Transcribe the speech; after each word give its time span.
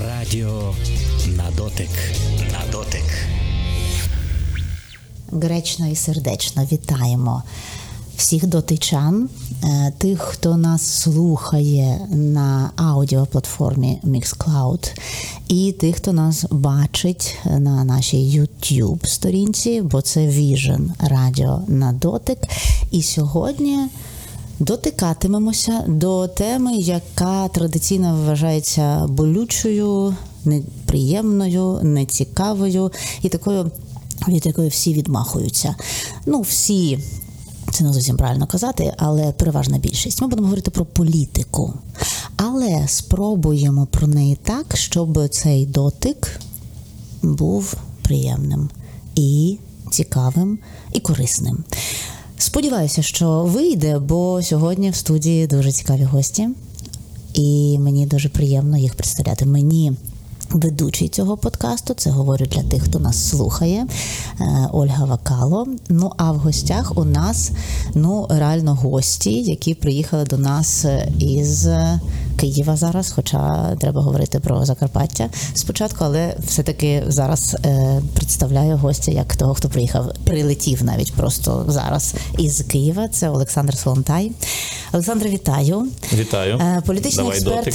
Радіо 0.00 0.74
на 1.26 1.50
дотик. 1.56 1.90
На 2.52 2.72
дотик. 2.72 3.04
Гречно 5.32 5.88
і 5.88 5.96
сердечно 5.96 6.68
вітаємо 6.72 7.42
всіх 8.16 8.46
дотичан, 8.46 9.28
е, 9.64 9.92
тих, 9.98 10.20
хто 10.20 10.56
нас 10.56 10.82
слухає 10.82 12.00
на 12.10 12.70
аудіоплатформі 12.76 13.98
Mixcloud, 14.04 14.98
і 15.48 15.72
тих, 15.72 15.96
хто 15.96 16.12
нас 16.12 16.44
бачить 16.50 17.36
на 17.44 17.84
нашій 17.84 18.40
YouTube 18.40 19.06
сторінці, 19.06 19.80
бо 19.80 20.02
це 20.02 20.20
Vision 20.20 20.88
Радіо 20.98 21.62
на 21.68 21.92
дотик. 21.92 22.38
І 22.90 23.02
сьогодні. 23.02 23.88
Дотикатимемося 24.58 25.84
до 25.86 26.28
теми, 26.28 26.74
яка 26.76 27.48
традиційно 27.48 28.16
вважається 28.16 29.06
болючою, 29.08 30.14
неприємною, 30.44 31.80
нецікавою 31.82 32.92
і 33.22 33.28
такою, 33.28 33.70
від 34.28 34.46
якої 34.46 34.68
всі 34.68 34.94
відмахуються. 34.94 35.74
Ну, 36.26 36.40
всі. 36.40 36.98
Це 37.72 37.84
не 37.84 37.92
зовсім 37.92 38.16
правильно 38.16 38.46
казати, 38.46 38.94
але 38.98 39.32
переважна 39.32 39.78
більшість. 39.78 40.22
Ми 40.22 40.28
будемо 40.28 40.46
говорити 40.46 40.70
про 40.70 40.84
політику. 40.84 41.74
Але 42.36 42.88
спробуємо 42.88 43.86
про 43.86 44.06
неї 44.06 44.38
так, 44.42 44.76
щоб 44.76 45.28
цей 45.28 45.66
дотик 45.66 46.40
був 47.22 47.74
приємним 48.02 48.70
і 49.14 49.58
цікавим 49.90 50.58
і 50.92 51.00
корисним. 51.00 51.64
Сподіваюся, 52.38 53.02
що 53.02 53.44
вийде, 53.44 53.98
бо 53.98 54.42
сьогодні 54.42 54.90
в 54.90 54.96
студії 54.96 55.46
дуже 55.46 55.72
цікаві 55.72 56.02
гості, 56.02 56.48
і 57.34 57.78
мені 57.78 58.06
дуже 58.06 58.28
приємно 58.28 58.78
їх 58.78 58.94
представляти. 58.94 59.46
Мені 59.46 59.92
ведучий 60.50 61.08
цього 61.08 61.36
подкасту, 61.36 61.94
це 61.94 62.10
говорю 62.10 62.46
для 62.46 62.62
тих, 62.62 62.82
хто 62.82 62.98
нас 62.98 63.28
слухає, 63.28 63.86
е, 64.40 64.68
Ольга 64.72 65.04
Вакало. 65.04 65.66
Ну 65.88 66.12
а 66.16 66.32
в 66.32 66.36
гостях 66.36 66.98
у 66.98 67.04
нас 67.04 67.50
ну 67.94 68.26
реально 68.30 68.74
гості, 68.74 69.42
які 69.42 69.74
приїхали 69.74 70.24
до 70.24 70.38
нас 70.38 70.84
е, 70.84 71.12
із 71.18 71.68
Києва 72.36 72.76
зараз, 72.76 73.10
хоча 73.10 73.74
треба 73.76 74.02
говорити 74.02 74.40
про 74.40 74.64
Закарпаття 74.64 75.28
спочатку, 75.54 76.04
але 76.04 76.36
все-таки 76.46 77.04
зараз 77.08 77.56
е, 77.64 78.02
представляю 78.14 78.76
гостя 78.76 79.12
як 79.12 79.36
того, 79.36 79.54
хто 79.54 79.68
приїхав, 79.68 80.12
прилетів 80.24 80.84
навіть 80.84 81.12
просто 81.12 81.64
зараз 81.68 82.14
із 82.38 82.60
Києва. 82.62 83.08
Це 83.08 83.28
Олександр 83.28 83.78
Солонтай. 83.78 84.32
Олександр, 84.92 85.28
вітаю. 85.28 85.86
Вітаю. 86.12 86.82
Політичний 86.86 87.24
Давай 87.24 87.38
експерт. 87.38 87.64
дотик. 87.64 87.74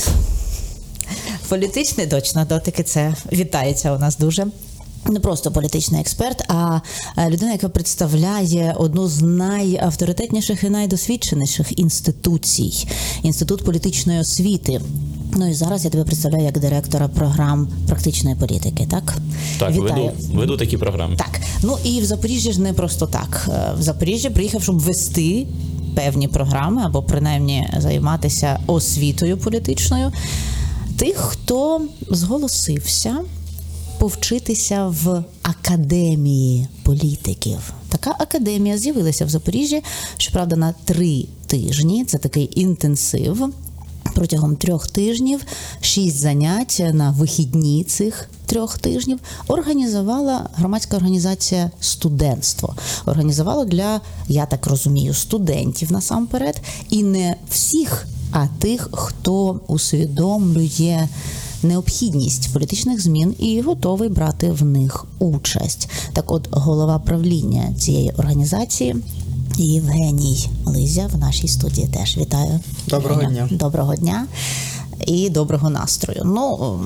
Політичний 1.52 2.08
точно 2.08 2.46
дотики 2.46 2.84
це 2.84 3.16
вітається 3.34 3.94
у 3.94 4.00
нас 4.00 4.18
дуже. 4.18 4.48
Не 5.06 5.20
просто 5.20 5.52
політичний 5.52 6.02
експерт, 6.02 6.42
а 6.48 6.80
людина, 7.30 7.52
яка 7.52 7.70
представляє 7.70 8.76
одну 8.78 9.08
з 9.08 9.22
найавторитетніших 9.22 10.64
і 10.64 10.70
найдосвідченіших 10.70 11.80
інституцій 11.80 12.88
інститут 13.24 13.64
політичної 13.66 14.20
освіти. 14.20 14.82
Ну 15.36 15.50
і 15.50 15.54
зараз 15.54 15.86
я 15.86 15.92
тебе 15.92 16.04
представляю 16.04 16.44
як 16.44 16.60
директора 16.60 17.08
програм 17.08 17.68
практичної 17.88 18.36
політики. 18.36 18.88
Так, 18.92 19.14
Так, 19.60 19.72
Вітаю. 19.72 19.84
веду, 19.84 20.12
веду 20.34 20.58
такі 20.58 20.78
програми. 20.78 21.16
Так, 21.16 21.42
ну 21.64 21.78
і 21.84 22.02
в 22.02 22.06
Запоріжжі 22.06 22.52
ж 22.52 22.62
не 22.62 22.74
просто 22.74 23.08
так. 23.08 23.50
Е, 23.50 23.74
В 23.80 23.82
Запоріжжя 23.82 24.30
приїхав, 24.30 24.64
щоб 24.64 24.80
вести 24.80 25.48
певні 25.96 26.28
програми 26.28 26.82
або 26.86 27.04
принаймні 27.04 27.70
займатися 27.78 28.60
освітою 28.68 29.38
політичною. 29.38 30.12
Тих, 30.98 31.18
хто 31.18 31.82
зголосився 32.10 33.18
повчитися 34.00 34.88
в 34.88 35.24
академії 35.42 36.68
політиків. 36.84 37.74
Така 37.90 38.16
академія 38.20 38.78
з'явилася 38.78 39.26
в 39.26 39.30
Запоріжжі, 39.30 39.84
щоправда, 40.18 40.56
на 40.56 40.74
три 40.86 41.26
тижні. 41.48 42.06
Це 42.06 42.18
такий 42.18 42.50
інтенсив. 42.56 43.54
Протягом 44.16 44.56
трьох 44.56 44.88
тижнів 44.88 45.46
шість 45.82 46.20
занять 46.20 46.84
на 46.94 47.12
вихідні 47.12 47.84
цих 47.84 48.30
трьох 48.46 48.78
тижнів 48.78 49.20
організувала 49.48 50.50
громадська 50.56 50.98
організація 50.98 51.72
студентство. 51.80 52.76
Організувала 53.06 53.66
для, 53.66 54.02
я 54.28 54.46
так 54.46 54.68
розумію, 54.68 55.14
студентів 55.14 55.92
насамперед, 55.92 56.62
і 56.90 57.04
не 57.04 57.36
всіх, 57.50 58.08
а 58.32 58.48
тих, 58.48 58.90
хто 58.92 59.60
усвідомлює 59.68 61.08
необхідність 61.64 62.54
політичних 62.54 63.02
змін 63.02 63.36
і 63.40 63.62
готовий 63.62 64.10
брати 64.10 64.52
в 64.52 64.66
них 64.66 65.06
участь. 65.20 65.90
Так, 66.14 66.32
от 66.32 66.48
голова 66.52 67.00
правління 67.00 67.74
цієї 67.78 68.12
організації. 68.12 68.96
Євгеній 69.58 70.50
Лизя 70.66 71.08
в 71.14 71.18
нашій 71.18 71.48
студії 71.48 71.88
теж 71.88 72.18
вітаю. 72.18 72.60
Доброго 72.88 73.22
Євгенія. 73.22 73.48
дня. 73.48 73.58
Доброго 73.58 73.96
дня 73.96 74.28
і 75.08 75.30
доброго 75.30 75.70
настрою. 75.70 76.22
Ну 76.26 76.80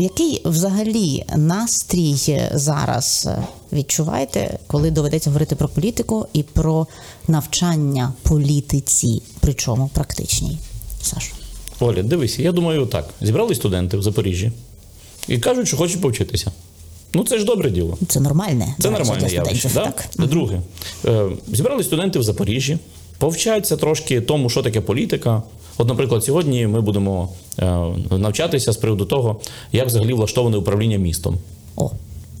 який 0.00 0.42
взагалі 0.44 1.24
настрій 1.36 2.40
зараз 2.54 3.28
відчуваєте, 3.72 4.58
коли 4.66 4.90
доведеться 4.90 5.30
говорити 5.30 5.56
про 5.56 5.68
політику 5.68 6.26
і 6.32 6.42
про 6.42 6.86
навчання 7.28 8.12
політиці, 8.22 9.22
причому 9.40 9.90
практичній? 9.94 10.58
Саша. 11.08 11.32
Оля, 11.80 12.02
дивись, 12.02 12.38
я 12.38 12.52
думаю, 12.52 12.86
так. 12.86 13.08
Зібрали 13.20 13.54
студенти 13.54 13.96
в 13.96 14.02
Запоріжжі 14.02 14.52
і 15.28 15.38
кажуть, 15.38 15.68
що 15.68 15.76
хочуть 15.76 16.00
повчитися. 16.00 16.52
Ну, 17.14 17.24
це 17.24 17.38
ж 17.38 17.44
добре 17.44 17.70
діло. 17.70 17.98
Це 18.08 18.20
нормальне. 18.20 18.74
Це 18.78 18.90
нормальне 18.90 19.28
явище. 19.28 19.70
Да? 19.74 19.84
Так. 19.84 20.08
Друге, 20.18 20.60
е, 21.04 21.26
зібрали 21.52 21.84
студенти 21.84 22.18
в 22.18 22.22
Запоріжжі, 22.22 22.78
повчаються 23.18 23.76
трошки 23.76 24.20
тому, 24.20 24.50
що 24.50 24.62
таке 24.62 24.80
політика. 24.80 25.42
От, 25.78 25.88
наприклад, 25.88 26.24
сьогодні 26.24 26.66
ми 26.66 26.80
будемо 26.80 27.28
е, 27.58 27.64
навчатися 28.10 28.72
з 28.72 28.76
приводу 28.76 29.04
того, 29.04 29.40
як 29.72 29.86
взагалі 29.86 30.12
влаштоване 30.12 30.56
управління 30.56 30.96
містом. 30.98 31.38
О, 31.76 31.90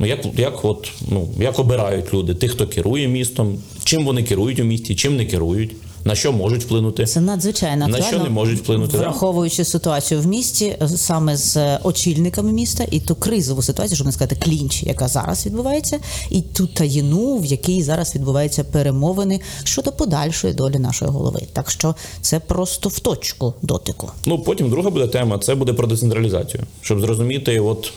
Ну, 0.00 0.06
як, 0.06 0.26
як, 0.36 0.64
от, 0.64 0.90
ну, 1.10 1.28
як 1.38 1.58
обирають 1.58 2.14
люди, 2.14 2.34
тих, 2.34 2.52
хто 2.52 2.66
керує 2.66 3.08
містом, 3.08 3.58
чим 3.84 4.04
вони 4.04 4.22
керують 4.22 4.60
у 4.60 4.64
місті, 4.64 4.94
чим 4.94 5.16
не 5.16 5.26
керують, 5.26 5.70
на 6.04 6.14
що 6.14 6.32
можуть 6.32 6.64
вплинути. 6.64 7.04
це 7.04 7.20
надзвичайно 7.20 7.88
На 7.88 8.02
що 8.02 8.18
не 8.18 8.28
можуть 8.28 8.58
вплинути, 8.58 8.98
враховуючи 8.98 9.64
ситуацію 9.64 10.20
в 10.20 10.26
місті 10.26 10.76
саме 10.96 11.36
з 11.36 11.78
очільниками 11.82 12.52
міста, 12.52 12.84
і 12.90 13.00
ту 13.00 13.14
кризову 13.14 13.62
ситуацію, 13.62 13.96
щоб 13.96 14.06
не 14.06 14.12
сказати 14.12 14.36
клінч, 14.36 14.82
яка 14.82 15.08
зараз 15.08 15.46
відбувається, 15.46 15.98
і 16.30 16.40
ту 16.42 16.66
таїну, 16.66 17.38
в 17.38 17.44
якій 17.44 17.82
зараз 17.82 18.14
відбуваються 18.14 18.64
перемовини 18.64 19.40
щодо 19.64 19.92
подальшої 19.92 20.54
долі 20.54 20.78
нашої 20.78 21.10
голови. 21.10 21.40
Так 21.52 21.70
що 21.70 21.94
це 22.20 22.40
просто 22.40 22.88
в 22.88 22.98
точку 22.98 23.54
дотику. 23.62 24.10
Ну, 24.26 24.38
потім 24.38 24.70
друга 24.70 24.90
буде 24.90 25.06
тема 25.06 25.38
це 25.38 25.54
буде 25.54 25.72
про 25.72 25.86
децентралізацію, 25.86 26.62
щоб 26.82 27.00
зрозуміти, 27.00 27.60
от 27.60 27.92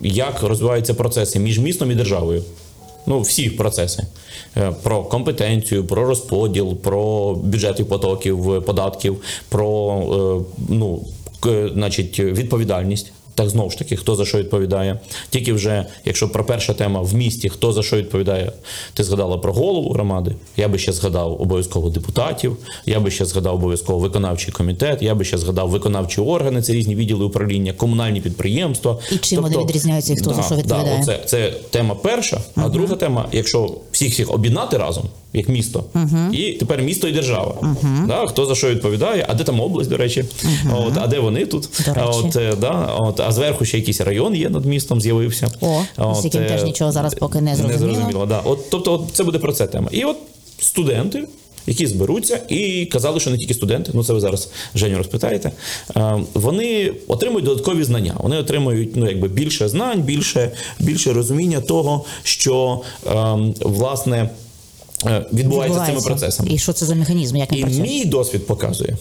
як 0.00 0.42
розвиваються 0.42 0.94
процеси 0.94 1.38
між 1.38 1.58
містом 1.58 1.90
і 1.90 1.94
державою. 1.94 2.42
Ну, 3.10 3.20
всі 3.20 3.50
процеси 3.50 4.06
Е, 4.56 4.72
про 4.82 5.02
компетенцію, 5.02 5.84
про 5.84 6.04
розподіл, 6.04 6.76
про 6.76 7.34
бюджетних 7.34 7.88
потоків, 7.88 8.64
податків, 8.66 9.16
про 9.48 10.42
е, 10.42 10.54
ну, 10.68 11.04
значить, 11.74 12.20
відповідальність. 12.20 13.12
Так 13.40 13.50
знову 13.50 13.70
ж 13.70 13.78
таки, 13.78 13.96
хто 13.96 14.14
за 14.14 14.24
що 14.24 14.38
відповідає. 14.38 14.98
Тільки 15.30 15.52
вже, 15.52 15.86
якщо 16.04 16.28
про 16.28 16.44
перша 16.44 16.74
тема 16.74 17.00
в 17.00 17.14
місті, 17.14 17.48
хто 17.48 17.72
за 17.72 17.82
що 17.82 17.96
відповідає, 17.96 18.52
ти 18.94 19.04
згадала 19.04 19.38
про 19.38 19.52
голову 19.52 19.92
громади. 19.92 20.34
Я 20.56 20.68
би 20.68 20.78
ще 20.78 20.92
згадав 20.92 21.42
обов'язково 21.42 21.90
депутатів, 21.90 22.56
я 22.86 23.00
би 23.00 23.10
ще 23.10 23.24
згадав 23.24 23.54
обов'язково 23.54 23.98
виконавчий 23.98 24.52
комітет, 24.52 25.02
я 25.02 25.14
би 25.14 25.24
ще 25.24 25.38
згадав 25.38 25.68
виконавчі 25.70 26.20
органи, 26.20 26.62
це 26.62 26.72
різні 26.72 26.94
відділи 26.94 27.24
управління, 27.24 27.72
комунальні 27.72 28.20
підприємства. 28.20 28.98
І 29.12 29.16
чим 29.16 29.42
вони 29.42 29.58
відрізняються 29.58 30.12
і 30.12 30.16
хто 30.16 30.34
за 30.34 30.42
що 30.42 30.54
відповідає? 30.54 31.02
Да, 31.06 31.12
оце, 31.12 31.24
це 31.26 31.52
тема 31.70 31.94
перша, 31.94 32.40
а 32.56 32.68
друга 32.68 32.96
тема, 32.96 33.28
якщо 33.32 33.74
всіх 33.92 34.12
всіх 34.12 34.34
об'єднати 34.34 34.76
разом, 34.76 35.04
як 35.32 35.48
місто, 35.48 35.84
і 36.32 36.52
тепер 36.52 36.82
місто 36.82 37.08
і 37.08 37.12
держава. 37.12 37.54
Да, 38.06 38.26
хто 38.26 38.46
за 38.46 38.54
що 38.54 38.70
відповідає, 38.70 39.26
а 39.28 39.34
де 39.34 39.44
там 39.44 39.60
область, 39.60 39.90
до 39.90 39.96
речі, 39.96 40.24
от, 40.76 40.92
а 40.96 41.06
де 41.06 41.18
вони 41.18 41.46
тут? 41.46 41.68
До 41.86 41.94
речі. 41.94 42.08
От, 42.08 42.36
е, 42.36 42.54
да, 42.60 42.94
от, 42.98 43.20
а 43.30 43.32
зверху 43.32 43.64
ще 43.64 43.76
якийсь 43.78 44.00
район 44.00 44.34
є 44.34 44.48
над 44.50 44.64
містом, 44.66 45.00
з'явився. 45.00 45.48
О, 45.60 46.14
з 46.14 46.24
яким 46.24 46.42
е, 46.42 46.48
теж 46.48 46.62
нічого 46.64 46.92
зараз 46.92 47.14
поки 47.14 47.40
не 47.40 47.56
зрозуміло. 47.56 47.86
Не 47.88 47.94
зрозуміло, 47.94 48.26
да. 48.26 48.40
От, 48.44 48.70
тобто, 48.70 48.92
от 48.92 49.02
це 49.12 49.24
буде 49.24 49.38
про 49.38 49.52
це 49.52 49.66
тема. 49.66 49.88
І 49.92 50.04
от 50.04 50.16
студенти. 50.58 51.24
Які 51.66 51.86
зберуться 51.86 52.40
і 52.48 52.86
казали, 52.86 53.20
що 53.20 53.30
не 53.30 53.36
тільки 53.36 53.54
студенти, 53.54 53.90
ну 53.94 54.04
це 54.04 54.12
ви 54.12 54.20
зараз 54.20 54.50
Женю 54.74 54.98
розпитаєте. 54.98 55.52
е, 55.96 56.18
Вони 56.34 56.92
отримують 57.08 57.44
додаткові 57.44 57.84
знання. 57.84 58.14
Вони 58.18 58.36
отримують 58.36 58.96
ну 58.96 59.08
якби 59.08 59.28
більше 59.28 59.68
знань, 59.68 60.02
більше, 60.02 60.50
більше 60.78 61.12
розуміння 61.12 61.60
того, 61.60 62.04
що 62.22 62.80
ем, 63.06 63.54
власне 63.60 64.30
е, 65.06 65.24
відбувається 65.32 65.86
цими 65.86 66.00
процесами. 66.00 66.48
І 66.52 66.58
що 66.58 66.72
це 66.72 66.86
за 66.86 66.94
механізм, 66.94 67.36
як 67.36 67.52
він 67.52 67.58
І 67.58 67.62
працює? 67.62 67.82
мій 67.82 68.04
досвід 68.04 68.46
показує, 68.46 68.96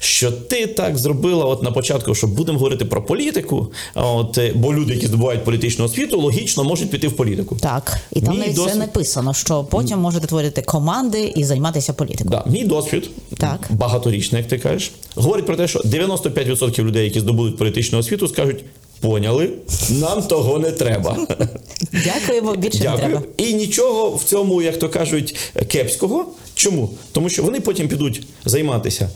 що 0.00 0.32
ти 0.32 0.66
так 0.66 0.98
зробила 0.98 1.44
от 1.44 1.62
на 1.62 1.70
початку, 1.70 2.14
що 2.14 2.26
будемо 2.26 2.58
говорити 2.58 2.84
про 2.84 3.02
політику. 3.02 3.72
От 3.94 4.38
е, 4.38 4.52
бо 4.54 4.74
люди, 4.74 4.94
які 4.94 5.06
здобувають 5.06 5.44
політичну 5.44 5.84
освіту, 5.84 6.20
логічно 6.20 6.64
можуть 6.64 6.90
піти 6.90 7.08
в 7.08 7.16
політику. 7.16 7.56
Так, 7.60 7.98
і 8.12 8.20
там 8.20 8.34
Мій 8.34 8.40
навіть 8.40 8.56
це 8.56 8.74
написано, 8.74 9.34
що 9.34 9.64
потім 9.64 9.98
можете 9.98 10.26
творити 10.26 10.62
команди 10.62 11.32
і 11.36 11.44
займатися 11.44 11.92
політикою. 11.92 12.30
Да, 12.30 12.50
мій 12.50 12.64
досвід 12.64 13.10
Так. 13.38 13.60
багаторічний, 13.70 14.42
як 14.42 14.50
ти 14.50 14.58
кажеш, 14.58 14.92
говорить 15.14 15.46
про 15.46 15.56
те, 15.56 15.68
що 15.68 15.78
95% 15.78 16.84
людей, 16.84 17.04
які 17.04 17.20
здобудуть 17.20 17.56
політичну 17.56 17.98
освіту, 17.98 18.28
скажуть. 18.28 18.64
Поняли, 19.00 19.50
нам 19.90 20.22
того 20.22 20.58
не 20.58 20.70
треба. 20.70 21.16
Дякуємо, 22.04 22.56
більше 22.56 22.90
не 22.90 22.96
треба. 22.96 23.22
І 23.36 23.54
нічого 23.54 24.10
в 24.10 24.24
цьому, 24.24 24.62
як 24.62 24.78
то 24.78 24.88
кажуть, 24.88 25.36
кепського. 25.68 26.26
Чому? 26.54 26.90
Тому 27.12 27.28
що 27.28 27.42
вони 27.42 27.60
потім 27.60 27.88
підуть 27.88 28.22
займатися 28.44 29.10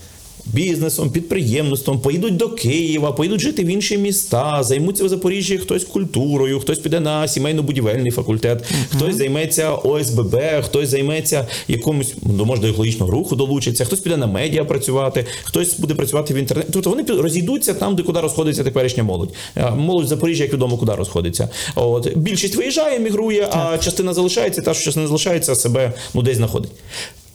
бізнесом, 0.53 1.11
підприємництвом, 1.11 2.01
поїдуть 2.01 2.37
до 2.37 2.49
Києва, 2.49 3.13
поїдуть 3.13 3.41
жити 3.41 3.65
в 3.65 3.67
інші 3.67 3.99
міста, 3.99 4.63
займуться 4.63 5.05
в 5.05 5.09
Запоріжжі 5.09 5.59
хтось 5.59 5.85
культурою, 5.85 6.61
хтось 6.61 6.79
піде 6.79 7.01
на 7.01 7.23
сімейно-будівельний 7.23 8.11
факультет, 8.11 8.65
хтось 8.97 9.17
займеться 9.17 9.71
ОСББ, 9.73 10.37
хтось 10.63 10.89
займеться 10.89 11.47
якомусь, 11.69 12.15
ну, 12.23 12.45
може, 12.45 12.63
до 12.63 12.69
екологічного 12.69 13.13
руху 13.13 13.37
долучиться, 13.37 13.85
хтось 13.85 14.01
піде 14.01 14.17
на 14.17 14.27
медіа 14.27 14.65
працювати, 14.65 15.27
хтось 15.45 15.79
буде 15.79 15.95
працювати 15.95 16.35
в 16.35 16.37
інтернеті. 16.37 16.71
Тобто 16.73 16.91
вони 16.91 17.03
розійдуться 17.03 17.75
там, 17.75 17.97
де 17.97 18.03
куди 18.03 18.21
розходиться 18.21 18.65
теперішня 18.65 19.03
молодь. 19.03 19.33
А 19.55 19.71
Молодь 19.71 20.09
Запоріжжя, 20.09 20.45
як 20.45 20.53
відомо, 20.53 20.79
куди 20.79 20.95
розходиться. 20.95 21.49
От 21.75 22.17
більшість 22.17 22.57
виїжджає, 22.57 22.99
мігрує, 22.99 23.49
а 23.53 23.79
частина 23.79 24.15
залишається, 24.15 24.63
та 24.63 24.75
що 24.75 24.85
частина 24.85 25.07
залишається, 25.07 25.55
себе 25.55 25.93
ну 26.15 26.23
десь 26.23 26.37
знаходить. 26.37 26.71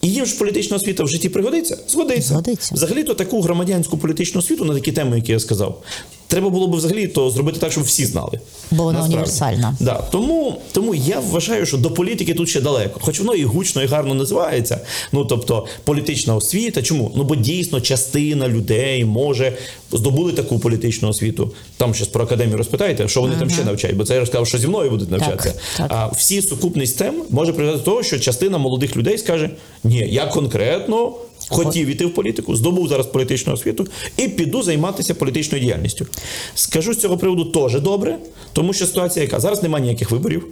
І 0.02 0.08
їм 0.08 0.26
ж 0.26 0.38
політична 0.38 0.76
освіта 0.76 1.04
в 1.04 1.08
житті 1.08 1.28
пригодиться? 1.28 1.78
Згодиться. 1.88 2.28
Згодиться. 2.28 2.74
Взагалі-то 2.74 3.14
таку 3.14 3.40
громадянську 3.40 3.98
політичну 3.98 4.38
освіту 4.38 4.64
на 4.64 4.74
такі 4.74 4.92
теми, 4.92 5.16
які 5.16 5.32
я 5.32 5.38
сказав, 5.38 5.82
треба 6.28 6.50
було 6.50 6.66
б 6.68 6.74
взагалі 6.76 7.06
то 7.06 7.30
зробити 7.30 7.58
так, 7.58 7.72
щоб 7.72 7.84
всі 7.84 8.06
знали. 8.06 8.40
Бо 8.70 8.82
вона 8.84 9.04
універсальна. 9.04 9.76
Да. 9.80 9.94
Тому, 10.12 10.56
тому 10.72 10.94
я 10.94 11.20
вважаю, 11.20 11.66
що 11.66 11.76
до 11.76 11.90
політики 11.90 12.34
тут 12.34 12.48
ще 12.48 12.60
далеко. 12.60 13.00
Хоч 13.02 13.18
воно 13.18 13.34
і 13.34 13.44
гучно, 13.44 13.82
і 13.82 13.86
гарно 13.86 14.14
називається. 14.14 14.80
Ну 15.12 15.24
тобто 15.24 15.66
політична 15.84 16.34
освіта. 16.34 16.82
Чому? 16.82 17.12
Ну 17.16 17.24
бо 17.24 17.36
дійсно 17.36 17.80
частина 17.80 18.48
людей 18.48 19.04
може 19.04 19.52
здобули 19.92 20.32
таку 20.32 20.58
політичну 20.58 21.08
освіту. 21.08 21.52
Там 21.76 21.94
щас 21.94 22.08
про 22.08 22.24
академію 22.24 22.56
розпитаєте, 22.56 23.08
що 23.08 23.20
вони 23.20 23.36
там 23.36 23.50
ще 23.50 23.64
навчають, 23.64 23.96
бо 23.96 24.04
це 24.04 24.14
я 24.14 24.20
розказав, 24.20 24.46
що 24.46 24.58
зі 24.58 24.68
мною 24.68 24.90
будуть 24.90 25.10
навчатися. 25.10 25.54
так. 25.76 25.86
А 25.90 26.06
всі 26.06 26.42
сукупність 26.42 26.98
тем 26.98 27.14
може 27.30 27.52
привести 27.52 27.78
до 27.78 27.84
того, 27.84 28.02
що 28.02 28.18
частина 28.18 28.58
молодих 28.58 28.96
людей 28.96 29.18
скаже: 29.18 29.50
ні, 29.84 30.08
я 30.10 30.26
конкретно. 30.26 31.12
Хотів 31.48 31.88
іти 31.88 32.06
в 32.06 32.14
політику, 32.14 32.56
здобув 32.56 32.88
зараз 32.88 33.06
політичну 33.06 33.52
освіту 33.52 33.86
і 34.16 34.28
піду 34.28 34.62
займатися 34.62 35.14
політичною 35.14 35.64
діяльністю. 35.64 36.06
Скажу 36.54 36.94
з 36.94 37.00
цього 37.00 37.18
приводу 37.18 37.44
теж 37.44 37.80
добре, 37.80 38.18
тому 38.52 38.72
що 38.72 38.86
ситуація 38.86 39.24
яка 39.24 39.40
зараз 39.40 39.62
немає 39.62 39.84
ніяких 39.84 40.10
виборів. 40.10 40.46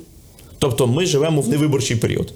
Тобто 0.58 0.86
ми 0.86 1.06
живемо 1.06 1.40
в 1.40 1.48
невиборчий 1.48 1.96
період. 1.96 2.32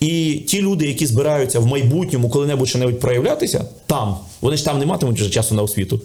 І 0.00 0.34
ті 0.46 0.62
люди, 0.62 0.86
які 0.86 1.06
збираються 1.06 1.60
в 1.60 1.66
майбутньому 1.66 2.30
коли-небудь 2.30 2.68
що-небудь 2.68 3.00
проявлятися, 3.00 3.64
там, 3.86 4.16
вони 4.40 4.56
ж 4.56 4.64
там 4.64 4.78
не 4.78 4.86
матимуть 4.86 5.20
вже 5.20 5.30
часу 5.30 5.54
на 5.54 5.62
освіту. 5.62 6.00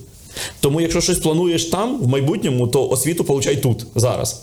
Тому 0.59 0.81
якщо 0.81 1.01
щось 1.01 1.19
плануєш 1.19 1.65
там, 1.65 2.01
в 2.01 2.07
майбутньому, 2.07 2.67
то 2.67 2.89
освіту 2.89 3.23
получай 3.23 3.61
тут, 3.61 3.85
зараз. 3.95 4.41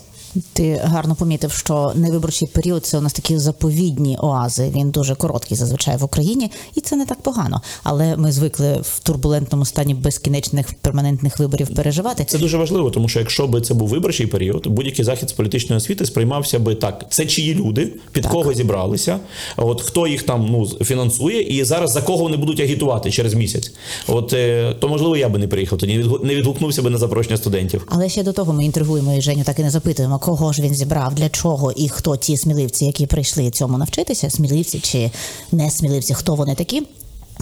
Ти 0.53 0.81
гарно 0.83 1.15
помітив, 1.15 1.51
що 1.51 1.91
невиборчий 1.95 2.47
період 2.47 2.85
це 2.85 2.97
у 2.97 3.01
нас 3.01 3.13
такі 3.13 3.37
заповідні 3.37 4.17
оази. 4.21 4.71
Він 4.75 4.91
дуже 4.91 5.15
короткий 5.15 5.57
зазвичай 5.57 5.97
в 5.97 6.03
Україні, 6.03 6.51
і 6.75 6.81
це 6.81 6.95
не 6.95 7.05
так 7.05 7.21
погано. 7.21 7.61
Але 7.83 8.17
ми 8.17 8.31
звикли 8.31 8.79
в 8.81 8.99
турбулентному 8.99 9.65
стані 9.65 9.93
безкінечних 9.93 10.73
перманентних 10.73 11.39
виборів 11.39 11.75
переживати. 11.75 12.25
Це 12.25 12.37
дуже 12.37 12.57
важливо, 12.57 12.89
тому 12.89 13.09
що 13.09 13.19
якщо 13.19 13.47
би 13.47 13.61
це 13.61 13.73
був 13.73 13.89
виборчий 13.89 14.27
період, 14.27 14.67
будь-який 14.67 15.05
захід 15.05 15.29
з 15.29 15.33
політичної 15.33 15.77
освіти 15.77 16.05
сприймався 16.05 16.59
би 16.59 16.75
так: 16.75 17.05
це 17.09 17.25
чиї 17.25 17.55
люди, 17.55 17.93
під 18.11 18.25
кого 18.25 18.53
зібралися, 18.53 19.19
от 19.57 19.81
хто 19.81 20.07
їх 20.07 20.23
там 20.23 20.47
ну 20.51 20.65
фінансує, 20.67 21.41
і 21.41 21.63
зараз 21.63 21.91
за 21.91 22.01
кого 22.01 22.23
вони 22.23 22.37
будуть 22.37 22.59
агітувати 22.59 23.11
через 23.11 23.33
місяць. 23.33 23.71
От 24.07 24.33
е, 24.33 24.75
то 24.79 24.89
можливо 24.89 25.17
я 25.17 25.29
би 25.29 25.39
не 25.39 25.47
приїхав, 25.47 25.79
тоді 25.79 26.05
не 26.23 26.35
відгукнувся 26.35 26.81
би 26.81 26.89
на 26.89 26.97
запрошення 26.97 27.37
студентів. 27.37 27.87
Але 27.87 28.09
ще 28.09 28.23
до 28.23 28.33
того 28.33 28.53
ми 28.53 28.65
інтригуємо 28.65 29.13
і 29.13 29.21
Женю 29.21 29.43
так 29.43 29.59
і 29.59 29.61
не 29.61 29.69
запитуємо, 29.69 30.19
кого 30.25 30.53
ж 30.53 30.61
він 30.61 30.73
зібрав, 30.73 31.15
для 31.15 31.29
чого 31.29 31.71
і 31.71 31.89
хто 31.89 32.17
ті 32.17 32.37
сміливці, 32.37 32.85
які 32.85 33.05
прийшли 33.05 33.51
цьому 33.51 33.77
навчитися, 33.77 34.29
сміливці 34.29 34.79
чи 34.79 35.11
не 35.51 35.71
сміливці, 35.71 36.13
хто 36.13 36.35
вони 36.35 36.55
такі. 36.55 36.83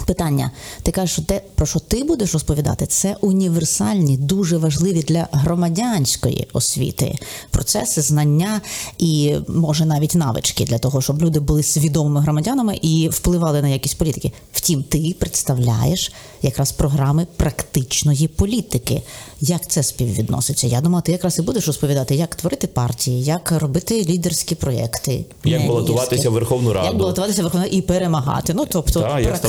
Питання, 0.06 0.52
ти 0.84 0.92
кажеш, 0.92 1.12
що 1.14 1.22
те, 1.22 1.42
про 1.56 1.66
що 1.66 1.80
ти 1.80 2.04
будеш 2.04 2.34
розповідати, 2.34 2.86
це 2.86 3.16
універсальні, 3.22 4.18
дуже 4.18 4.58
важливі 4.58 5.02
для 5.04 5.28
громадянської 5.32 6.48
освіти 6.54 7.16
процеси, 7.52 8.02
знання 8.02 8.62
і 8.98 9.36
може 9.48 9.86
навіть 9.86 10.16
навички 10.16 10.66
для 10.66 10.78
того, 10.78 11.02
щоб 11.02 11.22
люди 11.22 11.40
були 11.40 11.64
свідомими 11.64 12.22
громадянами 12.22 12.80
і 12.82 13.10
впливали 13.10 13.62
на 13.62 13.68
якість 13.68 13.98
політики. 13.98 14.32
Втім, 14.54 14.84
ти 14.84 15.16
представляєш 15.20 16.12
якраз 16.42 16.72
програми 16.72 17.28
практичної 17.38 18.28
політики. 18.28 19.02
Як 19.42 19.68
це 19.68 19.84
співвідноситься? 19.84 20.68
Я 20.68 20.82
думаю, 20.82 21.02
ти 21.02 21.12
якраз 21.12 21.40
і 21.40 21.42
будеш 21.42 21.68
розповідати, 21.68 22.16
як 22.16 22.36
творити 22.36 22.68
партії, 22.68 23.24
як 23.24 23.52
робити 23.52 24.06
лідерські 24.10 24.56
проєкти, 24.56 25.26
Як 25.46 25.68
балотуватися 25.68 26.30
в 26.30 26.34
Верховну 26.34 26.74
Раду. 26.74 26.88
як 26.88 26.98
балотуватися 26.98 27.42
в 27.42 27.44
Верховну 27.44 27.66
Раду 27.66 27.78
і 27.78 27.82
перемагати. 27.82 28.54
Ну 28.54 28.66
тобто 28.70 29.02
Та, 29.02 29.20
як 29.20 29.42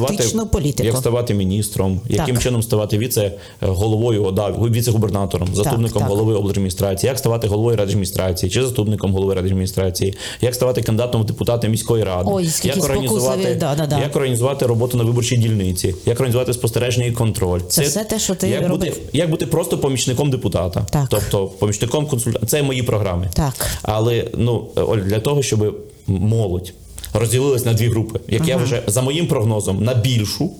ставати, 0.42 0.62
політику. 0.62 0.86
як 0.86 0.96
ставати 0.96 1.34
міністром, 1.34 2.00
яким 2.08 2.34
Так. 2.34 2.42
чином 2.44 2.62
ставати 2.62 2.98
віце-головою, 2.98 4.30
да, 4.30 4.50
віце-губернатором, 4.50 5.54
заступником 5.54 6.02
так. 6.02 6.08
голови 6.10 6.34
облдержадміністрації, 6.34 7.08
як 7.08 7.18
ставати 7.18 7.48
головою 7.48 7.76
рададміністрації 7.76 8.50
чи 8.50 8.62
заступником 8.62 9.12
голови 9.12 9.34
рададміністрації, 9.34 10.14
як 10.40 10.54
ставати 10.54 10.82
кандидатом 10.82 11.22
в 11.22 11.24
депутати 11.24 11.68
міської 11.68 12.04
ради, 12.04 12.30
Ой, 12.32 12.48
як 12.62 12.84
організувати, 12.84 13.54
да, 13.60 13.74
да, 13.74 13.86
да. 13.86 14.00
як 14.00 14.16
організувати 14.16 14.66
роботу 14.66 14.96
на 14.96 15.04
виборчій 15.04 15.36
дільниці, 15.36 15.94
як 16.06 16.20
організувати 16.20 16.52
спостереження 16.52 17.06
і 17.06 17.12
контроль. 17.12 17.60
Це 17.68 17.82
все 17.82 18.04
те, 18.04 18.18
що 18.18 18.34
ти 18.34 18.48
як 18.48 18.62
робив. 18.62 18.78
бути, 18.78 18.92
як 19.12 19.30
бути 19.30 19.46
просто 19.46 19.78
помічником 19.78 20.30
депутата, 20.30 20.86
Так. 20.90 21.06
тобто 21.10 21.46
помічником 21.46 22.06
консультанта. 22.06 22.46
Це 22.46 22.62
мої 22.62 22.82
програми. 22.82 23.30
Так. 23.34 23.54
Але 23.82 24.30
ну 24.36 24.66
Оль, 24.76 24.98
для 24.98 25.20
того, 25.20 25.42
щоб 25.42 25.76
молодь 26.06 26.72
розділилась 27.14 27.64
на 27.64 27.72
дві 27.72 27.88
групи, 27.88 28.20
як 28.28 28.48
я 28.48 28.56
вже 28.56 28.82
за 28.86 29.02
моїм 29.02 29.26
прогнозом, 29.26 29.84
на 29.84 29.94
більшу, 29.94 30.50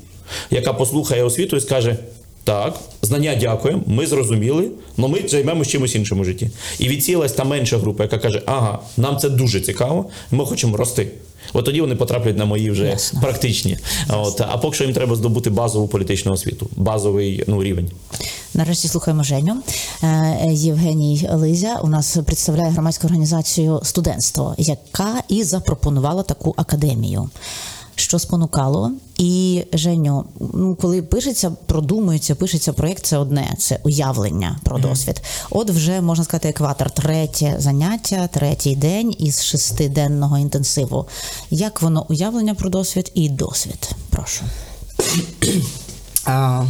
яка 0.51 0.73
послухає 0.73 1.23
освіту 1.25 1.57
і 1.57 1.61
скаже. 1.61 1.97
Так, 2.45 2.75
знання 3.03 3.35
дякуємо, 3.35 3.83
ми 3.87 4.07
зрозуміли, 4.07 4.69
але 4.99 5.09
ми 5.09 5.29
займемося 5.29 5.71
чимось 5.71 5.95
іншим 5.95 6.21
у 6.21 6.25
житті. 6.25 6.51
І 6.79 6.89
відсілась 6.89 7.33
та 7.33 7.45
менша 7.45 7.79
група, 7.79 8.03
яка 8.03 8.19
каже: 8.19 8.43
ага, 8.47 8.79
нам 8.97 9.19
це 9.19 9.29
дуже 9.29 9.61
цікаво, 9.61 10.07
ми 10.31 10.47
хочемо 10.47 10.77
рости. 10.77 11.09
От 11.55 11.65
тоді 11.65 11.81
вони 11.81 11.95
потраплять 11.95 12.39
на 12.39 12.45
мої 12.45 12.71
вже 12.71 12.87
Ясно. 12.87 13.21
практичні. 13.21 13.79
От, 14.09 14.41
а 14.41 14.59
поки 14.59 14.75
що 14.75 14.85
їм 14.85 14.93
треба 14.93 15.17
здобути 15.17 15.51
базову 15.51 15.89
політичну 15.89 16.33
освіту, 16.33 16.69
базовий 16.77 17.45
ну, 17.47 17.63
рівень. 17.63 17.91
Нарешті 18.55 18.89
слухаємо 18.89 19.23
Женю. 19.23 19.57
Е, 20.03 20.49
Євгеній 20.53 21.29
Лизя 21.33 21.81
у 21.83 21.89
нас 21.89 22.19
представляє 22.27 22.71
громадську 22.71 23.07
організацію 23.07 23.81
студентство, 23.83 24.55
яка 24.59 25.23
і 25.29 25.45
запропонувала 25.45 26.23
таку 26.23 26.55
академію. 26.57 27.31
Що 27.97 28.19
спонукало, 28.19 28.93
і 29.19 29.65
Женю, 29.73 30.25
ну 30.55 30.77
коли 30.81 31.03
пишеться, 31.03 31.51
продумується, 31.67 32.35
пишеться 32.35 32.73
проєкт, 32.73 33.07
це 33.07 33.19
одне, 33.19 33.55
це 33.59 33.81
уявлення 33.85 34.59
про 34.63 34.79
досвід. 34.79 35.23
От 35.51 35.71
вже 35.71 36.01
можна 36.01 36.25
сказати, 36.25 36.49
екватор, 36.49 36.91
третє 36.91 37.57
заняття, 37.59 38.27
третій 38.27 38.77
день 38.77 39.15
із 39.19 39.45
шестиденного 39.45 40.39
інтенсиву. 40.39 41.07
Як 41.51 41.83
воно 41.83 42.07
уявлення 42.09 42.55
про 42.55 42.71
досвід 42.71 43.11
і 43.15 43.29
досвід? 43.29 43.91
Прошу. 44.11 44.45
А, 46.25 46.65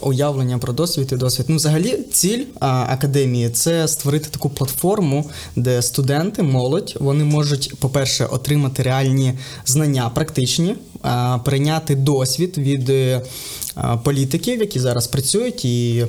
уявлення 0.00 0.58
про 0.58 0.72
досвід 0.72 1.08
і 1.12 1.16
досвід. 1.16 1.46
Ну, 1.48 1.56
взагалі, 1.56 1.98
ціль 2.12 2.44
а, 2.60 2.86
академії 2.88 3.50
це 3.50 3.88
створити 3.88 4.28
таку 4.30 4.50
платформу, 4.50 5.30
де 5.56 5.82
студенти, 5.82 6.42
молодь, 6.42 6.96
вони 7.00 7.24
можуть, 7.24 7.74
по-перше, 7.78 8.24
отримати 8.24 8.82
реальні 8.82 9.32
знання, 9.66 10.10
практичні, 10.14 10.76
а, 11.02 11.38
прийняти 11.38 11.94
досвід 11.94 12.58
від 12.58 12.90
е, 12.90 13.22
а, 13.74 13.96
політиків, 13.96 14.60
які 14.60 14.80
зараз 14.80 15.06
працюють, 15.06 15.64
і 15.64 16.06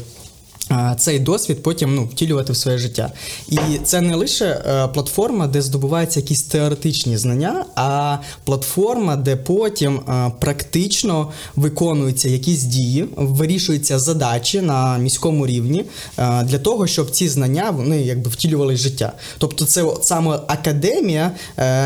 Цей 0.97 1.19
досвід 1.19 1.63
потім 1.63 1.95
ну, 1.95 2.05
втілювати 2.05 2.53
в 2.53 2.57
своє 2.57 2.77
життя. 2.77 3.11
І 3.49 3.57
це 3.83 4.01
не 4.01 4.15
лише 4.15 4.45
е, 4.45 4.87
платформа, 4.87 5.47
де 5.47 5.61
здобуваються 5.61 6.19
якісь 6.19 6.43
теоретичні 6.43 7.17
знання, 7.17 7.65
а 7.75 8.17
платформа, 8.43 9.15
де 9.15 9.35
потім 9.35 9.95
е, 10.09 10.31
практично 10.39 11.31
виконуються 11.55 12.29
якісь 12.29 12.63
дії, 12.63 13.05
вирішуються 13.15 13.99
задачі 13.99 14.61
на 14.61 14.97
міському 14.97 15.47
рівні 15.47 15.85
е, 16.17 16.43
для 16.43 16.59
того, 16.59 16.87
щоб 16.87 17.11
ці 17.11 17.27
знання 17.27 17.69
вони 17.69 18.01
якби 18.01 18.29
втілювали 18.29 18.73
в 18.73 18.77
життя. 18.77 19.11
Тобто, 19.37 19.65
це 19.65 19.83
от 19.83 20.05
саме 20.05 20.39
академія 20.47 21.31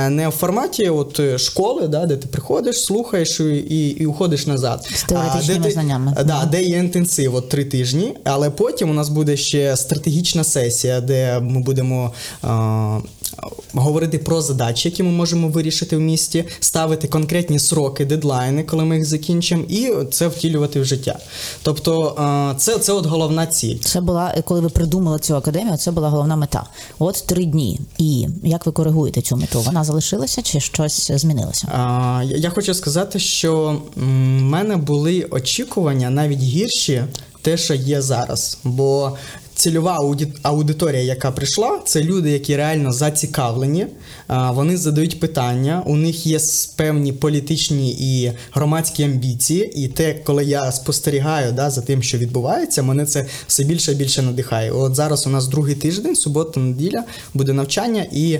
не 0.09 0.27
в 0.27 0.31
форматі 0.31 0.89
от 0.89 1.39
школи, 1.39 1.87
да, 1.87 2.05
де 2.05 2.17
ти 2.17 2.27
приходиш, 2.27 2.83
слухаєш 2.83 3.39
і, 3.39 3.87
і 3.99 4.05
уходиш 4.05 4.47
назад. 4.47 4.87
З 4.95 5.03
А 5.03 5.07
теоретичними 5.07 5.59
де 5.59 5.65
ти- 5.65 5.71
знаннями. 5.73 6.15
Да, 6.25 6.45
де 6.51 6.63
є 6.63 6.77
інтенсив 6.77 7.35
от 7.35 7.49
три 7.49 7.65
тижні, 7.65 8.13
але 8.23 8.49
потім 8.49 8.64
у 8.85 8.93
нас 8.93 9.09
буде 9.09 9.37
ще 9.37 9.77
стратегічна 9.77 10.43
сесія, 10.43 11.01
де 11.01 11.39
ми 11.39 11.59
будемо 11.59 12.13
а, 12.41 12.99
говорити 13.73 14.17
про 14.17 14.41
задачі, 14.41 14.89
які 14.89 15.03
ми 15.03 15.11
можемо 15.11 15.47
вирішити 15.47 15.97
в 15.97 15.99
місті, 15.99 16.45
ставити 16.59 17.07
конкретні 17.07 17.59
сроки, 17.59 18.05
дедлайни, 18.05 18.63
коли 18.63 18.85
ми 18.85 18.95
їх 18.95 19.05
закінчимо, 19.05 19.63
і 19.69 19.91
це 20.11 20.27
втілювати 20.27 20.81
в 20.81 20.85
життя. 20.85 21.19
Тобто 21.63 22.15
а, 22.17 22.53
це, 22.57 22.77
це 22.79 22.93
от 22.93 23.05
головна 23.05 23.45
ціль. 23.45 23.77
Це 23.77 24.01
була, 24.01 24.35
коли 24.45 24.61
ви 24.61 24.69
придумали 24.69 25.19
цю 25.19 25.35
академію, 25.35 25.77
це 25.77 25.91
була 25.91 26.09
головна 26.09 26.35
мета. 26.35 26.63
От 26.99 27.23
три 27.27 27.45
дні. 27.45 27.79
І 27.97 28.27
як 28.43 28.65
ви 28.65 28.71
коригуєте 28.71 29.21
цю 29.21 29.37
мету? 29.37 29.61
Вона 29.61 29.83
залишилася 29.83 30.41
чи 30.41 30.59
щось 30.59 31.11
змінилося? 31.11 31.67
А, 31.67 32.23
я 32.25 32.37
я 32.37 32.51
хочу 32.51 32.73
сказати, 32.73 33.19
що 33.19 33.81
в 33.95 34.01
мене 34.41 34.77
були 34.77 35.27
очікування 35.31 36.09
навіть 36.09 36.39
гірші, 36.39 37.03
те, 37.45 37.57
що 37.57 37.73
є 37.73 38.01
зараз. 38.01 38.57
Бо 38.63 39.17
цільова 39.55 40.15
аудиторія, 40.41 41.01
яка 41.01 41.31
прийшла, 41.31 41.79
це 41.85 42.03
люди, 42.03 42.31
які 42.31 42.55
реально 42.55 42.91
зацікавлені. 42.91 43.87
Вони 44.29 44.77
задають 44.77 45.19
питання, 45.19 45.83
у 45.85 45.95
них 45.95 46.25
є 46.25 46.39
певні 46.75 47.13
політичні 47.13 47.91
і 47.99 48.31
громадські 48.51 49.03
амбіції. 49.03 49.85
І 49.85 49.87
те, 49.87 50.13
коли 50.13 50.45
я 50.45 50.71
спостерігаю 50.71 51.51
да, 51.51 51.69
за 51.69 51.81
тим, 51.81 52.03
що 52.03 52.17
відбувається, 52.17 52.83
мене 52.83 53.05
це 53.05 53.25
все 53.47 53.63
більше 53.63 53.91
і 53.91 53.95
більше 53.95 54.21
надихає. 54.21 54.71
От 54.71 54.95
зараз 54.95 55.27
у 55.27 55.29
нас 55.29 55.47
другий 55.47 55.75
тиждень, 55.75 56.15
субота, 56.15 56.59
неділя, 56.59 57.03
буде 57.33 57.53
навчання 57.53 58.05
і. 58.11 58.29
І 58.29 58.39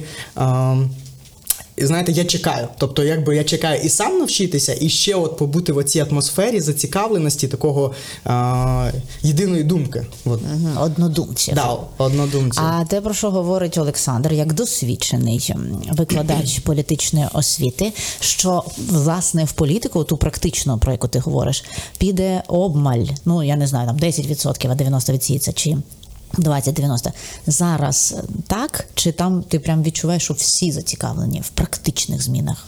знаєте, 1.78 2.12
я 2.12 2.26
чекаю. 2.26 2.68
Тобто, 2.78 3.04
якби 3.04 3.36
я 3.36 3.44
чекаю 3.44 3.82
і 3.84 3.90
сам 3.90 4.20
навчитися, 4.20 4.76
і 4.82 4.90
ще 4.90 5.16
от 5.16 5.38
побути 5.38 5.74
в 5.74 5.84
цій 5.84 6.00
атмосфері 6.00 6.60
зацікавленості 6.60 7.48
такого 7.48 7.94
а, 8.24 8.92
єдиної 9.22 9.64
думки. 9.64 10.06
От. 10.26 10.42
Однодумців. 10.80 11.56
Да, 11.56 11.78
однодумців. 11.98 12.64
А 12.64 12.86
те, 12.86 13.02
про 13.02 13.14
що 13.14 13.32
говорить 13.32 13.78
Олександр, 13.78 14.34
як 14.34 14.54
досвідчений 14.54 15.54
викладач 15.92 16.60
політичної 16.66 17.28
освіти, 17.34 17.94
що 18.20 18.64
власне 18.90 19.44
в 19.44 19.52
політику, 19.52 20.04
ту 20.04 20.18
практичну, 20.18 20.78
про 20.78 20.92
яку 20.92 21.08
ти 21.08 21.20
говориш, 21.20 21.64
піде 21.98 22.44
обмаль. 22.48 23.06
Ну 23.26 23.44
я 23.44 23.56
не 23.56 23.68
знаю, 23.68 23.88
там 23.88 23.98
10%, 23.98 24.72
а 24.72 24.76
90% 24.76 25.14
відсіється 25.14 25.54
чи. 25.54 25.78
20-90. 26.38 27.12
Зараз 27.48 28.16
так? 28.48 28.86
Чи 28.96 29.12
там 29.12 29.44
ти 29.44 29.60
прям 29.60 29.84
відчуваєш, 29.84 30.24
що 30.24 30.34
всі 30.34 30.72
зацікавлені 30.72 31.42
в 31.42 31.50
практичних 31.50 32.22
змінах? 32.22 32.68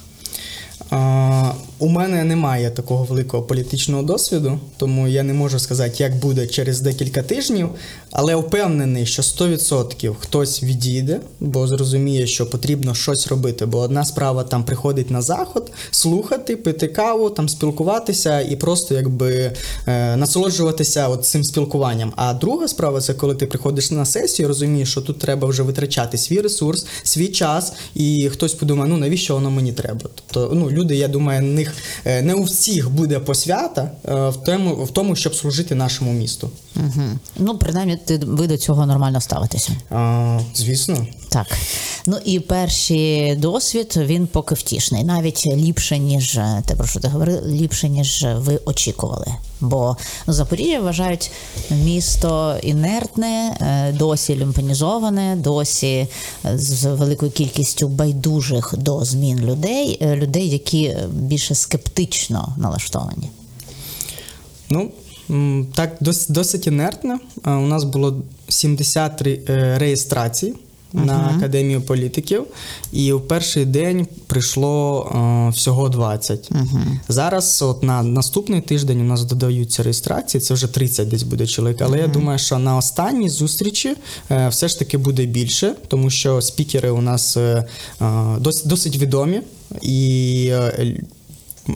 А, 0.89 1.51
у 1.79 1.87
мене 1.87 2.23
немає 2.23 2.69
такого 2.69 3.03
великого 3.03 3.43
політичного 3.43 4.03
досвіду, 4.03 4.59
тому 4.77 5.07
я 5.07 5.23
не 5.23 5.33
можу 5.33 5.59
сказати, 5.59 6.03
як 6.03 6.15
буде 6.15 6.47
через 6.47 6.81
декілька 6.81 7.23
тижнів, 7.23 7.69
але 8.11 8.35
впевнений, 8.35 9.05
що 9.05 9.21
100% 9.21 10.15
хтось 10.19 10.63
відійде, 10.63 11.19
бо 11.39 11.67
зрозуміє, 11.67 12.27
що 12.27 12.49
потрібно 12.49 12.95
щось 12.95 13.27
робити. 13.27 13.65
Бо 13.65 13.79
одна 13.79 14.05
справа 14.05 14.43
там 14.43 14.63
приходить 14.63 15.11
на 15.11 15.21
заход, 15.21 15.71
слухати, 15.91 16.55
пити 16.55 16.87
каву, 16.87 17.29
там 17.29 17.49
спілкуватися 17.49 18.41
і 18.41 18.55
просто 18.55 18.95
якби 18.95 19.51
е, 19.87 20.15
насолоджуватися 20.15 21.07
от 21.07 21.25
цим 21.25 21.43
спілкуванням. 21.43 22.13
А 22.15 22.33
друга 22.33 22.67
справа 22.67 23.01
це 23.01 23.13
коли 23.13 23.35
ти 23.35 23.45
приходиш 23.45 23.91
на 23.91 24.05
сесію, 24.05 24.47
розумієш, 24.47 24.91
що 24.91 25.01
тут 25.01 25.19
треба 25.19 25.47
вже 25.47 25.63
витрачати 25.63 26.17
свій 26.17 26.41
ресурс, 26.41 26.85
свій 27.03 27.27
час, 27.27 27.73
і 27.95 28.29
хтось 28.31 28.53
подумає, 28.53 28.89
ну 28.89 28.97
навіщо 28.97 29.33
воно 29.33 29.51
мені 29.51 29.73
треба? 29.73 30.01
Тобто, 30.01 30.55
ну 30.55 30.69
люди, 30.77 30.95
я 30.95 31.07
думаю, 31.07 31.41
них 31.41 31.73
е, 32.05 32.21
не 32.21 32.33
у 32.33 32.43
всіх 32.43 32.89
буде 32.89 33.19
посвята 33.19 33.91
е, 34.05 34.29
в 34.29 34.37
тому, 34.45 34.75
в 34.75 34.91
тому, 34.91 35.15
щоб 35.15 35.35
служити 35.35 35.75
нашому 35.75 36.13
місту. 36.13 36.49
Угу. 36.75 37.03
Ну, 37.37 37.57
принаймні, 37.57 37.97
ти 38.05 38.17
ви 38.17 38.47
до 38.47 38.57
цього 38.57 38.85
нормально 38.85 39.21
ставитеся. 39.21 39.71
А, 39.89 40.39
звісно. 40.55 41.07
Так. 41.29 41.47
Ну 42.05 42.17
і 42.25 42.39
перший 42.39 43.35
досвід 43.35 43.93
він 43.97 44.27
поки 44.27 44.55
втішний, 44.55 45.03
навіть 45.03 45.45
ліпше, 45.45 45.99
ніж 45.99 46.39
те, 46.65 46.75
про 46.75 46.87
що 46.87 46.99
ти 46.99 47.07
говорив, 47.07 47.47
ліпше, 47.47 47.89
ніж 47.89 48.25
ви 48.35 48.59
очікували. 48.65 49.27
Бо 49.61 49.97
ну, 50.27 50.33
Запоріжжя 50.33 50.79
вважають 50.79 51.31
місто 51.71 52.57
інертне, 52.63 53.57
е, 53.61 53.91
досі 53.91 54.35
люмпенізоване, 54.37 55.35
досі 55.35 56.07
е, 56.45 56.57
з 56.57 56.85
великою 56.85 57.31
кількістю 57.31 57.87
байдужих 57.87 58.73
до 58.77 59.05
змін 59.05 59.39
людей, 59.39 59.97
е, 60.01 60.15
людей, 60.15 60.49
які 60.49 60.95
більше 61.11 61.55
скептично 61.55 62.55
налаштовані. 62.57 63.29
Ну, 64.69 64.91
так, 65.75 65.97
дос, 65.99 66.27
досить 66.27 66.67
інертно. 66.67 67.19
А, 67.43 67.55
У 67.57 67.67
нас 67.67 67.83
було 67.83 68.15
70 68.49 69.21
ре- 69.21 69.39
е, 69.49 69.77
реєстрацій 69.77 70.53
на 70.93 71.33
Академію 71.37 71.81
політиків, 71.81 72.43
і 72.91 73.13
в 73.13 73.27
перший 73.27 73.65
день 73.65 74.07
прийшло 74.27 75.05
е, 75.15 75.49
всього 75.49 75.89
20. 75.89 76.51
Зараз, 77.07 77.61
от 77.61 77.83
на 77.83 78.03
наступний 78.03 78.61
тиждень, 78.61 79.01
у 79.01 79.03
нас 79.03 79.23
додаються 79.23 79.83
реєстрації, 79.83 80.41
це 80.41 80.53
вже 80.53 80.67
30 80.67 81.09
десь 81.09 81.23
буде 81.23 81.47
чоловік. 81.47 81.81
Але 81.81 81.97
я 81.97 82.07
думаю, 82.07 82.39
що 82.39 82.57
на 82.57 82.77
останній 82.77 83.29
зустрічі 83.29 83.95
е, 84.31 84.47
все 84.49 84.67
ж 84.67 84.79
таки 84.79 84.97
буде 84.97 85.25
більше, 85.25 85.75
тому 85.87 86.09
що 86.09 86.41
спікери 86.41 86.89
у 86.89 87.01
нас 87.01 87.37
е, 87.37 87.65
е, 88.01 88.05
дос, 88.39 88.63
досить 88.63 88.97
відомі. 88.97 89.41
І 89.81 90.49
е, 90.51 90.97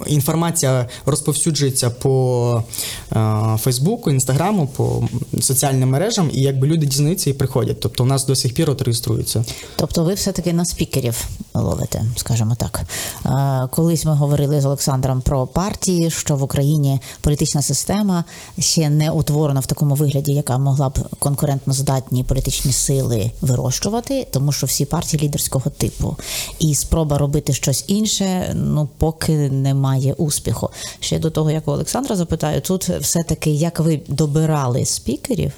Інформація 0.08 0.90
розповсюджується 1.06 1.90
по 1.90 2.64
е, 3.12 3.58
Фейсбуку, 3.58 4.12
Інстаграму, 4.12 4.68
по 4.68 5.04
соціальним 5.42 5.90
мережам, 5.90 6.30
і 6.34 6.42
якби 6.42 6.68
люди 6.68 6.86
дізнаються 6.86 7.30
і 7.30 7.34
приходять. 7.34 7.80
Тобто 7.80 8.04
у 8.04 8.08
нас 8.08 8.26
до 8.26 8.36
сих 8.36 8.54
пір 8.54 8.70
от 8.70 8.82
реєструються. 8.82 9.46
Тобто 9.76 10.04
ви 10.04 10.14
все-таки 10.14 10.54
на 10.54 10.66
спікерів 10.66 11.28
ловите, 11.54 12.04
скажімо 12.16 12.56
так. 12.60 12.82
Е, 13.26 13.68
Колись 13.72 14.06
ми 14.06 14.14
говорили 14.14 14.62
з 14.62 14.66
Олександром 14.66 15.22
про 15.22 15.48
партії, 15.48 16.12
що 16.12 16.36
в 16.36 16.44
Україні 16.44 17.00
політична 17.22 17.62
система 17.62 18.24
ще 18.60 18.90
не 18.90 19.12
утворена 19.12 19.60
в 19.60 19.66
такому 19.66 19.96
вигляді, 19.96 20.32
яка 20.32 20.58
могла 20.58 20.90
б 20.90 21.00
конкурентно 21.20 21.74
здатні 21.74 22.24
політичні 22.24 22.72
сили 22.72 23.32
вирощувати, 23.42 24.28
тому 24.32 24.52
що 24.52 24.68
всі 24.68 24.86
партії 24.86 25.24
лідерського 25.24 25.70
типу. 25.70 26.18
І 26.60 26.76
спроба 26.76 27.18
робити 27.18 27.54
щось 27.54 27.86
інше, 27.88 28.52
ну 28.56 28.90
поки 28.98 29.50
немає 29.82 30.14
успіху. 30.14 30.70
Ще 31.00 31.20
до 31.20 31.30
того, 31.30 31.52
як 31.52 31.68
у 31.68 31.72
Олександра 31.72 32.16
запитаю, 32.16 32.62
тут 32.62 32.90
все-таки 32.90 33.52
як 33.52 33.80
ви 33.80 34.02
добирали 34.08 34.86
спікерів, 34.86 35.52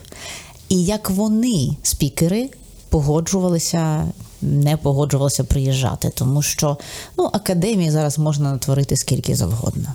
і 0.69 0.83
як 0.83 1.09
вони, 1.09 1.69
спікери, 1.83 2.49
погоджувалися, 2.89 4.07
не 4.41 4.77
погоджувалися 4.77 5.43
приїжджати, 5.43 6.11
тому 6.15 6.41
що 6.41 6.77
ну, 7.17 7.29
академії 7.33 7.91
зараз 7.91 8.19
можна 8.19 8.51
натворити 8.51 8.97
скільки 8.97 9.35
завгодно. 9.35 9.87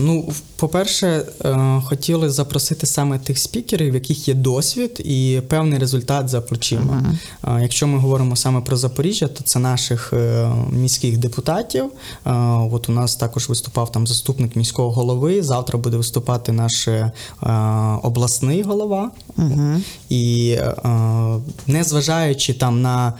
Ну, 0.00 0.32
по-перше, 0.56 1.06
е, 1.44 1.82
хотіли 1.84 2.30
запросити 2.30 2.86
саме 2.86 3.18
тих 3.18 3.38
спікерів, 3.38 3.90
в 3.92 3.94
яких 3.94 4.28
є 4.28 4.34
досвід 4.34 5.00
і 5.04 5.40
певний 5.48 5.78
результат 5.78 6.28
за 6.28 6.40
плечима. 6.40 7.02
Е, 7.44 7.58
Якщо 7.62 7.86
ми 7.86 7.98
говоримо 7.98 8.36
саме 8.36 8.60
про 8.60 8.76
Запоріжжя, 8.76 9.28
то 9.28 9.44
це 9.44 9.58
наших 9.58 10.12
е, 10.12 10.50
міських 10.72 11.18
депутатів. 11.18 11.84
От 12.72 12.88
у 12.88 12.92
нас 12.92 13.16
також 13.16 13.48
виступав 13.48 13.92
там 13.92 14.06
заступник 14.06 14.56
міського 14.56 14.90
голови. 14.90 15.42
Завтра 15.42 15.78
буде 15.78 15.96
виступати 15.96 16.52
наш 16.52 16.88
е, 16.88 17.12
обласний 18.02 18.62
голова. 18.62 19.10
І 20.08 20.50
е, 20.58 20.74
незважаючи 21.66 22.54
там 22.54 22.82
на 22.82 23.12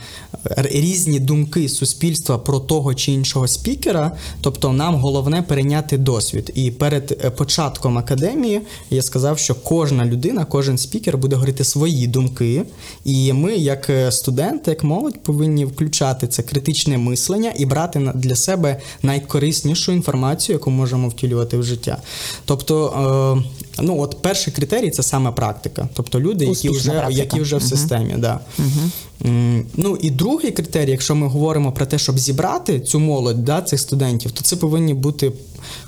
різні 0.57 1.19
думки 1.19 1.69
суспільства 1.69 2.37
про 2.37 2.59
того 2.59 2.93
чи 2.93 3.11
іншого 3.11 3.47
спікера, 3.47 4.11
тобто 4.41 4.71
нам 4.73 4.95
головне 4.95 5.41
перейняти 5.41 5.97
досвід. 5.97 6.28
І 6.53 6.71
перед 6.71 7.19
е, 7.23 7.29
початком 7.29 7.97
академії 7.97 8.61
я 8.89 9.01
сказав, 9.01 9.39
що 9.39 9.55
кожна 9.55 10.05
людина, 10.05 10.45
кожен 10.45 10.77
спікер 10.77 11.17
буде 11.17 11.35
говорити 11.35 11.63
свої 11.63 12.07
думки. 12.07 12.63
І 13.05 13.33
ми, 13.33 13.55
як 13.55 13.89
е, 13.89 14.11
студенти, 14.11 14.71
як 14.71 14.83
молодь, 14.83 15.23
повинні 15.23 15.65
включати 15.65 16.27
це 16.27 16.43
критичне 16.43 16.97
мислення 16.97 17.53
і 17.57 17.65
брати 17.65 18.11
для 18.15 18.35
себе 18.35 18.81
найкориснішу 19.03 19.91
інформацію, 19.91 20.55
яку 20.55 20.71
можемо 20.71 21.09
втілювати 21.09 21.57
в 21.57 21.63
життя. 21.63 21.97
Тобто. 22.45 23.43
Ну, 23.81 23.99
от 23.99 24.21
перший 24.21 24.53
критерій 24.53 24.89
це 24.89 25.03
саме 25.03 25.31
практика. 25.31 25.89
Тобто 25.93 26.19
люди, 26.19 26.45
які 26.45 26.69
вже, 26.69 26.91
практика. 26.91 27.19
які 27.19 27.41
вже 27.41 27.57
в 27.57 27.63
системі. 27.63 28.15
Да. 28.17 28.39
Угу. 28.59 28.89
Ну 29.75 29.97
і 30.01 30.09
другий 30.11 30.51
критерій, 30.51 30.91
якщо 30.91 31.15
ми 31.15 31.27
говоримо 31.27 31.71
про 31.71 31.85
те, 31.85 31.97
щоб 31.97 32.19
зібрати 32.19 32.79
цю 32.79 32.99
молодь, 32.99 33.45
да, 33.45 33.61
цих 33.61 33.79
студентів, 33.79 34.31
то 34.31 34.41
це 34.41 34.55
повинні 34.55 34.93
бути 34.93 35.31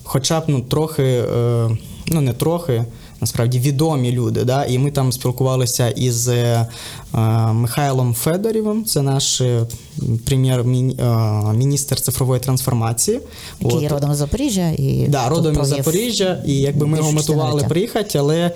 хоча 0.03 0.39
б 0.39 0.43
ну, 0.48 0.62
трохи, 0.62 1.03
е, 1.03 1.69
ну 2.07 2.21
не 2.21 2.33
трохи. 2.33 2.86
Насправді 3.21 3.60
відомі 3.60 4.12
люди, 4.12 4.43
да, 4.43 4.65
і 4.65 4.77
ми 4.77 4.91
там 4.91 5.12
спілкувалися 5.12 5.89
із 5.89 6.27
е, 6.27 6.67
Михайлом 7.53 8.13
Федорєвим, 8.13 8.86
це 8.86 9.01
наш 9.01 9.41
е, 9.41 9.65
прем'єр-міністр 10.25 12.01
цифрової 12.01 12.39
трансформації. 12.41 13.20
Який 13.60 13.86
От. 13.86 13.91
родом 13.91 14.13
з 14.13 14.18
Запоріжжя 14.18 14.70
і 14.77 15.06
Да, 15.10 15.30
родом 15.30 15.58
із 15.62 15.68
Запоріжжя, 15.68 16.44
і 16.46 16.56
якби 16.56 16.88
ми 16.88 16.98
його 16.98 17.12
десятиліття. 17.12 17.68
приїхати, 17.68 18.18
але 18.20 18.51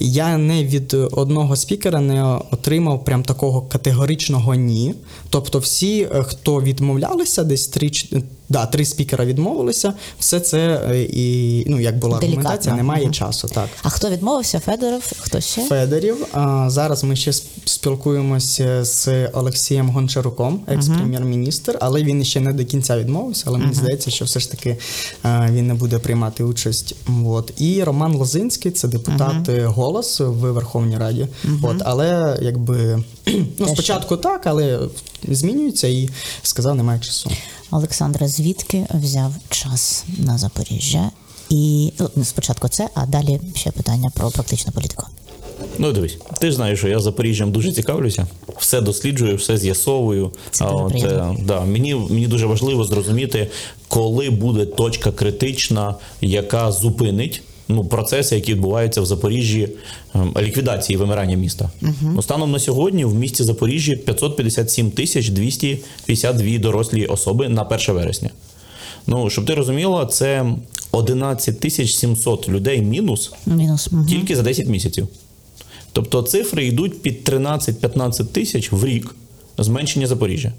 я 0.00 0.36
не 0.38 0.64
від 0.64 0.94
одного 0.94 1.56
спікера 1.56 2.00
не 2.00 2.24
отримав 2.50 3.04
прям 3.04 3.22
такого 3.22 3.62
категоричного 3.62 4.54
ні. 4.54 4.94
Тобто, 5.30 5.58
всі, 5.58 6.00
е, 6.14 6.22
хто 6.22 6.62
відмовлялися, 6.62 7.44
десь 7.44 7.68
три, 7.68 7.90
да, 8.48 8.66
три 8.66 8.84
спікера 8.84 9.24
відмовилися, 9.24 9.92
все 10.18 10.40
це 10.40 10.80
е, 10.90 11.02
і 11.02 11.64
ну 11.70 11.80
як 11.80 11.98
була 11.98 12.18
Делікатно. 12.18 12.40
аргументація, 12.40 12.74
немає 12.74 13.04
Мгм. 13.04 13.12
часу. 13.14 13.48
Так. 13.48 13.68
А 13.82 13.88
хто 13.88 14.10
відмовився? 14.10 14.60
Федоров? 14.60 15.12
Хто 15.18 15.40
ще? 15.40 15.62
Федорів. 15.62 16.26
А 16.32 16.70
зараз 16.70 17.04
ми 17.04 17.16
ще 17.16 17.30
сп- 17.30 17.46
спілкуємося 17.96 18.84
з 18.84 19.28
Олексієм 19.28 19.90
Гончаруком, 19.90 20.60
екс-прем'єр-міністр, 20.66 21.78
але 21.80 22.02
він 22.02 22.24
ще 22.24 22.40
не 22.40 22.52
до 22.52 22.64
кінця 22.64 22.98
відмовився. 22.98 23.44
Але 23.46 23.58
мені 23.58 23.74
здається, 23.74 24.10
що 24.10 24.24
все 24.24 24.40
ж 24.40 24.50
таки 24.50 24.76
він 25.24 25.66
не 25.66 25.74
буде 25.74 25.98
приймати 25.98 26.44
участь. 26.44 26.94
От. 27.24 27.52
І 27.56 27.84
Роман 27.84 28.14
Лозинський, 28.14 28.72
це 28.72 28.88
депутат 28.88 29.48
е, 29.48 29.66
голос 29.66 30.20
в 30.20 30.52
Верховній 30.52 30.98
Раді. 30.98 31.28
От, 31.62 31.76
але 31.84 32.38
якби 32.42 33.04
ну, 33.58 33.68
спочатку 33.68 34.16
так, 34.16 34.46
але 34.46 34.80
змінюється 35.28 35.88
і 35.88 36.08
сказав, 36.42 36.74
немає 36.74 37.00
часу. 37.00 37.30
Олександра, 37.70 38.28
звідки 38.28 38.86
взяв 38.94 39.32
час 39.48 40.04
на 40.18 40.38
Запоріжжя? 40.38 41.10
І 41.50 41.92
ну, 42.16 42.24
спочатку 42.24 42.68
це, 42.68 42.88
а 42.94 43.06
далі 43.06 43.40
ще 43.54 43.70
питання 43.70 44.10
про 44.14 44.30
практичну 44.30 44.72
політику. 44.72 45.06
Ну, 45.78 45.92
дивись, 45.92 46.18
ти 46.40 46.50
ж 46.50 46.56
знаєш, 46.56 46.78
що 46.78 46.88
я 46.88 46.98
Запоріжжям 46.98 47.52
дуже 47.52 47.72
цікавлюся, 47.72 48.26
все 48.58 48.80
досліджую, 48.80 49.36
все 49.36 49.56
з'ясовую. 49.56 50.32
А 50.60 50.70
от, 50.70 50.94
е, 50.94 51.36
да, 51.44 51.60
мені, 51.60 51.94
мені 51.94 52.26
дуже 52.26 52.46
важливо 52.46 52.84
зрозуміти, 52.84 53.48
коли 53.88 54.30
буде 54.30 54.66
точка 54.66 55.12
критична, 55.12 55.94
яка 56.20 56.72
зупинить. 56.72 57.42
Ну, 57.68 57.84
процеси, 57.84 58.34
які 58.34 58.54
відбуваються 58.54 59.00
в 59.00 59.06
Запоріжжі, 59.06 59.68
ем, 60.14 60.34
ліквідації 60.40 60.96
вимирання 60.96 61.36
міста. 61.36 61.70
Ну, 62.02 62.22
станом 62.22 62.50
на 62.50 62.58
сьогодні 62.58 63.04
в 63.04 63.14
місті 63.14 63.44
Запоріжжі 63.44 63.96
557 63.96 64.90
тисяч 64.90 65.28
252 65.28 66.58
дорослі 66.58 67.06
особи 67.06 67.48
на 67.48 67.62
1 67.62 67.94
вересня. 67.94 68.30
Ну, 69.06 69.30
щоб 69.30 69.46
ти 69.46 69.54
розуміла, 69.54 70.06
це 70.06 70.46
11 70.92 71.60
тисяч 71.60 71.94
700 71.94 72.48
людей 72.48 72.82
мінус 72.82 73.32
Мінус. 73.46 73.92
Мгм. 73.92 74.06
тільки 74.06 74.36
за 74.36 74.42
10 74.42 74.66
місяців. 74.66 75.08
Тобто 75.96 76.22
цифри 76.22 76.66
йдуть 76.66 77.02
під 77.02 77.28
13-15 77.28 78.24
тисяч 78.24 78.72
в 78.72 78.84
рік 78.84 79.14
зменшення 79.58 80.06
Запоріжжя. 80.06 80.52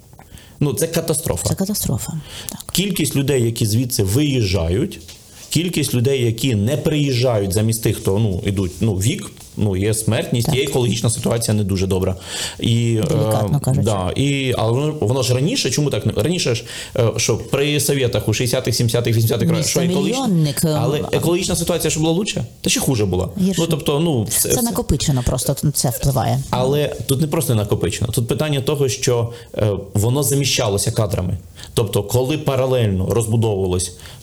Ну, 0.60 0.74
це 0.74 0.88
катастрофа. 0.88 1.50
Це 1.50 1.56
катастрофа. 1.56 2.14
Так. 2.50 2.66
Кількість 2.72 3.16
людей, 3.16 3.44
які 3.44 3.66
звідси 3.66 4.04
виїжджають, 4.04 5.00
кількість 5.50 5.94
людей, 5.94 6.26
які 6.26 6.56
не 6.56 6.78
приїжджають 6.78 7.54
замість 7.54 7.84
тих, 7.84 7.98
хто 7.98 8.20
ну, 8.20 8.44
йдуть 8.46 8.72
ну, 8.82 8.96
вік, 8.96 9.32
ну, 9.58 9.76
є 9.78 9.94
смертність, 9.94 10.54
є 10.54 10.64
екологічна 10.64 11.10
ситуація 11.10 11.54
не 11.54 11.64
дуже 11.64 11.88
добра. 11.88 12.16
І, 12.60 12.94
Делікатно 12.94 13.60
кажучи. 13.60 13.86
Да, 13.86 14.12
і, 14.16 14.54
але 14.58 14.72
воно, 14.72 14.94
воно 15.00 15.24
ж 15.24 15.34
раніше, 15.34 15.70
чому 15.70 15.90
так? 15.90 16.04
Раніше 16.16 16.56
ж, 16.56 16.64
е, 16.98 17.12
що 17.18 17.38
при 17.38 17.80
совєтах 17.80 18.28
у 18.28 18.32
60-х, 18.32 18.82
70-х, 18.82 19.20
80-х 19.20 19.46
роках, 19.46 19.68
що 19.68 19.80
екологічна, 19.80 20.30
е, 20.64 20.78
але 20.82 21.02
екологічна 21.12 21.56
ситуація, 21.56 21.92
що 21.92 22.00
була 22.00 22.12
лучше, 22.12 22.46
та 22.62 22.70
ще 22.70 22.80
хуже 22.80 23.06
була. 23.06 23.30
Гірше. 23.42 23.62
Ну, 23.62 23.68
тобто, 23.70 24.00
ну, 24.00 24.24
все, 24.24 24.50
Це 24.50 24.62
накопичено, 24.62 25.24
просто 25.26 25.56
це 25.74 25.90
впливає. 25.90 26.40
але 26.50 26.96
тут 27.08 27.22
не 27.22 27.28
просто 27.28 27.56
накопичено. 27.56 28.12
Тут 28.12 28.28
питання 28.28 28.62
того, 28.62 28.90
що 28.90 29.34
е, 29.58 29.70
воно 29.94 30.24
заміщалося 30.24 30.92
кадрами. 30.92 31.38
Тобто, 31.74 32.04
коли 32.04 32.38
паралельно 32.38 33.06
розбудовувалось 33.10 33.88
е, 33.90 34.17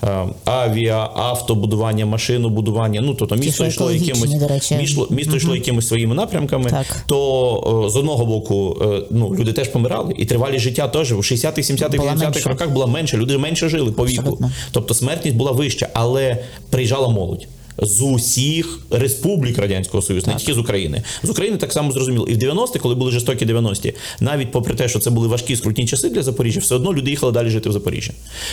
авіа, 0.45 1.11
автобудування, 1.15 2.07
машинобудування, 2.07 3.01
ну 3.01 3.15
тобто 3.15 3.37
місто 3.37 3.67
йшло 3.67 3.93
якимось 3.93 4.35
до 4.35 4.49
речі. 4.49 4.75
місто, 4.75 5.07
місто 5.11 5.37
йшло 5.37 5.55
якимось 5.55 5.89
своїми 5.89 6.15
напрямками, 6.15 6.71
Так. 6.71 6.87
то 7.07 7.85
е, 7.87 7.91
з 7.91 7.97
одного 7.97 8.27
боку 8.27 8.77
е, 8.83 9.03
ну, 9.11 9.35
люди 9.35 9.53
теж 9.53 9.69
помирали, 9.69 10.15
і 10.19 10.25
тривалість 10.25 10.65
життя 10.65 10.89
теж 10.89 11.13
в 11.13 11.19
60-х, 11.19 11.61
70-х, 11.61 12.15
80-х 12.15 12.51
роках 12.51 12.71
була 12.71 12.87
менше, 12.87 13.17
люди 13.17 13.39
менше 13.39 13.69
жили 13.69 13.93
по 13.93 14.07
віку. 14.07 14.21
Абсолютно. 14.21 14.51
Тобто 14.73 14.95
смертність 14.95 15.37
була 15.37 15.53
вища, 15.53 15.89
але 15.95 16.37
приїжджала 16.71 17.09
молодь. 17.09 17.47
З 17.79 18.03
усіх 18.03 18.79
республік 18.91 19.59
Радянського 19.59 20.03
Союзу, 20.03 20.27
не 20.27 20.37
тільки 20.37 20.55
з 20.55 20.59
України. 20.59 21.03
З 21.23 21.31
України 21.31 21.57
так 21.57 21.73
само 21.73 21.93
зрозуміло. 21.93 22.27
І 22.29 22.35
в 22.35 22.39
90-ті, 22.39 22.79
коли 22.79 22.95
були 22.95 23.11
жорстокі 23.11 23.47
90-ті, 23.47 23.95
навіть 24.21 24.53
попри 24.53 24.75
те, 24.75 24.89
що 24.89 24.99
це 24.99 25.11
були 25.11 25.29
важкі 25.29 25.57
скрутні 25.57 25.87
часи 25.87 26.09
для 26.09 26.23
Запоріжжя, 26.23 26.61
все 26.61 26.75
одно 26.75 26.95
люди 26.95 27.11
їхали 27.11 27.33
далі 27.33 27.51
жити 27.51 27.69
в 27.69 27.73
Запоріжжя. 27.73 28.13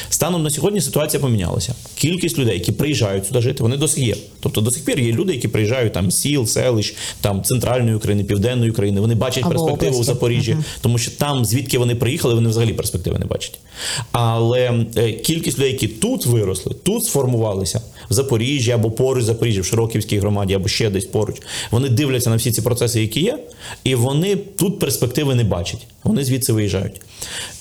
Станом 0.10 0.44
на 0.44 0.50
сьогодні 0.50 0.82
ситуація 0.82 1.22
помінялася. 1.22 1.76
Кількість 1.96 2.40
людей, 2.40 2.54
які 2.54 2.72
приїжджають 2.72 3.28
сюди 3.28 3.42
жити, 3.42 3.64
вони 3.64 3.78
досі 3.78 4.06
є. 4.06 4.16
Тобто 4.40 4.62
до 4.62 4.72
сих 4.72 4.86
пір 4.86 5.00
є 5.00 5.12
люди, 5.12 5.34
які 5.34 5.48
приїжджають 5.48 5.94
там 5.94 6.12
сіл, 6.12 6.46
селищ, 6.46 6.96
там 7.22 7.44
центральної 7.44 7.96
України, 7.96 8.24
південної 8.24 8.72
України. 8.72 9.02
Вони 9.02 9.16
бачать 9.16 9.44
Або 9.44 9.50
перспективу 9.50 9.92
в 9.92 9.96
області. 9.96 10.14
Запоріжжі, 10.14 10.58
тому 10.82 10.98
що 10.98 11.12
там, 11.12 11.46
звідки 11.46 11.78
вони 11.78 11.96
приїхали, 11.96 12.34
вони 12.34 12.50
взагалі 12.50 12.74
перспективи 12.74 13.20
не 13.20 13.26
бачать. 13.26 13.60
Але 14.12 14.86
е, 14.96 15.12
кількість 15.12 15.58
людей, 15.58 15.72
які 15.72 15.88
тут 15.88 16.26
виросли, 16.26 16.76
тут 16.84 17.06
сформувалися 17.06 17.82
в 18.10 18.14
Запоріжжі 18.14 18.72
або 18.72 18.92
поруч 19.12 19.24
Запоріжжя, 19.24 19.62
в 19.62 19.66
Широківській 19.66 20.20
громаді, 20.20 20.54
або 20.54 20.68
ще 20.68 20.90
десь 20.90 21.06
поруч, 21.06 21.36
вони 21.72 21.90
дивляться 21.90 22.30
на 22.30 22.36
всі 22.36 22.52
ці 22.52 22.62
процеси, 22.62 23.02
які 23.02 23.22
є, 23.22 23.38
і 23.84 23.96
вони 23.96 24.36
тут 24.36 24.80
перспективи 24.80 25.36
не 25.36 25.44
бачать. 25.44 25.88
Вони 26.04 26.24
звідси 26.26 26.54
виїжджають. 26.54 27.02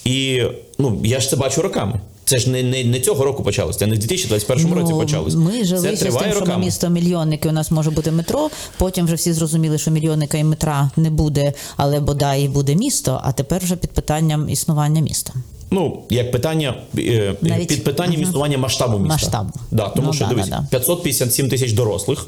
І 0.04 0.42
ну 0.78 1.00
я 1.04 1.20
ж 1.20 1.30
це 1.30 1.36
бачу 1.36 1.62
роками. 1.62 2.00
Це 2.24 2.38
ж 2.38 2.50
не, 2.50 2.62
не, 2.62 2.84
не 2.84 3.00
цього 3.00 3.24
року 3.24 3.42
почалося, 3.42 3.78
це 3.78 3.86
не 3.86 3.94
в 3.94 3.98
2021 3.98 4.74
році 4.74 4.92
почалось. 4.92 5.34
Ну, 5.34 5.40
Ми 5.40 5.64
жили 5.64 5.82
це 5.82 5.88
ще 5.88 5.96
з 5.96 6.00
триває 6.00 6.24
тим, 6.24 6.32
що 6.32 6.40
ми 6.40 6.46
роками. 6.46 6.64
місто 6.64 6.88
мільйонники. 6.88 7.48
У 7.48 7.52
нас 7.52 7.70
може 7.70 7.90
бути 7.90 8.10
метро. 8.10 8.50
Потім 8.78 9.04
вже 9.04 9.14
всі 9.14 9.32
зрозуміли, 9.32 9.78
що 9.78 9.90
мільйонника 9.90 10.38
і 10.38 10.44
метра 10.44 10.90
не 10.96 11.10
буде, 11.10 11.52
але 11.76 12.00
бодай 12.00 12.48
буде 12.48 12.74
місто. 12.74 13.20
А 13.24 13.32
тепер 13.32 13.62
вже 13.64 13.76
під 13.76 13.90
питанням 13.90 14.48
існування 14.48 15.00
міста. 15.00 15.32
Ну, 15.70 16.02
як 16.10 16.32
питання 16.32 16.74
е, 16.98 17.34
Навіть- 17.40 17.68
під 17.68 17.84
питанням 17.84 18.22
існування 18.22 18.58
масштабу 18.58 18.98
міста. 18.98 19.14
Масштаб. 19.14 19.46
Да, 19.70 19.88
тому 19.88 20.06
Ну, 20.06 20.12
що 20.12 20.24
да, 20.24 20.30
дивись, 20.30 20.48
да, 20.48 20.56
да. 20.56 20.66
557 20.70 21.48
тисяч 21.48 21.72
дорослих. 21.72 22.26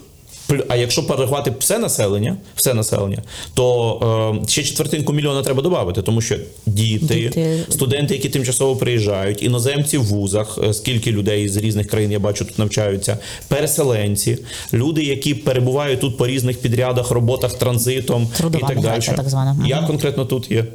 А 0.69 0.77
якщо 0.77 1.07
порахувати 1.07 1.53
все 1.59 1.79
населення, 1.79 2.37
все 2.55 2.75
населення, 2.75 3.23
то 3.55 4.41
е, 4.45 4.49
ще 4.49 4.63
четвертинку 4.63 5.13
мільйона 5.13 5.43
треба 5.43 5.63
додати, 5.63 6.03
тому 6.03 6.21
що 6.21 6.37
діти, 6.67 7.15
Діти. 7.15 7.59
студенти, 7.69 8.15
які 8.15 8.29
тимчасово 8.29 8.77
приїжджають, 8.77 9.43
іноземці 9.43 9.99
в 9.99 10.05
вузах, 10.05 10.59
е, 10.65 10.75
скільки 10.75 11.13
людей 11.13 11.49
з 11.49 11.57
різних 11.57 11.87
країн 11.87 12.13
я 12.13 12.19
бачу 12.19 12.45
тут 12.45 12.59
навчаються, 12.59 13.19
переселенці, 13.49 14.39
люди, 14.73 15.03
які 15.03 15.35
перебувають 15.35 16.01
тут 16.01 16.17
по 16.19 16.27
різних 16.27 16.59
підрядах, 16.61 17.11
роботах, 17.11 17.53
транзитом 17.53 18.29
Трудова 18.37 18.69
і 18.71 18.75
так 18.75 18.83
далі. 18.83 19.17
так 19.17 19.29
звана. 19.29 19.57
Я 19.67 19.83
конкретно 19.83 20.25
тут 20.25 20.51
є. 20.51 20.65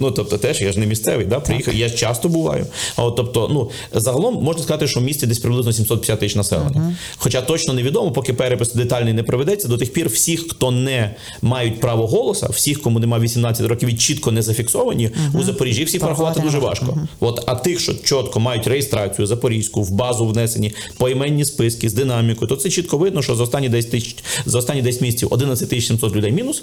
Ну 0.00 0.10
тобто, 0.10 0.38
теж 0.38 0.60
я 0.60 0.72
ж 0.72 0.78
не 0.80 0.86
місцевий, 0.86 1.26
да, 1.26 1.40
приїхав. 1.40 1.74
Я 1.74 1.90
часто 1.90 2.28
буваю. 2.28 2.66
А 2.96 3.04
от 3.04 3.16
тобто, 3.16 3.48
ну 3.52 3.70
загалом 4.00 4.34
можна 4.34 4.62
сказати, 4.62 4.86
що 4.86 5.00
в 5.00 5.02
місті 5.02 5.26
десь 5.26 5.38
приблизно 5.38 5.72
750 5.72 6.20
тисяч 6.20 6.36
населення. 6.36 6.96
Хоча 7.16 7.40
точно 7.42 7.74
невідомо, 7.74 8.10
поки 8.10 8.32
перепис 8.32 8.74
детальний 8.74 9.07
не 9.12 9.22
проведеться, 9.22 9.68
до 9.68 9.78
тих 9.78 9.92
пір 9.92 10.08
всіх, 10.08 10.50
хто 10.50 10.70
не 10.70 11.14
мають 11.42 11.80
право 11.80 12.06
голоса, 12.06 12.46
всіх, 12.46 12.82
кому 12.82 13.00
немає 13.00 13.22
18 13.22 13.66
років 13.66 13.88
і 13.88 13.94
чітко 13.94 14.32
не 14.32 14.42
зафіксовані 14.42 15.10
у 15.34 15.42
Запоріжжі, 15.42 15.84
всіх 15.84 16.00
порахувати 16.00 16.40
дуже 16.40 16.58
важко. 16.58 16.98
От 17.20 17.44
а 17.46 17.54
тих, 17.54 17.80
що 17.80 17.94
чітко 17.94 18.40
мають 18.40 18.66
реєстрацію 18.66 19.26
запорізьку 19.26 19.82
в 19.82 19.90
базу 19.90 20.26
внесені 20.26 20.72
поіменні 20.96 21.44
списки 21.44 21.88
з 21.88 21.94
динамікою, 21.94 22.48
то 22.48 22.56
це 22.56 22.70
чітко 22.70 22.98
видно, 22.98 23.22
що 23.22 23.34
за 23.34 23.42
останні 23.42 23.68
10 23.68 23.90
тисяч 23.90 24.16
за 24.46 24.58
останні 24.58 24.82
10 24.82 25.00
місяців 25.00 25.28
11 25.30 25.68
тисяч 25.68 25.88
700 25.88 26.16
людей 26.16 26.32
мінус, 26.32 26.62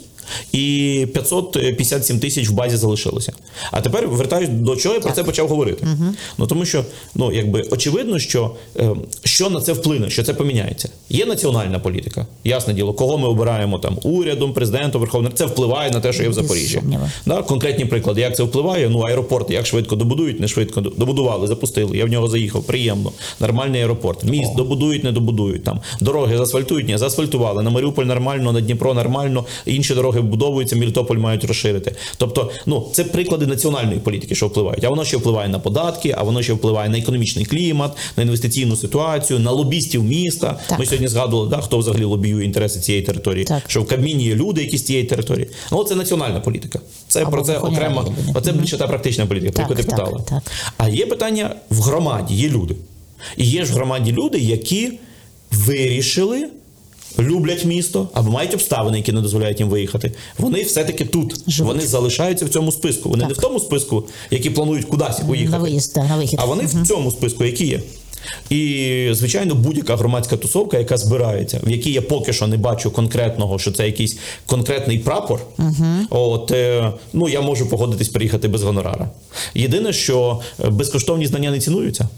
і 0.51 1.07
557 1.13 2.19
тисяч 2.19 2.49
в 2.49 2.53
базі 2.53 2.77
залишилося. 2.77 3.33
А 3.71 3.81
тепер 3.81 4.07
вертаюсь 4.07 4.49
до 4.49 4.75
чого 4.75 4.95
я 4.95 5.01
про 5.01 5.11
це 5.11 5.23
почав 5.23 5.47
говорити. 5.47 5.87
Ну 6.37 6.47
тому 6.47 6.65
що 6.65 6.85
ну 7.15 7.31
якби 7.33 7.61
очевидно, 7.71 8.19
що 8.19 8.55
е, 8.79 8.95
що 9.23 9.49
на 9.49 9.61
це 9.61 9.73
вплине, 9.73 10.09
що 10.09 10.23
це 10.23 10.33
поміняється. 10.33 10.89
Є 11.09 11.25
національна 11.25 11.79
політика, 11.79 12.27
Ясне 12.43 12.73
діло, 12.73 12.93
кого 12.93 13.17
ми 13.17 13.27
обираємо 13.27 13.79
там 13.79 13.97
урядом, 14.03 14.53
президентом, 14.53 15.01
Верховним 15.01 15.31
це 15.35 15.45
впливає 15.45 15.91
на 15.91 15.99
те, 15.99 16.13
що 16.13 16.23
є 16.23 16.29
в 16.29 16.33
Запоріжжі. 16.33 16.81
Да, 17.25 17.41
конкретні 17.41 17.85
приклади, 17.85 18.21
як 18.21 18.35
це 18.35 18.43
впливає. 18.43 18.89
Ну, 18.89 18.99
аеропорт, 18.99 19.51
як 19.51 19.65
швидко 19.65 19.95
добудують, 19.95 20.39
не 20.39 20.47
швидко 20.47 20.81
добудували, 20.81 21.47
запустили. 21.47 21.97
Я 21.97 22.05
в 22.05 22.09
нього 22.09 22.27
заїхав. 22.27 22.63
Приємно. 22.63 23.11
Нормальний 23.39 23.81
аеропорт. 23.81 24.23
Міст 24.23 24.55
добудують, 24.55 25.03
не 25.03 25.11
добудують. 25.11 25.63
Там 25.63 25.79
дороги 26.01 26.37
заасфальтують, 26.37 26.87
ні, 26.87 26.97
заасфальтували. 26.97 27.63
На 27.63 27.69
Маріуполь 27.69 28.05
нормально, 28.05 28.51
на 28.51 28.61
Дніпро 28.61 28.93
нормально. 28.93 29.45
Інші 29.65 29.93
дороги 29.93 30.21
будовуються, 30.21 30.75
Мелітополь 30.75 31.17
мають 31.17 31.43
розширити. 31.43 31.95
Тобто, 32.17 32.51
ну 32.65 32.87
це 32.91 33.03
приклади 33.03 33.45
національної 33.45 33.99
політики, 33.99 34.35
що 34.35 34.47
впливають. 34.47 34.83
А 34.83 34.89
воно 34.89 35.05
ще 35.05 35.17
впливає 35.17 35.49
на 35.49 35.59
податки, 35.59 36.15
а 36.17 36.23
воно 36.23 36.41
ще 36.41 36.53
впливає 36.53 36.89
на 36.89 36.97
економічний 36.97 37.45
клімат, 37.45 37.91
на 38.17 38.23
інвестиційну 38.23 38.75
ситуацію, 38.75 39.39
на 39.39 39.51
лобістів 39.51 40.03
міста. 40.03 40.59
Так. 40.67 40.79
Ми 40.79 40.85
сьогодні 40.85 41.07
згадували, 41.07 41.49
да, 41.49 41.57
хто 41.57 41.77
взагалі 41.77 42.03
лобіює 42.25 42.45
інтереси 42.45 42.79
цієї 42.79 43.03
території. 43.03 43.45
Так. 43.45 43.63
Що 43.67 43.81
в 43.81 43.87
Кабміні 43.87 44.23
є 44.23 44.35
люди, 44.35 44.61
які 44.61 44.77
з 44.77 44.85
цієї 44.85 45.05
території. 45.05 45.47
Ну, 45.71 45.83
це 45.83 45.95
національна 45.95 46.39
політика. 46.39 46.79
Це 47.07 47.21
Або 47.21 47.31
про 47.31 47.41
це 47.41 47.57
окрема. 47.57 48.05
Оце 48.33 48.51
більше 48.51 48.77
та 48.77 48.87
практична 48.87 49.25
політика, 49.25 49.51
про 49.51 49.61
Так, 49.61 49.69
яку 49.69 49.83
ти 49.83 49.95
питала. 49.95 50.23
так. 50.29 50.51
А 50.77 50.89
є 50.89 51.05
питання 51.05 51.55
в 51.69 51.81
громаді, 51.81 52.35
є 52.35 52.49
люди. 52.49 52.75
І 53.37 53.45
є 53.45 53.65
ж 53.65 53.73
в 53.73 53.75
громаді 53.75 54.11
люди, 54.11 54.39
які 54.39 54.91
вирішили. 55.51 56.47
Люблять 57.19 57.65
місто 57.65 58.09
або 58.13 58.31
мають 58.31 58.53
обставини, 58.53 58.97
які 58.97 59.11
не 59.11 59.21
дозволяють 59.21 59.59
їм 59.59 59.69
виїхати. 59.69 60.11
Вони 60.37 60.63
все-таки 60.63 61.05
тут. 61.05 61.41
Живуть. 61.47 61.73
Вони 61.73 61.87
залишаються 61.87 62.45
в 62.45 62.49
цьому 62.49 62.71
списку. 62.71 63.09
Вони 63.09 63.25
не 63.25 63.33
в 63.33 63.37
тому 63.37 63.59
списку, 63.59 64.03
які 64.31 64.49
планують 64.49 64.85
кудись 64.85 65.19
поїхати. 65.19 65.51
На 65.51 65.57
виїзд, 65.57 65.91
да, 65.95 66.03
на 66.03 66.17
вихід. 66.17 66.39
А 66.41 66.45
вони 66.45 66.63
в 66.65 66.87
цьому 66.87 67.11
списку, 67.11 67.45
які 67.45 67.65
є. 67.67 67.81
І, 68.49 69.09
звичайно, 69.11 69.55
будь-яка 69.55 69.95
громадська 69.95 70.37
тусовка, 70.37 70.77
яка 70.77 70.97
збирається, 70.97 71.59
в 71.63 71.69
якій 71.69 71.91
я 71.91 72.01
поки 72.01 72.33
що 72.33 72.47
не 72.47 72.57
бачу 72.57 72.91
конкретного, 72.91 73.59
що 73.59 73.71
це 73.71 73.85
якийсь 73.85 74.17
конкретний 74.45 74.99
прапор. 74.99 75.41
От 76.09 76.51
е, 76.51 76.91
ну 77.13 77.29
я 77.29 77.41
можу 77.41 77.69
погодитись 77.69 78.09
приїхати 78.09 78.47
без 78.47 78.63
гонорара. 78.63 79.09
Єдине, 79.55 79.93
що 79.93 80.39
е, 80.63 80.69
безкоштовні 80.69 81.27
знання 81.27 81.51
не 81.51 81.59
цінуються. 81.59 82.09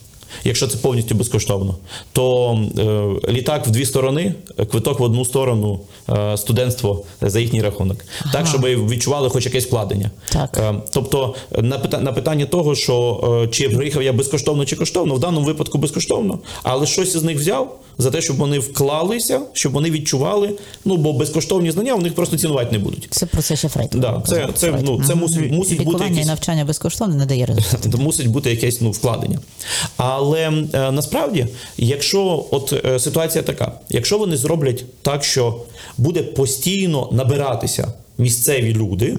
Якщо 0.43 0.67
це 0.67 0.77
повністю 0.77 1.15
безкоштовно, 1.15 1.75
то 2.13 2.53
е, 3.27 3.31
літак 3.31 3.67
в 3.67 3.71
дві 3.71 3.85
сторони, 3.85 4.33
квиток 4.71 4.99
в 4.99 5.03
одну 5.03 5.25
сторону, 5.25 5.79
е, 6.09 6.37
студентство 6.37 7.03
за 7.21 7.39
їхній 7.39 7.61
рахунок, 7.61 7.97
так 8.33 8.47
щоб 8.47 8.61
відчували 8.61 9.29
хоч 9.29 9.45
якесь 9.45 9.65
вкладення. 9.65 10.11
Так. 10.31 10.57
Е, 10.57 10.75
Тобто 10.93 11.35
на 11.61 11.79
питання, 11.79 12.03
на 12.03 12.11
питання 12.11 12.45
того, 12.45 12.75
що 12.75 13.43
е, 13.43 13.47
чи 13.47 13.69
приїхав 13.69 14.03
я 14.03 14.13
безкоштовно 14.13 14.65
чи 14.65 14.75
коштовно, 14.75 15.15
в 15.15 15.19
даному 15.19 15.45
випадку 15.45 15.77
безкоштовно, 15.77 16.39
але 16.63 16.85
щось 16.85 17.15
із 17.15 17.23
них 17.23 17.37
взяв 17.37 17.79
за 17.97 18.11
те, 18.11 18.21
щоб 18.21 18.37
вони 18.37 18.59
вклалися, 18.59 19.41
щоб 19.53 19.71
вони 19.71 19.91
відчували. 19.91 20.53
Ну 20.85 20.97
бо 20.97 21.13
безкоштовні 21.13 21.71
знання 21.71 21.93
у 21.93 22.01
них 22.01 22.15
просто 22.15 22.37
цінувати 22.37 22.71
не 22.71 22.79
будуть. 22.79 23.07
Це 23.09 23.25
про 23.25 23.41
це 23.41 23.55
ще 23.55 23.69
Фрейд. 23.69 23.89
Да, 23.93 24.23
це, 24.27 24.49
це, 24.55 24.79
ну, 24.83 25.03
це 25.07 25.15
мусить, 25.15 25.51
мусить 25.51 25.83
бути 25.83 26.03
якісь 26.03 26.25
навчання 26.25 26.65
безкоштовно 26.65 27.15
не 27.15 27.25
дає 27.25 27.45
результату. 27.45 27.97
мусить 27.97 28.27
бути 28.27 28.49
якесь 28.49 28.81
ну, 28.81 28.91
вкладення. 28.91 29.39
Але 30.17 30.51
е, 30.73 30.91
насправді, 30.91 31.47
якщо 31.77 32.45
от 32.51 32.73
е, 32.85 32.99
ситуація 32.99 33.43
така, 33.43 33.71
якщо 33.89 34.17
вони 34.17 34.37
зроблять 34.37 34.85
так, 35.01 35.23
що 35.23 35.61
буде 35.97 36.23
постійно 36.23 37.09
набиратися. 37.11 37.93
Місцеві 38.19 38.73
люди, 38.73 39.17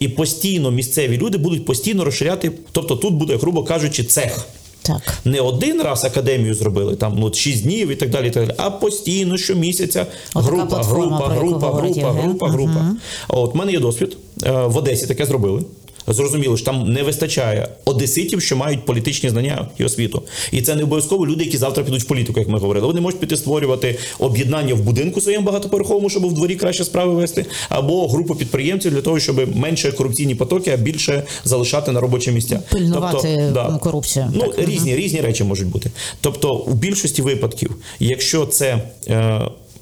і 0.00 0.08
постійно 0.08 0.70
місцеві 0.70 1.18
люди 1.18 1.38
будуть 1.38 1.64
постійно 1.64 2.04
розширяти. 2.04 2.52
Тобто 2.72 2.96
тут 2.96 3.14
буде, 3.14 3.36
грубо 3.36 3.64
кажучи, 3.64 4.04
цех. 4.04 4.46
Так. 4.82 5.02
Не 5.24 5.40
один 5.40 5.82
раз 5.82 6.04
академію 6.04 6.54
зробили, 6.54 6.96
там 6.96 7.16
ну, 7.18 7.32
6 7.34 7.62
днів 7.62 7.88
і 7.88 7.96
так 7.96 8.10
далі, 8.10 8.26
і 8.28 8.30
так 8.30 8.46
далі, 8.46 8.56
а 8.58 8.70
постійно 8.70 9.36
щомісяця 9.36 10.06
Отака 10.34 10.46
група, 10.46 10.66
платформа, 10.66 11.18
група, 11.18 11.70
група, 11.70 11.70
група, 11.70 12.12
група, 12.12 12.48
група. 12.48 12.90
От 13.28 13.54
в 13.54 13.56
мене 13.56 13.72
є 13.72 13.80
досвід. 13.80 14.16
Е, 14.44 14.50
В 14.50 14.76
Одесі 14.76 15.06
таке 15.06 15.26
зробили. 15.26 15.62
Зрозуміло, 16.06 16.56
що 16.56 16.66
там 16.66 16.92
не 16.92 17.02
вистачає 17.02 17.68
одеситів, 17.84 18.42
що 18.42 18.56
мають 18.56 18.84
політичні 18.84 19.30
знання 19.30 19.68
і 19.78 19.84
освіту. 19.84 20.22
І 20.52 20.62
це 20.62 20.74
не 20.74 20.82
обов'язково 20.82 21.26
люди, 21.26 21.44
які 21.44 21.56
завтра 21.56 21.84
підуть 21.84 22.02
в 22.02 22.06
політику, 22.06 22.40
як 22.40 22.48
ми 22.48 22.58
говорили. 22.58 22.86
Вони 22.86 23.00
можуть 23.00 23.20
піти 23.20 23.36
створювати 23.36 23.98
об'єднання 24.18 24.74
в 24.74 24.80
будинку 24.80 25.20
своєму 25.20 25.46
багатоповерховому, 25.46 26.10
щоб 26.10 26.26
в 26.26 26.32
дворі 26.32 26.56
краще 26.56 26.84
справи 26.84 27.14
вести, 27.14 27.46
або 27.68 28.08
групу 28.08 28.34
підприємців 28.34 28.92
для 28.92 29.00
того, 29.00 29.20
щоб 29.20 29.56
менше 29.56 29.92
корупційні 29.92 30.34
потоки, 30.34 30.70
а 30.70 30.76
більше 30.76 31.22
залишати 31.44 31.92
на 31.92 32.00
робочі 32.00 32.32
місця. 32.32 32.60
Пильнувати, 32.70 33.52
ну, 33.54 33.78
корупцію. 33.78 34.32
Ну 34.34 34.40
Так. 34.40 34.68
різні 34.68 34.96
різні 34.96 35.20
речі 35.20 35.44
можуть 35.44 35.68
бути. 35.68 35.90
Тобто, 36.20 36.54
у 36.54 36.74
більшості 36.74 37.22
випадків, 37.22 37.76
якщо 38.00 38.46
це 38.46 38.82
е, 39.08 39.40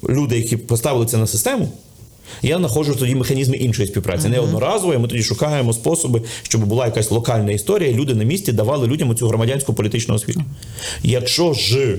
люди, 0.09 0.37
які 0.37 0.57
поставили 0.57 1.05
це 1.05 1.17
на 1.17 1.27
систему. 1.27 1.69
Я 2.41 2.57
знаходжу 2.57 2.95
тоді 2.99 3.15
механізми 3.15 3.57
іншої 3.57 3.87
співпраці. 3.87 4.29
Не 4.29 4.39
одноразово, 4.39 4.93
і 4.93 4.97
ми 4.97 5.07
тоді 5.07 5.23
шукаємо 5.23 5.73
способи, 5.73 6.21
щоб 6.43 6.65
була 6.65 6.85
якась 6.85 7.11
локальна 7.11 7.51
історія, 7.51 7.89
і 7.89 7.93
люди 7.93 8.15
на 8.15 8.23
місці 8.23 8.51
давали 8.51 8.87
людям 8.87 9.15
цю 9.15 9.27
громадянську 9.27 9.73
політичну 9.73 10.15
освіту. 10.15 10.43
Якщо 11.03 11.53
ж 11.53 11.97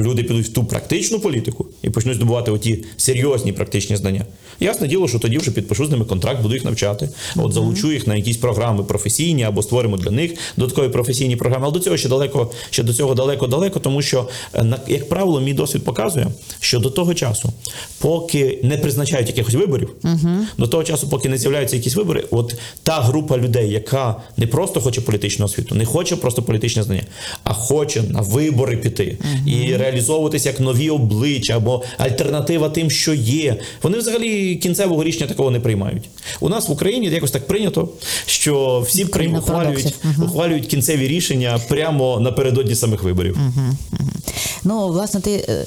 люди 0.00 0.22
підуть 0.22 0.46
в 0.46 0.52
ту 0.52 0.64
практичну 0.64 1.20
політику 1.20 1.66
і 1.82 1.90
почнуть 1.90 2.16
здобувати 2.16 2.50
оті 2.50 2.84
серйозні 2.96 3.52
практичні 3.52 3.96
знання, 3.96 4.26
ясне 4.60 4.88
діло, 4.88 5.08
що 5.08 5.18
тоді 5.18 5.38
вже 5.38 5.50
підпишу 5.50 5.86
з 5.86 5.90
ними 5.90 6.04
контракт, 6.04 6.42
буду 6.42 6.54
їх 6.54 6.64
навчати. 6.64 7.08
От 7.36 7.52
залучу 7.52 7.92
їх 7.92 8.06
на 8.06 8.16
якісь 8.16 8.36
програми 8.36 8.84
професійні 8.84 9.42
або 9.42 9.62
створимо 9.62 9.96
для 9.96 10.10
них 10.10 10.34
додаткові 10.56 10.88
професійні 10.88 11.36
програми. 11.36 11.64
Але 11.64 11.72
до 11.72 11.80
цього 11.80 11.96
ще 11.96 12.08
далеко, 12.08 12.50
ще 12.70 12.82
до 12.82 12.94
цього 12.94 13.14
далеко-далеко, 13.14 13.80
тому 13.80 14.02
що, 14.02 14.28
е, 14.54 14.78
як 14.88 15.08
правило, 15.08 15.40
мій 15.40 15.54
досвід 15.54 15.84
показує, 15.84 16.26
що 16.60 16.78
до 16.78 16.90
того 16.90 17.14
часу, 17.14 17.52
поки 17.98 18.58
не 18.62 18.78
призначають 18.78 19.28
якихось 19.28 19.54
виборів, 19.54 19.90
до 20.58 20.66
того 20.66 20.84
часу, 20.84 21.08
поки 21.08 21.28
не 21.28 21.38
з'являються 21.38 21.76
якісь 21.76 21.96
вибори, 21.96 22.24
от 22.30 22.54
та 22.82 23.00
група 23.00 23.38
людей, 23.38 23.70
яка 23.70 24.16
не 24.36 24.46
просто 24.46 24.80
хоче 24.80 25.00
політичну 25.00 25.44
освіту, 25.44 25.74
не 25.74 25.84
хоче 25.84 26.16
просто 26.16 26.42
політичне 26.42 26.82
знання, 26.82 27.02
а 27.44 27.52
хоче 27.52 28.02
на 28.02 28.20
вибори 28.20 28.76
піти. 28.76 29.18
І 29.46 29.76
реалізовуватися 29.82 30.48
як 30.48 30.60
нові 30.60 30.90
обличчя 30.90 31.56
або 31.56 31.82
альтернатива 31.98 32.68
тим, 32.68 32.90
що 32.90 33.14
є. 33.14 33.56
Вони 33.82 33.98
взагалі 33.98 34.56
кінцевого 34.56 35.04
рішення 35.04 35.26
такого 35.26 35.50
не 35.50 35.60
приймають. 35.60 36.08
У 36.40 36.48
нас 36.48 36.68
в 36.68 36.72
Україні 36.72 37.06
якось 37.06 37.30
так 37.30 37.46
прийнято, 37.46 37.88
що 38.26 38.84
всі 38.88 39.04
прийм... 39.04 39.34
ухвалюють, 39.34 39.94
угу. 40.04 40.24
ухвалюють 40.24 40.66
кінцеві 40.66 41.08
рішення 41.08 41.60
прямо 41.68 42.20
напередодні 42.20 42.74
самих 42.74 43.02
виборів. 43.02 43.38
Ну, 44.64 44.88
власне, 44.88 45.20
ти. 45.20 45.66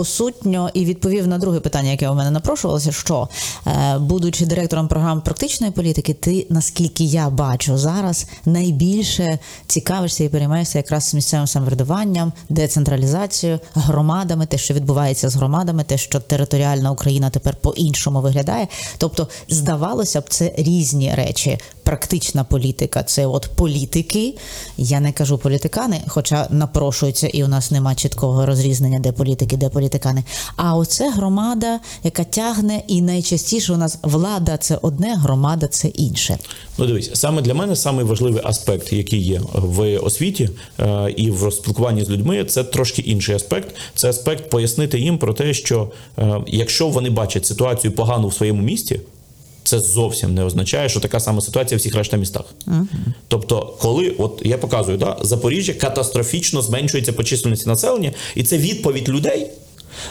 Посутньо 0.00 0.70
і 0.74 0.84
відповів 0.84 1.26
на 1.26 1.38
друге 1.38 1.60
питання, 1.60 1.90
яке 1.90 2.08
у 2.08 2.14
мене 2.14 2.30
напрошувалося, 2.30 2.92
що 2.92 3.28
е, 3.66 3.98
будучи 3.98 4.46
директором 4.46 4.88
програм 4.88 5.20
практичної 5.20 5.72
політики, 5.72 6.14
ти, 6.14 6.46
наскільки 6.50 7.04
я 7.04 7.30
бачу 7.30 7.78
зараз, 7.78 8.26
найбільше 8.44 9.38
цікавишся 9.66 10.24
і 10.24 10.28
переймаєшся 10.28 10.78
якраз 10.78 11.14
місцевим 11.14 11.46
самоврядуванням, 11.46 12.32
децентралізацією, 12.48 13.58
громадами, 13.74 14.46
те, 14.46 14.58
що 14.58 14.74
відбувається 14.74 15.28
з 15.28 15.34
громадами, 15.34 15.84
те, 15.84 15.98
що 15.98 16.20
територіальна 16.20 16.90
Україна 16.90 17.30
тепер 17.30 17.56
по-іншому 17.56 18.20
виглядає. 18.20 18.68
Тобто, 18.98 19.28
здавалося 19.48 20.20
б, 20.20 20.28
це 20.28 20.52
різні 20.56 21.14
речі. 21.14 21.58
Практична 21.82 22.44
політика 22.44 23.02
це 23.02 23.26
от 23.26 23.50
політики. 23.54 24.34
Я 24.76 25.00
не 25.00 25.12
кажу 25.12 25.38
політикани, 25.38 26.00
хоча 26.08 26.46
напрошуються, 26.50 27.26
і 27.26 27.44
у 27.44 27.48
нас 27.48 27.70
нема 27.70 27.94
чіткого 27.94 28.46
розрізнення, 28.46 28.98
де 28.98 29.12
політики, 29.12 29.56
де 29.56 29.68
політикани. 29.90 30.24
А 30.56 30.76
оце 30.76 31.10
громада, 31.10 31.80
яка 32.04 32.24
тягне, 32.24 32.82
і 32.88 33.02
найчастіше 33.02 33.72
у 33.72 33.76
нас 33.76 33.98
влада 34.02 34.56
це 34.56 34.78
одне, 34.82 35.14
громада 35.14 35.66
це 35.66 35.88
інше. 35.88 36.38
Ну, 36.78 36.86
дивись, 36.86 37.10
саме 37.14 37.42
для 37.42 37.54
мене 37.54 37.76
самий 37.76 38.04
важливий 38.04 38.42
аспект, 38.44 38.92
який 38.92 39.22
є 39.22 39.40
в 39.54 39.98
освіті 39.98 40.50
е, 40.80 41.14
і 41.16 41.30
в 41.30 41.52
спілкуванні 41.52 42.04
з 42.04 42.10
людьми, 42.10 42.44
це 42.44 42.64
трошки 42.64 43.02
інший 43.02 43.34
аспект. 43.34 43.74
Це 43.94 44.08
аспект 44.08 44.50
пояснити 44.50 44.98
їм 44.98 45.18
про 45.18 45.34
те, 45.34 45.54
що 45.54 45.90
е, 46.18 46.40
якщо 46.46 46.88
вони 46.88 47.10
бачать 47.10 47.46
ситуацію 47.46 47.92
погану 47.92 48.28
в 48.28 48.34
своєму 48.34 48.62
місті. 48.62 49.00
Це 49.70 49.80
зовсім 49.80 50.34
не 50.34 50.44
означає, 50.44 50.88
що 50.88 51.00
така 51.00 51.20
сама 51.20 51.40
ситуація 51.40 51.76
в 51.76 51.80
всіх 51.80 51.94
решта 51.94 52.16
містах. 52.16 52.44
Тобто, 53.28 53.74
коли 53.80 54.14
от 54.18 54.42
я 54.44 54.58
показую, 54.58 54.98
да, 54.98 55.16
Запоріжжя 55.20 55.72
катастрофічно 55.72 56.62
зменшується 56.62 57.12
по 57.12 57.24
чисельності 57.24 57.68
населення, 57.68 58.12
і 58.34 58.42
це 58.42 58.58
відповідь 58.58 59.08
людей 59.08 59.46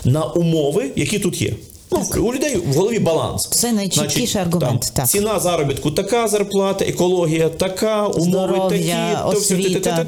на 0.06 0.24
умови, 0.24 0.92
які 0.96 1.20
тут 1.20 1.42
є. 1.42 1.54
Ну, 1.92 2.24
у 2.24 2.34
людей 2.34 2.58
в 2.58 2.76
голові 2.76 3.00
баланс. 3.00 3.48
Це 3.48 3.72
найчіткіший 3.72 4.42
аргумент, 4.42 4.82
там, 4.82 4.92
так. 4.94 5.08
Ціна 5.08 5.40
заробітку 5.40 5.92
така 5.92 6.28
зарплата, 6.28 6.86
екологія 6.86 7.50
така, 7.50 8.08
умови 8.08 8.30
Здоров'я, 8.30 8.70
такі, 8.70 9.34
то 9.34 9.40
все 9.40 9.56
освіта, 9.56 10.06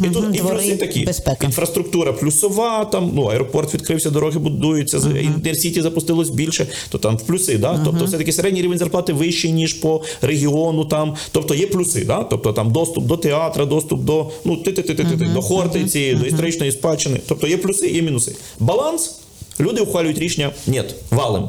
і 0.00 0.08
тут 0.08 0.22
мгм, 0.22 0.34
і 0.34 0.38
плюси 0.38 0.76
такі. 0.76 1.04
безпека. 1.04 1.46
Інфраструктура 1.46 2.12
плюсова, 2.12 2.84
там 2.84 3.10
ну 3.14 3.24
аеропорт 3.24 3.74
відкрився, 3.74 4.10
дороги 4.10 4.38
будуються, 4.38 4.98
uh 4.98 5.20
інтерсіті 5.20 5.82
запустилось 5.82 6.30
більше, 6.30 6.66
то 6.88 6.98
там 6.98 7.16
в 7.16 7.22
плюси, 7.22 7.58
да? 7.58 7.80
Тобто 7.84 8.04
все 8.04 8.18
таки 8.18 8.32
середній 8.32 8.62
рівень 8.62 8.78
зарплати 8.78 9.12
вищий 9.12 9.52
ніж 9.52 9.74
по 9.74 10.02
регіону. 10.22 10.84
Там, 10.84 11.14
тобто 11.32 11.54
є 11.54 11.66
плюси, 11.66 12.04
да? 12.04 12.24
тобто 12.24 12.52
там 12.52 12.72
доступ 12.72 13.04
до 13.04 13.16
театра, 13.16 13.64
доступ 13.64 14.00
до 14.00 14.30
ну 14.44 14.56
ти 14.56 14.72
ти 14.72 14.82
ти 14.82 14.94
ти 14.94 15.04
ти 15.04 15.24
до 15.34 15.42
Хортиці, 15.42 16.14
до 16.14 16.26
історичної 16.26 16.72
спадщини. 16.72 17.20
Тобто 17.28 17.46
є 17.46 17.56
плюси, 17.56 17.88
є 17.88 18.02
мінуси. 18.02 18.36
Баланс. 18.60 19.14
Люди 19.60 19.80
ухвалюють 19.80 20.18
рішення, 20.18 20.50
ні, 20.66 20.82
валим, 21.10 21.42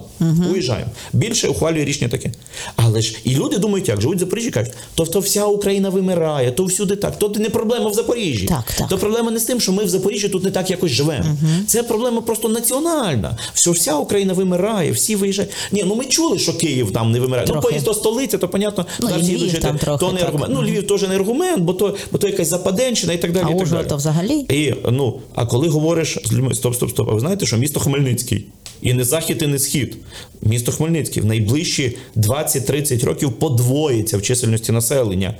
уїжджаємо. 0.51 0.91
Більше 1.13 1.47
ухвалює 1.47 1.85
рішення 1.85 2.09
таке. 2.09 2.31
Але 2.75 3.01
ж 3.01 3.15
і 3.23 3.35
люди 3.35 3.57
думають, 3.57 3.87
як 3.87 4.01
живуть 4.01 4.17
в 4.17 4.19
Запоріжжі, 4.19 4.51
кажуть, 4.51 4.73
то, 4.95 5.05
то 5.05 5.19
вся 5.19 5.45
Україна 5.45 5.89
вимирає, 5.89 6.51
то 6.51 6.63
всюди 6.65 6.95
так. 6.95 7.19
То 7.19 7.29
не 7.29 7.49
проблема 7.49 7.89
в 7.89 7.93
Запоріжжі. 7.93 8.47
Так, 8.47 8.63
так. 8.77 8.87
То 8.87 8.97
проблема 8.97 9.31
не 9.31 9.39
з 9.39 9.43
тим, 9.43 9.59
що 9.59 9.71
ми 9.71 9.83
в 9.83 9.89
Запоріжжі 9.89 10.29
тут 10.29 10.43
не 10.43 10.51
так 10.51 10.69
якось 10.69 10.91
живемо. 10.91 11.25
Це 11.67 11.83
проблема 11.83 12.21
просто 12.21 12.49
національна. 12.49 13.37
Що 13.53 13.71
вся 13.71 13.95
Україна 13.95 14.33
вимирає, 14.33 14.91
всі 14.91 15.15
виїжджають. 15.15 15.51
Ні, 15.71 15.83
ну 15.87 15.95
ми 15.95 16.05
чули, 16.05 16.39
що 16.39 16.57
Київ 16.57 16.91
там 16.91 17.11
не 17.11 17.19
вимирає. 17.19 17.47
Трохи. 17.47 17.61
Ну, 17.63 17.69
поїзд 17.69 17.85
до 17.85 17.93
столиці, 17.93 18.37
то 18.37 18.47
понятно, 18.47 18.85
Ну, 18.99 19.09
і 19.19 19.21
всі 19.21 19.37
жити. 19.37 19.57
там 19.57 19.77
трохи, 19.77 20.05
то 20.05 20.11
не 20.11 20.19
так. 20.19 20.27
аргумент. 20.27 20.53
Ну, 20.55 20.63
Львів 20.63 20.87
теж 20.87 21.01
не 21.01 21.15
аргумент, 21.15 21.63
бо 21.63 21.73
то, 21.73 21.95
бо 22.11 22.17
то 22.17 22.27
якась 22.27 22.47
западенщина 22.47 23.13
і 23.13 23.17
так 23.17 23.31
далі. 23.31 23.45
А 23.47 23.55
і 23.55 23.59
так 23.59 23.69
далі. 23.69 23.85
то 23.89 23.95
взагалі? 23.95 24.33
І, 24.33 24.73
ну, 24.91 25.19
а 25.35 25.45
коли 25.45 25.67
говориш 25.67 26.17
з 26.25 26.33
людьми, 26.33 26.55
стоп, 26.55 26.75
стоп, 26.75 26.89
стоп, 26.89 27.09
а 27.09 27.13
ви 27.13 27.19
знаєте, 27.19 27.45
що 27.45 27.57
місто 27.57 27.79
Хмельницький. 27.79 27.96
І 28.81 28.93
не 28.93 29.03
захід, 29.03 29.41
і 29.41 29.47
не 29.47 29.59
схід. 29.59 29.97
Місто 30.41 30.71
Хмельницький 30.71 31.23
в 31.23 31.25
найближчі 31.25 31.97
20-30 32.15 33.05
років 33.05 33.33
подвоїться 33.33 34.17
в 34.17 34.21
чисельності 34.21 34.71
населення. 34.71 35.35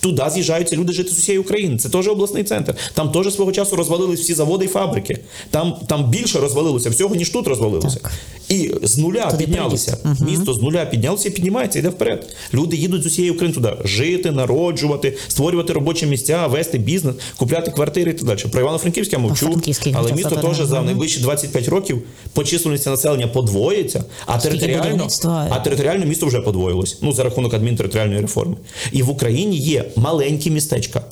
Туди 0.00 0.22
з'їжджаються 0.32 0.76
люди 0.76 0.92
жити 0.92 1.10
з 1.10 1.18
усієї 1.18 1.38
України. 1.38 1.78
Це 1.78 1.88
теж 1.88 2.08
обласний 2.08 2.44
центр. 2.44 2.74
Там 2.94 3.10
теж 3.10 3.34
свого 3.34 3.52
часу 3.52 3.76
розвалились 3.76 4.20
всі 4.20 4.34
заводи 4.34 4.64
і 4.64 4.68
фабрики. 4.68 5.18
Там, 5.50 5.74
там 5.88 6.10
більше 6.10 6.38
розвалилося 6.38 6.90
всього, 6.90 7.14
ніж 7.14 7.30
тут 7.30 7.46
розвалилося. 7.46 7.98
Так. 8.02 8.12
І 8.48 8.70
з 8.82 8.98
нуля 8.98 9.26
Туди 9.30 9.44
піднялися. 9.44 9.96
Місто 10.20 10.54
з 10.54 10.62
нуля 10.62 10.84
піднялося 10.84 11.28
і 11.28 11.32
піднімається, 11.32 11.78
йде 11.78 11.88
вперед. 11.88 12.36
Люди 12.54 12.76
їдуть 12.76 13.02
з 13.02 13.06
усієї 13.06 13.34
України 13.34 13.54
туди 13.54 13.72
жити, 13.84 14.30
народжувати, 14.30 15.16
створювати 15.28 15.72
робочі 15.72 16.06
місця, 16.06 16.46
вести 16.46 16.78
бізнес, 16.78 17.14
купляти 17.36 17.70
квартири 17.70 18.10
і 18.10 18.14
так 18.14 18.24
далі. 18.24 18.38
Про 18.50 18.60
Івано-Франківське 18.60 19.16
я 19.16 19.22
мовчу, 19.22 19.60
але 19.94 20.12
місто 20.12 20.36
теж 20.36 20.66
за 20.66 20.82
найближчі 20.82 21.20
25 21.20 21.68
років 21.68 22.02
по 22.32 22.44
численності 22.44 22.90
населення 22.90 23.26
подвоїться, 23.26 24.04
а 24.26 24.38
територіально, 24.38 25.08
а 25.50 25.60
територіально 25.60 26.06
місто 26.06 26.26
вже 26.26 26.40
подвоїлось. 26.40 26.98
Ну 27.02 27.12
за 27.12 27.24
рахунок 27.24 27.54
адмінтериторіальної 27.54 28.20
реформи. 28.20 28.56
І 28.92 29.02
в 29.02 29.10
Україні 29.10 29.56
є 29.56 29.79
маленькі 29.96 30.50
містечка. 30.50 31.02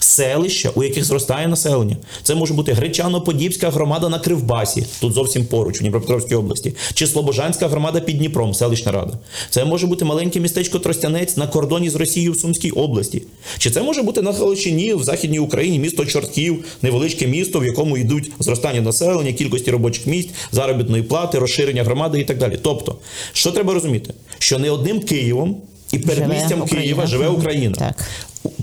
Селища, 0.00 0.70
у 0.74 0.82
яких 0.82 1.04
зростає 1.04 1.48
населення. 1.48 1.96
Це 2.22 2.34
може 2.34 2.54
бути 2.54 2.72
Гречано-Подібська 2.72 3.70
громада 3.70 4.08
на 4.08 4.18
Кривбасі, 4.18 4.86
тут 5.00 5.12
зовсім 5.12 5.46
поруч, 5.46 5.76
у 5.76 5.80
Дніпропетровській 5.80 6.34
області, 6.34 6.74
чи 6.94 7.06
Слобожанська 7.06 7.68
громада 7.68 8.00
під 8.00 8.18
Дніпром, 8.18 8.54
селищна 8.54 8.92
рада. 8.92 9.18
Це 9.50 9.64
може 9.64 9.86
бути 9.86 10.04
маленьке 10.04 10.40
містечко 10.40 10.78
Тростянець 10.78 11.36
на 11.36 11.46
кордоні 11.46 11.90
з 11.90 11.94
Росією 11.94 12.32
в 12.32 12.36
Сумській 12.36 12.70
області. 12.70 13.22
Чи 13.58 13.70
це 13.70 13.82
може 13.82 14.02
бути 14.02 14.22
на 14.22 14.32
Галичині, 14.32 14.94
в 14.94 15.02
Західній 15.02 15.38
Україні, 15.38 15.78
місто 15.78 16.06
Чортків, 16.06 16.64
невеличке 16.82 17.26
місто, 17.26 17.60
в 17.60 17.64
якому 17.64 17.96
йдуть 17.96 18.30
зростання 18.38 18.80
населення, 18.80 19.32
кількості 19.32 19.70
робочих 19.70 20.06
місць, 20.06 20.30
заробітної 20.52 21.02
плати, 21.02 21.38
розширення 21.38 21.84
громади 21.84 22.20
і 22.20 22.24
так 22.24 22.38
далі. 22.38 22.58
Тобто, 22.62 22.96
що 23.32 23.52
треба 23.52 23.74
розуміти? 23.74 24.14
Що 24.38 24.58
не 24.58 24.70
одним 24.70 25.00
Києвом 25.00 25.56
і 25.92 25.98
передмістям 25.98 26.62
Україна. 26.62 26.82
Києва 26.82 27.06
живе 27.06 27.28
Україна. 27.28 27.74
Так. 27.78 28.04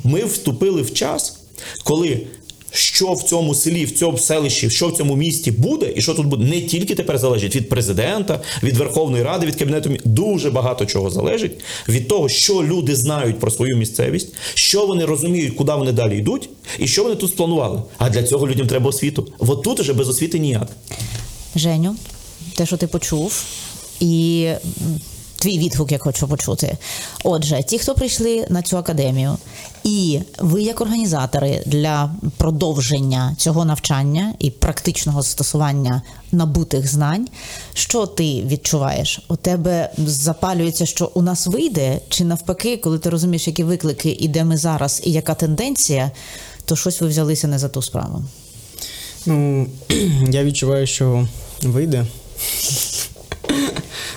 Ми 0.03 0.25
вступили 0.25 0.81
в 0.81 0.93
час, 0.93 1.37
коли 1.83 2.27
що 2.71 3.13
в 3.13 3.23
цьому 3.23 3.55
селі, 3.55 3.85
в 3.85 3.91
цьому 3.91 4.17
селищі, 4.17 4.69
що 4.69 4.87
в 4.87 4.97
цьому 4.97 5.15
місті 5.15 5.51
буде, 5.51 5.93
і 5.95 6.01
що 6.01 6.13
тут 6.13 6.25
буде, 6.25 6.45
не 6.45 6.61
тільки 6.61 6.95
тепер 6.95 7.17
залежить 7.17 7.55
від 7.55 7.69
президента, 7.69 8.41
від 8.63 8.77
Верховної 8.77 9.23
Ради, 9.23 9.47
від 9.47 9.55
кабінету 9.55 9.97
дуже 10.05 10.49
багато 10.49 10.85
чого 10.85 11.09
залежить 11.09 11.51
від 11.89 12.07
того, 12.07 12.29
що 12.29 12.63
люди 12.63 12.95
знають 12.95 13.39
про 13.39 13.51
свою 13.51 13.77
місцевість, 13.77 14.33
що 14.53 14.85
вони 14.85 15.05
розуміють, 15.05 15.55
куди 15.55 15.71
вони 15.73 15.91
далі 15.91 16.17
йдуть, 16.17 16.49
і 16.79 16.87
що 16.87 17.03
вони 17.03 17.15
тут 17.15 17.31
спланували. 17.31 17.81
А 17.97 18.09
для 18.09 18.23
цього 18.23 18.47
людям 18.47 18.67
треба 18.67 18.89
освіту. 18.89 19.27
От 19.39 19.63
тут 19.63 19.79
уже 19.79 19.93
без 19.93 20.09
освіти 20.09 20.39
ніяк. 20.39 20.67
Женю, 21.55 21.95
те, 22.55 22.65
що 22.65 22.77
ти 22.77 22.87
почув, 22.87 23.43
і 23.99 24.47
твій 25.39 25.59
відгук 25.59 25.91
я 25.91 25.97
хочу 25.97 26.27
почути. 26.27 26.77
Отже, 27.23 27.63
ті, 27.63 27.79
хто 27.79 27.93
прийшли 27.93 28.47
на 28.49 28.61
цю 28.61 28.77
академію, 28.77 29.37
і 29.83 30.19
ви, 30.39 30.61
як 30.61 30.81
організатори, 30.81 31.63
для 31.65 32.11
продовження 32.37 33.35
цього 33.37 33.65
навчання 33.65 34.33
і 34.39 34.51
практичного 34.51 35.21
застосування 35.21 36.01
набутих 36.31 36.91
знань, 36.91 37.27
що 37.73 38.05
ти 38.05 38.41
відчуваєш? 38.41 39.19
У 39.29 39.35
тебе 39.35 39.89
запалюється, 39.97 40.85
що 40.85 41.11
у 41.13 41.21
нас 41.21 41.47
вийде, 41.47 41.99
чи 42.09 42.23
навпаки, 42.23 42.77
коли 42.77 42.99
ти 42.99 43.09
розумієш, 43.09 43.47
які 43.47 43.63
виклики 43.63 44.17
і 44.19 44.27
де 44.27 44.43
ми 44.43 44.57
зараз, 44.57 45.01
і 45.05 45.11
яка 45.11 45.33
тенденція, 45.33 46.11
то 46.65 46.75
щось 46.75 47.01
ви 47.01 47.07
взялися 47.07 47.47
не 47.47 47.59
за 47.59 47.69
ту 47.69 47.81
справу. 47.81 48.23
Ну, 49.25 49.67
я 50.29 50.43
відчуваю, 50.43 50.87
що 50.87 51.27
вийде. 51.63 52.05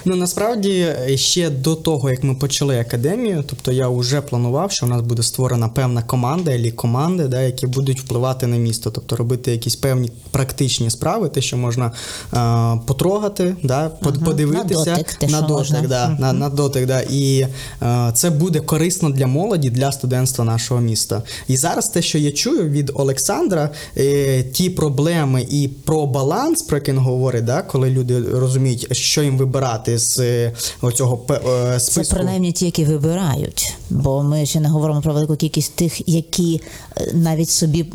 Ну 0.04 0.16
насправді 0.16 0.86
ще 1.14 1.50
до 1.50 1.74
того, 1.74 2.10
як 2.10 2.24
ми 2.24 2.34
почали 2.34 2.80
академію, 2.80 3.44
тобто 3.46 3.72
я 3.72 3.88
вже 3.88 4.20
планував, 4.20 4.72
що 4.72 4.86
у 4.86 4.88
нас 4.88 5.02
буде 5.02 5.22
створена 5.22 5.68
певна 5.68 6.02
команда, 6.02 6.50
або 6.50 6.76
команди, 6.76 7.28
да, 7.28 7.40
які 7.40 7.66
будуть 7.66 8.00
впливати 8.00 8.46
на 8.46 8.56
місто, 8.56 8.90
тобто 8.90 9.16
робити 9.16 9.52
якісь 9.52 9.76
певні 9.76 10.12
практичні 10.30 10.90
справи, 10.90 11.28
те, 11.28 11.40
що 11.40 11.56
можна 11.56 11.92
е, 12.34 12.80
потрогати, 12.86 13.56
да, 13.62 13.90
Ага, 14.02 14.12
подивитися 14.24 14.90
на 14.90 14.96
дотик, 14.96 15.14
те, 15.14 15.26
на 15.26 15.40
дотик, 15.40 15.88
да, 15.88 16.16
на, 16.18 16.32
на 16.32 16.48
дотик, 16.48 16.86
да. 16.86 17.00
І 17.00 17.46
е, 17.82 18.10
це 18.14 18.30
буде 18.30 18.60
корисно 18.60 19.10
для 19.10 19.26
молоді, 19.26 19.70
для 19.70 19.92
студентства 19.92 20.44
нашого 20.44 20.80
міста. 20.80 21.22
І 21.48 21.56
зараз 21.56 21.88
те, 21.88 22.02
що 22.02 22.18
я 22.18 22.32
чую 22.32 22.68
від 22.68 22.90
Олександра, 22.94 23.70
е, 23.96 24.42
ті 24.42 24.70
проблеми 24.70 25.46
і 25.50 25.68
про 25.68 26.06
баланс, 26.06 26.62
про 26.62 26.76
який 26.76 26.94
він 26.94 27.00
говорить, 27.00 27.44
да, 27.44 27.62
коли 27.62 27.90
люди 27.90 28.20
розуміють, 28.20 28.96
що 28.96 29.22
їм 29.22 29.38
вибирати 29.38 29.89
з 29.98 30.18
е, 30.18 30.53
оцього 30.81 31.26
е, 31.31 31.79
Це 31.81 32.03
принаймні 32.03 32.53
ті, 32.53 32.64
які 32.64 32.85
вибирають, 32.85 33.74
бо 33.90 34.22
ми 34.22 34.46
ще 34.46 34.61
не 34.61 34.68
говоримо 34.68 35.00
про 35.00 35.12
велику 35.12 35.37
кількість 35.37 35.74
тих, 35.74 36.09
які 36.09 36.61
е, 36.96 37.11
навіть 37.14 37.50
собі 37.50 37.87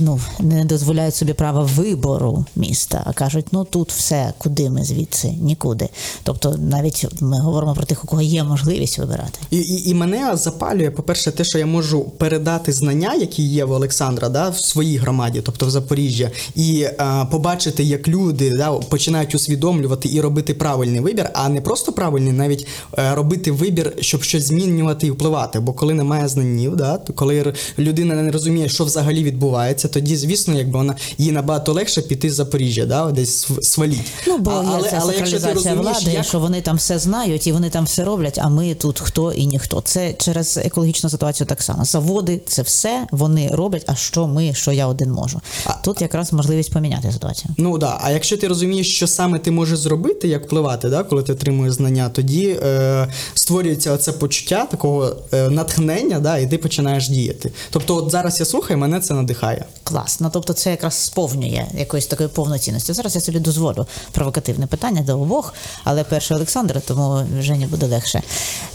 ну, 0.00 0.20
не 0.40 0.64
дозволяють 0.64 1.14
собі 1.14 1.32
права 1.32 1.62
вибору 1.76 2.44
міста, 2.56 3.02
а 3.06 3.12
кажуть, 3.12 3.46
ну 3.52 3.64
тут 3.64 3.92
все, 3.92 4.32
куди 4.38 4.70
ми 4.70 4.84
звідси, 4.84 5.28
нікуди. 5.28 5.88
Тобто, 6.22 6.56
навіть 6.58 7.06
ми 7.20 7.40
говоримо 7.40 7.74
про 7.74 7.84
тих, 7.84 8.04
у 8.04 8.06
кого 8.06 8.22
є 8.22 8.44
можливість 8.44 8.98
вибирати. 8.98 9.38
І, 9.50 9.56
і, 9.56 9.90
і 9.90 9.94
мене 9.94 10.36
запалює, 10.36 10.90
по-перше, 10.90 11.32
те, 11.32 11.44
що 11.44 11.58
я 11.58 11.66
можу 11.66 12.04
передати 12.04 12.72
знання, 12.72 13.14
які 13.14 13.42
є 13.42 13.64
в 13.64 13.72
Олександра, 13.72 14.28
да, 14.28 14.48
в 14.48 14.58
своїй 14.58 14.96
громаді, 14.96 15.42
тобто 15.44 15.66
в 15.66 15.70
Запоріжжя, 15.70 16.30
і 16.54 16.82
е, 16.82 17.26
побачити, 17.30 17.84
як 17.84 18.08
люди 18.08 18.50
да, 18.50 18.72
починають 18.72 19.34
усвідомлювати 19.34 20.08
і 20.12 20.20
робити 20.20 20.54
правильний 20.54 21.00
вибір, 21.00 21.30
а 21.34 21.48
не 21.48 21.60
просто 21.60 21.92
правильний, 21.92 22.32
навіть 22.32 22.66
е, 22.98 23.14
робити 23.14 23.52
вибір, 23.52 23.92
щоб 24.00 24.22
щось 24.22 24.44
змінювати 24.44 25.06
і 25.06 25.10
впливати. 25.10 25.60
Бо 25.60 25.72
коли 25.72 25.94
немає 25.94 26.28
знанів, 26.28 26.76
да, 26.76 26.96
то 26.98 27.12
коли 27.12 27.54
людина 27.78 28.14
не 28.14 28.30
розуміє, 28.32 28.68
що 28.68 28.84
взагалі 28.84 29.24
відбувається, 29.24 29.88
тоді, 29.88 30.16
звісно, 30.16 30.54
якби 30.58 30.78
вона 30.78 30.96
їй 31.18 31.32
набагато 31.32 31.72
легше 31.72 32.02
піти 32.02 32.30
з 32.30 32.34
Запоріжжя, 32.34 32.86
да, 32.86 33.10
десь 33.10 33.48
сваліть. 33.62 34.00
Ну, 34.26 34.38
бо 34.38 34.50
А- 34.50 34.78
є 34.78 34.90
ця 34.90 35.00
сакралізація 35.00 35.74
влади, 35.74 36.10
як 36.12 36.24
що 36.24 36.38
вони 36.38 36.60
там 36.60 36.76
все 36.76 36.98
знають 36.98 37.46
і 37.46 37.52
вони 37.52 37.70
там 37.70 37.84
все 37.84 38.04
роблять, 38.04 38.38
а 38.42 38.48
ми 38.48 38.74
тут 38.74 39.00
хто 39.00 39.32
і 39.32 39.46
ніхто. 39.46 39.80
Це 39.80 40.12
через 40.12 40.56
екологічну 40.56 41.10
ситуацію 41.10 41.46
так 41.46 41.62
само. 41.62 41.84
Заводи 41.84 42.40
це 42.46 42.62
все 42.62 43.06
вони 43.10 43.50
роблять. 43.52 43.84
А 43.86 43.94
що 43.94 44.26
ми, 44.26 44.54
що 44.54 44.72
я 44.72 44.86
один 44.86 45.12
можу? 45.12 45.40
А- 45.66 45.72
Тут 45.72 46.00
якраз 46.02 46.32
можливість 46.32 46.72
поміняти 46.72 47.12
ситуацію. 47.12 47.54
Ну 47.58 47.78
да, 47.78 47.98
а 48.02 48.10
якщо 48.10 48.36
ти 48.36 48.48
розумієш, 48.48 48.96
що 48.96 49.06
саме 49.06 49.38
ти 49.38 49.50
можеш 49.50 49.78
зробити, 49.78 50.28
як 50.28 50.46
впливати, 50.46 50.88
да, 50.88 51.02
коли 51.02 51.21
ти 51.22 51.32
отримуєш 51.32 51.74
знання, 51.74 52.08
тоді 52.08 52.58
е, 52.62 53.08
створюється 53.34 53.92
оце 53.92 54.12
почуття 54.12 54.66
такого 54.70 55.16
е, 55.32 55.50
натхнення, 55.50 56.20
да, 56.20 56.38
і 56.38 56.50
ти 56.50 56.58
починаєш 56.58 57.08
діяти. 57.08 57.52
Тобто, 57.70 57.96
от 57.96 58.10
зараз 58.10 58.40
я 58.40 58.46
слухаю, 58.46 58.78
мене 58.78 59.00
це 59.00 59.14
надихає. 59.14 59.64
Класно, 59.84 60.30
тобто 60.32 60.52
це 60.52 60.70
якраз 60.70 60.94
сповнює 60.94 61.66
якоїсь 61.78 62.06
такої 62.06 62.28
повноцінності. 62.28 62.92
Зараз 62.92 63.14
я 63.14 63.20
собі 63.20 63.38
дозволю 63.38 63.86
провокативне 64.12 64.66
питання 64.66 65.02
до 65.02 65.20
обох, 65.20 65.54
але 65.84 66.04
перше 66.04 66.34
Олександр, 66.34 66.80
тому 66.80 67.22
Жені 67.40 67.66
буде 67.66 67.86
легше. 67.86 68.22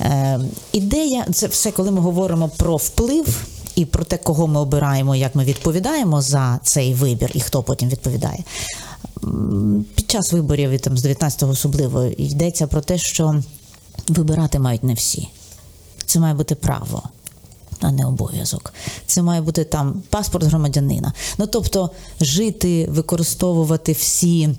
Е, 0.02 0.40
ідея, 0.72 1.26
це 1.34 1.48
все, 1.48 1.72
коли 1.72 1.92
ми 1.92 2.00
говоримо 2.02 2.50
про 2.58 2.76
вплив 2.76 3.46
і 3.78 3.86
про 3.86 4.04
те, 4.04 4.18
кого 4.18 4.48
ми 4.48 4.60
обираємо, 4.60 5.16
як 5.16 5.36
ми 5.36 5.44
відповідаємо 5.44 6.22
за 6.22 6.60
цей 6.64 6.94
вибір 6.94 7.32
і 7.34 7.42
хто 7.42 7.64
потім 7.64 7.90
відповідає. 7.90 8.44
Під 9.96 10.12
час 10.12 10.34
виборів 10.34 10.72
і 10.72 10.78
там 10.78 10.98
з 10.98 11.06
19-го 11.06 11.52
особливо 11.52 12.06
йдеться 12.06 12.68
про 12.68 12.82
те, 12.82 12.98
що 12.98 13.44
вибирати 14.08 14.60
мають 14.60 14.84
не 14.84 14.94
всі. 14.94 15.30
Це 16.06 16.20
має 16.20 16.34
бути 16.34 16.56
право, 16.56 17.04
а 17.82 17.92
не 17.92 18.06
обов'язок. 18.06 18.74
Це 19.06 19.22
має 19.22 19.42
бути 19.42 19.64
там 19.64 20.04
паспорт 20.10 20.46
громадянина. 20.46 21.14
Ну 21.38 21.48
тобто, 21.48 21.92
жити, 22.22 22.88
використовувати 22.90 23.92
всі 23.92 24.50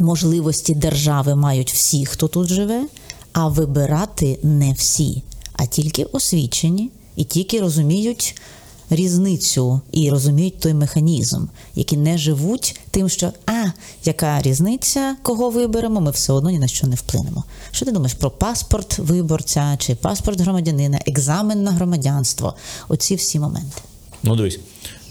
можливості 0.00 0.74
держави 0.74 1.34
мають 1.34 1.72
всі, 1.72 2.06
хто 2.06 2.28
тут 2.28 2.48
живе, 2.48 2.86
а 3.32 3.48
вибирати 3.48 4.38
не 4.42 4.72
всі, 4.72 5.22
а 5.52 5.66
тільки 5.66 6.04
освічені 6.04 6.90
і 7.16 7.24
тільки 7.24 7.60
розуміють 7.60 8.40
різницю 8.90 9.80
і 9.92 10.10
розуміють 10.10 10.60
той 10.60 10.74
механізм, 10.74 11.46
які 11.74 11.96
не 11.96 12.18
живуть 12.18 12.80
тим, 12.90 13.08
що 13.08 13.32
а 13.46 13.64
яка 14.04 14.42
різниця, 14.42 15.16
кого 15.22 15.50
виберемо, 15.50 16.00
ми 16.00 16.10
все 16.10 16.32
одно 16.32 16.50
ні 16.50 16.58
на 16.58 16.68
що 16.68 16.86
не 16.86 16.96
вплинемо. 16.96 17.44
Що 17.70 17.84
ти 17.84 17.92
думаєш 17.92 18.14
про 18.14 18.30
паспорт 18.30 18.98
виборця 18.98 19.76
чи 19.78 19.94
паспорт 19.94 20.40
громадянина, 20.40 21.00
екзамен 21.06 21.62
на 21.62 21.70
громадянство? 21.70 22.54
Оці 22.88 23.14
всі 23.14 23.38
моменти. 23.38 23.82
Ну 24.22 24.36
дивись, 24.36 24.58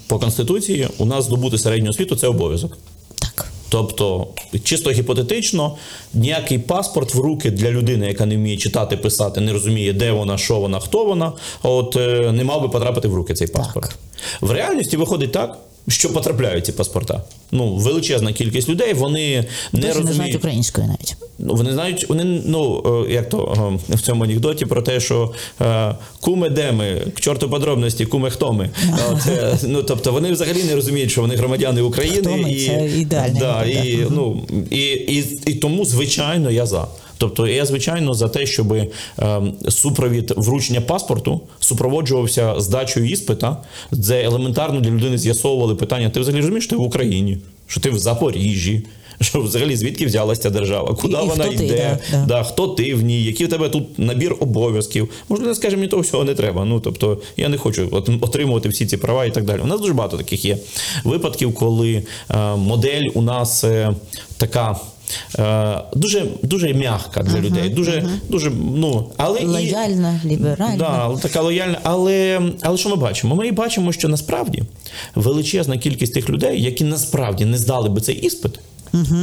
по 0.08 0.20
конституції 0.20 0.90
у 0.98 1.06
нас 1.06 1.26
здобути 1.26 1.58
середню 1.58 1.90
освіту 1.90 2.16
це 2.16 2.28
обов'язок. 2.28 2.78
Так. 3.16 3.52
Тобто, 3.69 4.28
чисто 4.63 4.91
гіпотетично, 4.91 5.78
ніякий 6.13 6.60
паспорт 6.60 7.13
в 7.13 7.19
руки 7.19 7.51
для 7.51 7.71
людини, 7.71 8.08
яка 8.08 8.25
не 8.25 8.36
вміє 8.36 8.58
читати, 8.58 8.97
писати, 8.97 9.41
не 9.41 9.54
розуміє, 9.54 9.93
де 9.93 10.12
вона, 10.12 10.38
що 10.38 10.60
вона, 10.60 10.80
хто 10.80 11.06
вона, 11.06 11.34
от 11.63 11.95
е, 11.95 12.32
не 12.32 12.43
мав 12.43 12.62
би 12.62 12.69
потрапити 12.69 13.08
в 13.08 13.15
руки 13.15 13.34
цей 13.34 13.47
паспорт. 13.47 13.89
Так. 13.89 13.97
В 14.41 14.51
реальності 14.51 14.97
виходить 14.97 15.32
так, 15.32 15.58
що 15.88 16.13
потрапляють 16.13 16.65
ці 16.65 16.71
паспорта. 16.71 17.21
Ну, 17.52 17.76
величезна 17.76 18.34
кількість 18.34 18.69
людей, 18.69 18.93
вони 18.93 19.45
не 19.74 19.82
Досі 19.82 20.00
не 20.00 20.13
знають 20.13 20.36
української 20.36 20.88
навіть. 20.88 21.15
Ну, 21.39 21.56
Вони 21.56 21.74
знають, 21.74 22.10
вони 22.10 22.41
ну 22.45 22.84
е, 23.10 23.13
як 23.13 23.30
то 23.30 23.78
е, 23.89 23.95
в 23.95 24.02
цьому 24.02 24.24
анекдоті 24.24 24.65
про 24.65 24.82
те, 24.82 25.00
що 25.00 25.34
е, 25.62 25.95
куми 26.21 26.50
де 26.50 26.71
ми, 26.71 27.02
к 27.15 27.21
чорту 27.21 27.50
подробності, 27.50 28.06
куми 28.06 28.30
хто 28.30 28.54
ми. 28.54 28.69
Це, 29.24 29.58
ну 29.63 29.84
тобто 29.84 30.12
вони 30.12 30.32
взагалі 30.32 30.63
не 30.63 30.76
розуміють, 30.76 31.12
що 31.12 31.21
вони 31.21 31.36
громадяни 31.36 31.82
України 31.82 32.17
Хто 32.21 32.38
ми? 32.38 32.52
і 32.52 32.67
Це 32.67 32.88
ідеальний 32.88 33.39
да, 33.39 33.65
і, 33.65 34.08
ну 34.10 34.43
і, 34.71 34.78
і, 34.78 35.39
і 35.45 35.54
тому, 35.54 35.86
звичайно, 35.86 36.52
я 36.52 36.65
за. 36.65 36.88
Тобто 37.17 37.47
я 37.47 37.65
звичайно 37.65 38.13
за 38.13 38.28
те, 38.28 38.45
щоб 38.45 38.73
е, 38.73 38.88
супровід 39.69 40.34
вручення 40.38 40.82
паспорту 40.82 41.41
супроводжувався 41.60 42.60
здачею 42.60 43.10
іспита, 43.10 43.58
де 43.91 44.23
елементарно 44.23 44.82
для 44.82 44.91
людини 44.91 45.17
з'ясовували 45.17 45.75
питання: 45.75 46.10
ти 46.10 46.19
взагалі 46.19 46.41
розумієш, 46.41 46.67
ти 46.67 46.75
в 46.75 46.82
Україні, 46.82 47.38
що 47.67 47.80
ти 47.80 47.89
в 47.89 47.99
Запоріжжі, 47.99 48.84
що 49.21 49.41
взагалі 49.41 49.75
звідки 49.75 50.06
взялася 50.06 50.41
ця 50.41 50.49
держава, 50.49 50.93
куди 50.93 51.17
І- 51.23 51.28
вона 51.28 51.47
ти, 51.47 51.65
йде, 51.65 51.97
да, 52.12 52.25
да. 52.25 52.43
Хто 52.43 52.67
ти 52.67 52.95
в 52.95 53.01
ній, 53.01 53.23
який 53.23 53.47
в 53.47 53.49
тебе 53.49 53.69
тут 53.69 53.99
набір 53.99 54.36
обов'язків. 54.39 55.10
Можливо, 55.30 55.56
скаже, 55.56 55.75
мені 55.75 55.88
того 55.88 56.01
всього 56.01 56.23
не 56.23 56.36
треба. 56.36 56.65
Ну 56.65 56.80
тобто 56.80 57.17
я 57.38 57.49
не 57.49 57.58
хочу 57.58 57.89
отримувати 58.21 58.69
всі 58.69 58.86
ці 58.86 58.97
права 58.97 59.25
і 59.25 59.32
так 59.32 59.43
далі. 59.43 59.62
У 59.62 59.67
нас 59.67 59.82
дуже 59.82 59.93
багато 59.93 60.17
таких 60.17 60.45
є 60.45 60.58
випадків, 61.04 61.54
коли 61.54 62.04
е, 62.30 62.56
модель 62.56 63.10
у 63.13 63.21
нас 63.21 63.63
е, 63.63 63.93
така. 64.38 64.75
Е, 65.39 65.82
Дуже 65.94 66.26
дуже 66.44 66.74
м'яка 66.74 67.24
для 67.24 67.39
людей, 67.39 67.70
дуже 67.70 68.10
дуже 68.30 68.52
ну 68.76 69.10
але 69.18 69.39
і 69.39 69.46
Лояльна, 69.46 70.22
ліберальна. 70.26 70.78
Да, 70.78 71.18
така 71.22 71.41
лояльна. 71.41 71.80
Але, 71.84 72.41
але 72.62 72.78
що 72.78 72.89
ми 72.89 72.96
бачимо? 72.96 73.36
Ми 73.36 73.52
бачимо, 73.52 73.91
що 73.91 74.08
насправді 74.08 74.63
величезна 75.15 75.78
кількість 75.78 76.13
тих 76.13 76.30
людей, 76.30 76.63
які 76.63 76.84
насправді 76.84 77.46
не 77.46 77.58
здали 77.58 77.89
би 77.89 78.02
цей 78.02 78.15
іспит, 78.15 78.60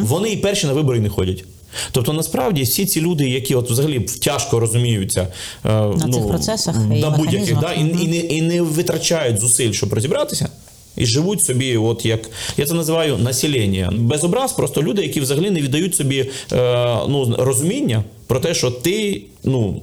вони 0.03 0.33
і 0.33 0.37
перші 0.37 0.67
на 0.67 0.73
вибори 0.73 1.01
не 1.01 1.09
ходять. 1.09 1.45
Тобто, 1.93 2.13
насправді, 2.13 2.63
всі 2.63 2.87
ці 2.87 3.01
люди, 3.01 3.29
які 3.29 3.55
от 3.55 3.71
взагалі 3.71 4.01
тяжко 4.01 4.61
розуміються 4.61 5.29
е, 5.65 5.69
на 5.73 6.13
цих 6.13 6.29
процесах 6.29 6.77
і 6.95 7.01
на 7.01 7.11
будь-яких, 7.11 7.61
да, 7.61 7.73
і, 7.73 7.81
і, 7.81 8.09
не, 8.09 8.17
і 8.17 8.43
не 8.43 8.63
витрачають 8.63 9.41
зусиль, 9.41 9.73
щоб 9.73 9.93
розібратися. 9.93 10.49
І 10.97 11.07
живуть 11.07 11.43
собі, 11.43 11.77
от 11.77 12.07
як 12.07 12.21
я 12.57 12.67
це 12.67 12.75
називаю 12.75 13.19
населення. 13.19 13.93
Без 13.99 14.25
образ, 14.25 14.53
просто 14.53 14.83
люди, 14.83 15.03
які 15.03 15.21
взагалі 15.21 15.51
не 15.51 15.61
віддають 15.61 15.95
собі 15.95 16.31
е, 16.53 16.99
ну, 17.09 17.35
розуміння 17.39 18.05
про 18.33 18.41
те, 18.41 18.55
що 18.55 18.71
ти 18.71 19.23
ну 19.45 19.83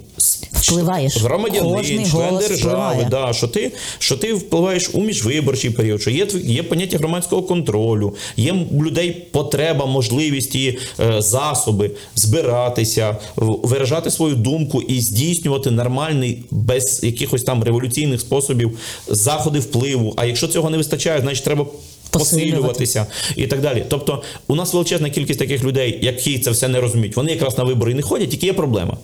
Впливаєш. 0.52 1.18
громадянин, 1.18 2.06
член 2.06 2.38
держави, 2.38 2.56
впливає. 2.56 3.08
да, 3.10 3.34
що 3.34 3.48
ти 3.48 3.72
що 4.00 4.18
ти 4.18 4.34
впливаєш 4.34 4.90
у 4.94 5.02
міжвиборчий 5.02 5.70
період, 5.70 6.02
що 6.02 6.10
є 6.12 6.28
є 6.44 6.64
поняття 6.64 6.98
громадського 6.98 7.44
контролю, 7.44 8.16
є 8.38 8.56
у 8.72 8.84
людей 8.84 9.28
потреба, 9.32 9.86
можливість 9.86 10.56
і 10.56 10.78
е, 11.00 11.22
засоби 11.22 11.92
збиратися, 12.16 13.18
виражати 13.36 14.12
свою 14.12 14.36
думку 14.36 14.82
і 14.82 15.02
здійснювати 15.02 15.72
нормальний, 15.72 16.44
без 16.52 17.04
якихось 17.04 17.44
там 17.44 17.64
революційних 17.64 18.22
способів 18.22 18.78
заходи 19.08 19.60
впливу. 19.60 20.14
А 20.18 20.26
якщо 20.26 20.48
цього 20.48 20.70
не 20.70 20.78
вистачає, 20.78 21.22
значить 21.22 21.44
треба. 21.44 21.66
Посилювати. 22.10 22.52
Посилюватися 22.52 23.06
і 23.36 23.48
так 23.48 23.62
далі. 23.62 23.86
Тобто, 23.90 24.24
у 24.48 24.56
нас 24.56 24.74
величезна 24.74 25.10
кількість 25.10 25.40
таких 25.40 25.64
людей, 25.64 26.00
які 26.02 26.40
це 26.40 26.52
все 26.52 26.68
не 26.68 26.82
розуміють. 26.82 27.16
Вони 27.16 27.32
якраз 27.32 27.58
на 27.58 27.64
вибори 27.64 27.94
не 27.94 28.02
ходять, 28.02 28.30
тільки 28.30 28.46
є 28.46 28.54
проблема, 28.54 28.98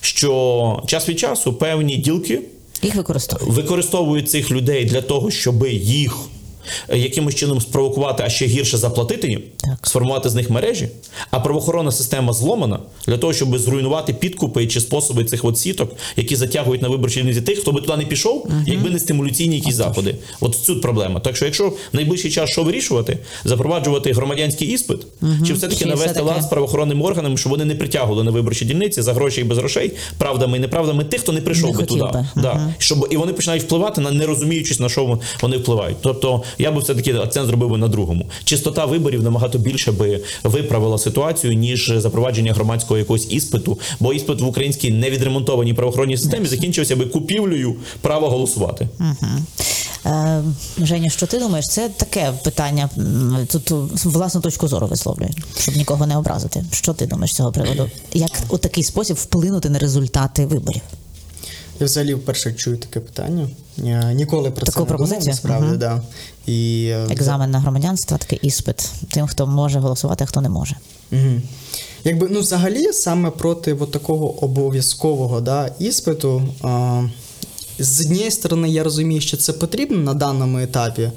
що 0.00 0.82
час 0.86 1.08
від 1.08 1.18
часу 1.18 1.52
певні 1.52 1.96
ділки 1.96 2.40
Їх 2.82 2.94
використовують. 2.94 3.54
використовують 3.56 4.30
цих 4.30 4.50
людей 4.50 4.84
для 4.84 5.02
того, 5.02 5.30
щоб 5.30 5.66
їх 5.66 6.16
якимось 6.94 7.34
чином 7.34 7.60
спровокувати, 7.60 8.22
а 8.26 8.28
ще 8.28 8.46
гірше 8.46 8.76
заплатити 8.76 9.28
їм, 9.28 9.42
Так. 9.58 9.86
сформувати 9.86 10.28
з 10.28 10.34
них 10.34 10.50
мережі. 10.50 10.88
А 11.30 11.40
правоохоронна 11.40 11.92
система 11.92 12.32
зломана 12.32 12.78
для 13.06 13.18
того, 13.18 13.32
щоб 13.32 13.58
зруйнувати 13.58 14.12
підкупи 14.14 14.66
чи 14.66 14.80
способи 14.80 15.24
цих 15.24 15.44
от 15.44 15.58
сіток, 15.58 15.92
які 16.16 16.36
затягують 16.36 16.82
на 16.82 16.88
виборчі 16.88 17.20
дільниці 17.20 17.40
тих, 17.40 17.58
хто 17.58 17.72
би 17.72 17.80
туди 17.80 17.96
не 17.96 18.04
пішов, 18.04 18.48
якби 18.66 18.90
не 18.90 18.98
стимуляційні 18.98 19.56
якісь 19.56 19.74
заходи. 19.74 20.16
От 20.40 20.66
тут 20.66 20.82
проблема. 20.82 21.20
Так 21.20 21.36
що, 21.36 21.44
якщо 21.44 21.68
в 21.68 21.76
найближчий 21.92 22.30
час 22.30 22.50
що 22.50 22.62
вирішувати, 22.62 23.18
запроваджувати 23.44 24.12
громадянський 24.12 24.68
іспит, 24.68 25.00
чи 25.46 25.52
все-таки 25.52 25.80
Чи 25.80 25.86
навести 25.86 26.20
лад 26.20 26.42
з 26.42 26.46
правоохоронними 26.46 27.04
органами, 27.04 27.36
щоб 27.36 27.50
вони 27.52 27.64
не 27.64 27.74
притягували 27.74 28.24
на 28.24 28.30
виборчі 28.30 28.64
дільниці 28.64 29.02
за 29.02 29.12
гроші 29.12 29.40
і 29.40 29.44
без 29.44 29.58
грошей, 29.58 29.92
правдами 30.18 30.56
і 30.56 30.60
неправдами 30.60 31.04
тих, 31.04 31.20
хто 31.20 31.32
не 31.32 31.40
прийшов 31.40 31.70
Не 31.72 31.78
би 31.78 31.84
туди. 31.86 32.00
би. 32.12 32.26
Да. 32.36 32.74
Щоб 32.78 33.06
і 33.10 33.16
вони 33.16 33.32
починають 33.32 33.62
впливати 33.62 34.00
на 34.00 34.10
не 34.10 34.26
розуміючись 34.26 34.80
на 34.80 34.88
що 34.88 35.18
вони 35.42 35.56
впливають. 35.56 35.96
Тобто 36.00 36.42
я 36.60 36.70
би 36.70 36.80
все 36.80 36.94
таки 36.94 37.14
акцент 37.14 37.46
зробив 37.46 37.70
би 37.70 37.78
на 37.78 37.88
другому. 37.88 38.26
Чистота 38.44 38.84
виборів 38.84 39.22
набагато 39.22 39.58
більше 39.58 39.92
би 39.92 40.20
виправила 40.44 40.98
ситуацію 40.98 41.52
ніж 41.52 41.92
запровадження 41.96 42.52
громадського 42.52 42.98
якогось 42.98 43.26
іспиту. 43.30 43.78
Бо 44.00 44.12
іспит 44.12 44.40
в 44.40 44.46
українській 44.46 44.90
невідремонтованій 44.90 45.74
правоохоронній 45.74 46.16
системі 46.16 46.46
закінчився 46.46 46.96
би 46.96 47.06
купівлею 47.06 47.76
права 48.00 48.28
голосувати. 48.28 48.88
Е, 50.06 50.42
Женя, 50.82 51.10
що 51.10 51.26
ти 51.26 51.38
думаєш? 51.38 51.68
Це 51.68 51.88
таке 51.88 52.32
питання. 52.44 52.88
Тут 53.52 53.70
власну 54.04 54.40
точку 54.40 54.68
зору 54.68 54.86
висловлюю, 54.86 55.30
щоб 55.58 55.76
нікого 55.76 56.06
не 56.06 56.16
образити. 56.16 56.64
Що 56.72 56.94
ти 56.94 57.06
думаєш 57.06 57.32
з 57.32 57.36
цього 57.36 57.52
приводу? 57.52 57.90
Як 58.12 58.30
у 58.48 58.58
такий 58.58 58.84
спосіб 58.84 59.16
вплинути 59.16 59.70
на 59.70 59.78
результати 59.78 60.46
виборів? 60.46 60.82
Я 61.80 61.86
взагалі 61.86 62.14
вперше 62.14 62.52
чую 62.52 62.76
таке 62.76 63.00
питання. 63.00 63.48
Я 63.76 64.12
ніколи 64.12 64.50
про 64.50 64.66
Таку 64.66 64.72
це 64.72 64.80
не 64.80 64.86
думав, 64.86 64.98
пропозицію? 64.98 65.30
насправді, 65.30 65.66
Мгм. 65.66 65.78
да. 65.78 66.02
І, 66.46 66.86
е, 66.86 67.06
Екзамен 67.10 67.50
на 67.50 67.60
громадянство, 67.60 68.18
такий 68.18 68.38
іспит 68.42 68.90
тим, 69.10 69.26
хто 69.26 69.46
може 69.46 69.78
голосувати, 69.78 70.24
а 70.24 70.26
хто 70.26 70.40
не 70.40 70.48
може. 70.48 70.76
Угу. 71.12 71.40
Якби 72.04 72.28
ну 72.30 72.40
взагалі 72.40 72.92
саме 72.92 73.30
проти 73.30 73.72
от 73.72 73.90
такого 73.90 74.44
обов'язкового 74.44 75.40
да, 75.40 75.70
іспиту. 75.78 76.42
А, 76.62 77.02
з 77.78 78.00
однієї 78.00 78.30
сторони, 78.30 78.68
я 78.68 78.84
розумію, 78.84 79.20
що 79.20 79.36
це 79.36 79.52
потрібно 79.52 79.98
на 79.98 80.14
даному 80.14 80.58
етапі, 80.58 81.10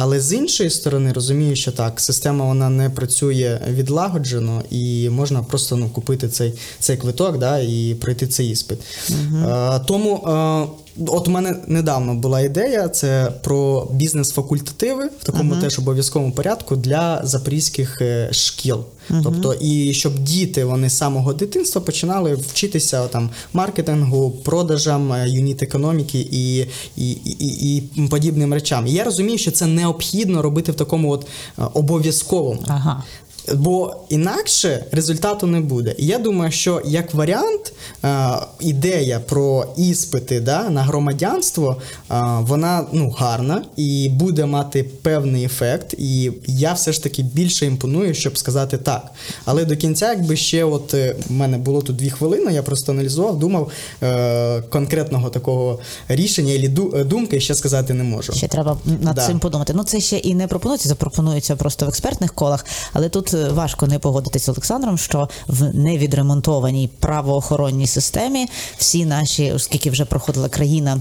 але 0.00 0.20
з 0.20 0.32
іншої 0.32 0.70
сторони, 0.70 1.12
розумію, 1.12 1.56
що 1.56 1.72
так, 1.72 2.00
система 2.00 2.44
вона 2.44 2.68
не 2.68 2.90
працює 2.90 3.60
відлагоджено, 3.70 4.62
і 4.70 5.08
можна 5.10 5.42
просто 5.42 5.76
ну, 5.76 5.88
купити 5.88 6.28
цей, 6.28 6.54
цей 6.78 6.96
квиток 6.96 7.38
да, 7.38 7.58
і 7.58 7.96
пройти 8.00 8.26
цей 8.26 8.50
іспит. 8.50 8.78
А, 9.46 9.78
тому. 9.78 10.24
От 11.06 11.28
у 11.28 11.30
мене 11.30 11.56
недавно 11.66 12.14
була 12.14 12.40
ідея 12.40 12.88
це 12.88 13.32
про 13.42 13.88
бізнес-факультативи 13.92 15.10
в 15.20 15.24
такому 15.24 15.56
теж 15.56 15.78
обов'язковому 15.78 16.32
порядку 16.32 16.76
для 16.76 17.20
запорізьких 17.24 18.02
е, 18.02 18.28
шкіл. 18.32 18.84
Тобто, 19.22 19.54
і 19.54 19.94
щоб 19.94 20.18
діти 20.18 20.64
вони 20.64 20.90
з 20.90 20.96
самого 20.96 21.32
дитинства 21.32 21.80
починали 21.80 22.34
вчитися 22.34 23.06
там 23.06 23.30
маркетингу, 23.52 24.30
продажам, 24.30 25.12
е, 25.12 25.28
юніт 25.28 25.62
економіки 25.62 26.28
і, 26.30 26.58
і, 26.96 27.10
і, 27.10 27.30
і, 27.30 27.76
і 27.76 28.08
подібним 28.08 28.54
речам. 28.54 28.86
І 28.86 28.92
я 28.92 29.04
розумію, 29.04 29.38
що 29.38 29.50
це 29.50 29.66
необхідно 29.66 30.42
робити 30.42 30.72
в 30.72 30.74
такому 30.74 31.10
от 31.10 31.26
е, 31.58 31.62
обов'язковому. 31.74 32.64
Ага. 32.66 33.04
Бо 33.54 33.96
інакше 34.08 34.84
результату 34.92 35.46
не 35.46 35.60
буде. 35.60 35.94
І 35.98 36.06
я 36.06 36.18
думаю, 36.18 36.52
що 36.52 36.82
як 36.84 37.14
варіант, 37.14 37.72
е, 38.04 38.28
ідея 38.60 39.20
про 39.20 39.66
іспити 39.76 40.40
да, 40.40 40.70
на 40.70 40.82
громадянство, 40.82 41.76
е, 42.10 42.14
вона 42.40 42.86
ну, 42.92 43.10
гарна 43.18 43.64
і 43.76 44.08
буде 44.08 44.46
мати 44.46 44.82
певний 45.02 45.44
ефект. 45.44 45.94
І 45.98 46.32
я 46.46 46.72
все 46.72 46.92
ж 46.92 47.02
таки 47.02 47.22
більше 47.22 47.66
імпоную, 47.66 48.14
щоб 48.14 48.38
сказати 48.38 48.78
так. 48.78 49.02
Але 49.44 49.64
до 49.64 49.76
кінця, 49.76 50.08
якби 50.08 50.36
ще, 50.36 50.64
от 50.64 50.94
е, 50.94 51.16
в 51.28 51.32
мене 51.32 51.58
було 51.58 51.82
тут 51.82 51.96
дві 51.96 52.10
хвилини, 52.10 52.52
я 52.52 52.62
просто 52.62 52.92
аналізував, 52.92 53.38
думав 53.38 53.70
конкретного 54.70 55.30
такого 55.30 55.78
рішення 56.08 56.52
і 56.52 56.68
думки 57.04 57.40
ще 57.40 57.54
сказати 57.54 57.94
не 57.94 58.04
можу. 58.04 58.32
Ще 58.32 58.48
треба 58.48 58.78
над 59.00 59.14
Да. 59.14 59.26
цим 59.26 59.38
подумати. 59.38 59.72
Ну 59.76 59.84
це 59.84 60.00
ще 60.00 60.16
і 60.16 60.34
не 60.34 60.46
пропонується, 60.46 60.88
це 60.88 60.94
пропонується 60.94 61.56
просто 61.56 61.86
в 61.86 61.88
експертних 61.88 62.34
колах. 62.34 62.66
Але 62.92 63.08
тут 63.08 63.34
важко 63.44 63.86
не 63.86 63.98
погодитися 63.98 64.44
з 64.44 64.48
Олександром, 64.48 64.98
що 64.98 65.28
в 65.46 65.74
невідремонтованій 65.74 66.90
правоохоронній 67.00 67.86
системі 67.86 68.46
всі 68.78 69.04
наші, 69.04 69.52
оскільки 69.52 69.90
вже 69.90 70.04
проходила 70.04 70.48
країна. 70.48 71.00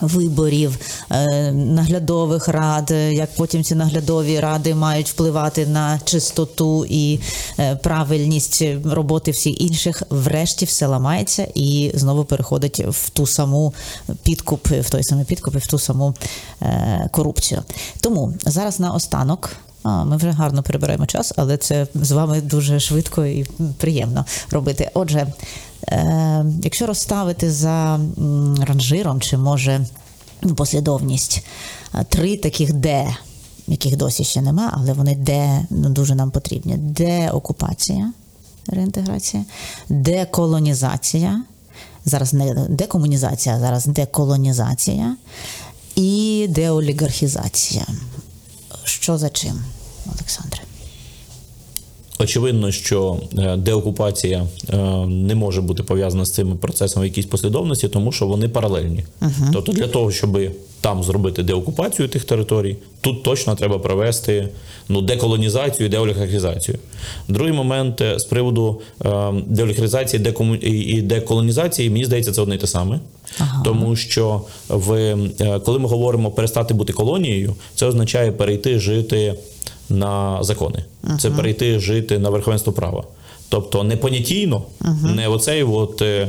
Виборів 0.00 0.78
е, 1.10 1.52
наглядових 1.52 2.48
рад, 2.48 2.90
е, 2.90 3.14
як 3.14 3.34
потім 3.36 3.64
ці 3.64 3.74
наглядові 3.74 4.40
ради 4.40 4.74
мають 4.74 5.08
впливати 5.08 5.66
на 5.66 6.00
чистоту 6.04 6.86
і 6.88 7.20
е, 7.58 7.76
правильність 7.76 8.64
роботи 8.84 9.30
всіх 9.30 9.60
інших, 9.60 10.02
врешті 10.10 10.64
все 10.64 10.86
ламається 10.86 11.48
і 11.54 11.92
знову 11.94 12.24
переходить 12.24 12.80
в 12.88 13.10
ту 13.10 13.26
саму 13.26 13.74
підкуп, 14.22 14.66
в 14.66 14.90
той 14.90 15.02
самий 15.02 15.24
підкуп 15.24 15.54
і 15.54 15.58
в 15.58 15.66
ту 15.66 15.78
саму 15.78 16.14
корупцію. 17.10 17.62
Тому 18.00 18.34
зараз 18.46 18.80
на 18.80 18.92
останок. 18.92 19.50
А, 19.82 20.04
ми 20.04 20.16
вже 20.16 20.30
гарно 20.30 20.62
перебираємо 20.62 21.06
час, 21.06 21.32
але 21.36 21.56
це 21.56 21.86
з 21.94 22.10
вами 22.10 22.40
дуже 22.40 22.80
швидко 22.80 23.26
і 23.26 23.46
приємно 23.78 24.24
робити. 24.50 24.90
Отже, 24.94 25.32
е, 25.88 26.44
якщо 26.62 26.86
розставити 26.86 27.52
за 27.52 28.00
ранжиром, 28.60 29.20
чи 29.20 29.36
може 29.36 29.86
послідовність 30.56 31.46
три 32.08 32.36
таких 32.36 32.72
де, 32.72 33.16
яких 33.66 33.96
досі 33.96 34.24
ще 34.24 34.42
нема, 34.42 34.70
але 34.72 34.92
вони 34.92 35.14
де 35.14 35.66
ну, 35.70 35.90
дуже 35.90 36.14
нам 36.14 36.30
потрібні. 36.30 36.74
Де 36.76 37.30
окупація, 37.30 38.12
реінтеграція, 38.66 39.44
деколонізація. 39.88 41.42
Зараз 42.04 42.34
не 42.34 42.54
декомунізація, 42.54 43.58
зараз 43.60 43.86
деколонізація 43.86 45.16
і 45.96 46.46
деолігархізація. 46.50 47.86
Що 48.84 49.18
за 49.18 49.30
чим, 49.30 49.64
Олександре? 50.06 50.60
Очевидно, 52.18 52.72
що 52.72 53.20
е, 53.38 53.56
деокупація 53.56 54.46
е, 54.68 54.76
не 55.06 55.34
може 55.34 55.60
бути 55.60 55.82
пов'язана 55.82 56.24
з 56.24 56.32
цими 56.32 56.54
процесами 56.56 57.06
в 57.06 57.08
якійсь 57.08 57.26
послідовності, 57.26 57.88
тому 57.88 58.12
що 58.12 58.26
вони 58.26 58.48
паралельні. 58.48 59.04
Тобто, 59.52 59.72
для 59.72 59.88
того, 59.88 60.10
щоб 60.10 60.38
там 60.80 61.02
зробити 61.02 61.42
деокупацію 61.42 62.08
тих 62.08 62.24
територій, 62.24 62.76
тут 63.00 63.22
точно 63.22 63.54
треба 63.54 63.78
провести 63.78 64.48
ну, 64.88 65.02
деколонізацію 65.02 65.86
і 65.86 65.90
деолігархізацію. 65.90 66.78
Другий 67.28 67.52
момент 67.52 68.00
е, 68.00 68.18
з 68.18 68.24
приводу 68.24 68.80
е, 69.04 69.32
деолігархізації 69.46 70.22
декому... 70.22 70.54
і 70.54 70.70
і 70.70 71.02
деколонізації, 71.02 71.90
мені 71.90 72.04
здається, 72.04 72.32
це 72.32 72.42
одне 72.42 72.54
й 72.54 72.58
те 72.58 72.66
саме. 72.66 73.00
Тому 73.64 73.96
що 73.96 74.40
в, 74.68 74.92
е, 75.40 75.60
коли 75.64 75.78
ми 75.78 75.88
говоримо 75.88 76.30
перестати 76.30 76.74
бути 76.74 76.92
колонією, 76.92 77.54
це 77.74 77.86
означає 77.86 78.32
перейти 78.32 78.78
жити 78.78 79.34
на 79.88 80.42
закони. 80.42 80.84
Це 81.18 81.30
перейти 81.30 81.78
жити 81.78 82.18
на 82.18 82.30
верховенство 82.30 82.72
права. 82.72 83.04
Тобто 83.50 83.84
не 83.84 83.96
понятійно, 83.96 84.62
не 85.16 85.28
оцей 85.28 85.62
от, 85.62 86.02
е, 86.02 86.06
е, 86.06 86.28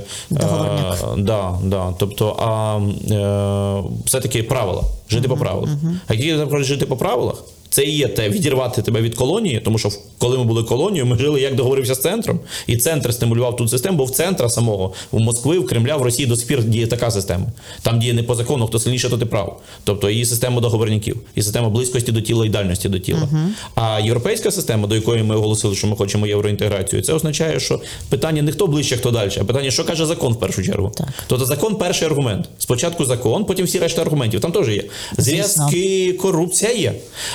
да, 1.18 1.58
да, 1.64 1.94
тобто, 2.00 2.36
а 2.40 2.78
е, 3.14 3.84
все-таки 4.06 4.44
правила, 4.44 4.84
жити 5.10 5.28
по 5.28 5.38
правилах. 5.38 5.70
А 6.08 6.14
які 6.14 6.64
жити 6.64 6.86
по 6.86 6.98
правилах, 6.98 7.44
це 7.72 7.84
і 7.84 7.92
є 7.92 8.08
те 8.08 8.30
відірвати 8.30 8.82
тебе 8.82 9.02
від 9.02 9.16
колонії, 9.16 9.62
тому 9.66 9.78
що 9.78 9.90
коли 10.18 10.38
ми 10.38 10.44
були 10.44 10.64
колонією, 10.64 11.06
ми 11.06 11.18
жили, 11.18 11.42
як 11.42 11.56
договорився 11.56 11.96
з 11.96 12.02
центром, 12.02 12.40
і 12.68 12.78
центр 12.78 13.14
стимулював 13.14 13.56
ту 13.56 13.68
систему, 13.68 13.98
бо 13.98 14.06
в 14.06 14.12
центра 14.12 14.50
самого 14.50 14.94
в 15.12 15.20
Москви, 15.20 15.60
в 15.60 15.68
Кремля, 15.68 15.98
в 15.98 16.02
Росії 16.02 16.28
до 16.28 16.36
сих 16.36 16.48
пір 16.48 16.64
діє 16.64 16.88
така 16.88 17.12
система. 17.12 17.46
Там 17.82 18.00
діє 18.00 18.14
не 18.14 18.24
по 18.24 18.36
закону, 18.36 18.68
хто 18.68 18.80
сильніше, 18.80 19.10
то 19.10 19.18
ти 19.18 19.26
прав. 19.26 19.62
Тобто 19.84 20.10
її 20.10 20.26
система 20.26 20.62
договорників, 20.62 21.18
і 21.36 21.42
система 21.42 21.70
близькості 21.70 22.12
до 22.12 22.22
тіла 22.22 22.46
і 22.46 22.50
дальності 22.50 22.90
до 22.90 23.00
тіла. 23.00 23.30
А 23.76 24.00
європейська 24.00 24.52
система, 24.52 24.88
до 24.88 24.96
якої 24.96 25.24
ми 25.24 25.36
оголосили, 25.36 25.76
що 25.76 25.88
ми 25.88 25.96
хочемо 25.96 26.28
євроінтеграцію, 26.28 27.02
це 27.02 27.14
означає, 27.14 27.60
що 27.60 27.82
питання 28.10 28.42
не 28.42 28.52
хто 28.52 28.68
ближче, 28.68 28.98
хто 28.98 29.12
далі, 29.12 29.32
а 29.42 29.44
питання, 29.44 29.72
що 29.72 29.84
каже 29.84 30.06
закон 30.06 30.34
в 30.34 30.40
першу 30.40 30.64
чергу. 30.64 30.92
Так. 30.96 31.08
Тобто 31.28 31.46
закон 31.46 31.76
перший 31.76 32.08
аргумент. 32.08 32.50
Спочатку 32.58 33.06
закон, 33.06 33.46
потім 33.46 33.66
всі 33.66 33.80
решта 33.80 34.02
аргументів. 34.02 34.42
Там 34.42 34.52
теж 34.52 34.70
є. 34.70 34.84
Зв'язки, 35.18 36.14
корупція 36.14 36.72
є. 36.72 36.94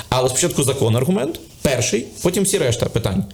Але 0.08 0.25
спочатку 0.28 0.62
закон 0.62 0.96
аргумент. 0.96 1.40
Перший, 1.62 2.06
потім 2.22 2.44
всі 2.44 2.58
решта 2.58 2.86
питань. 2.86 3.24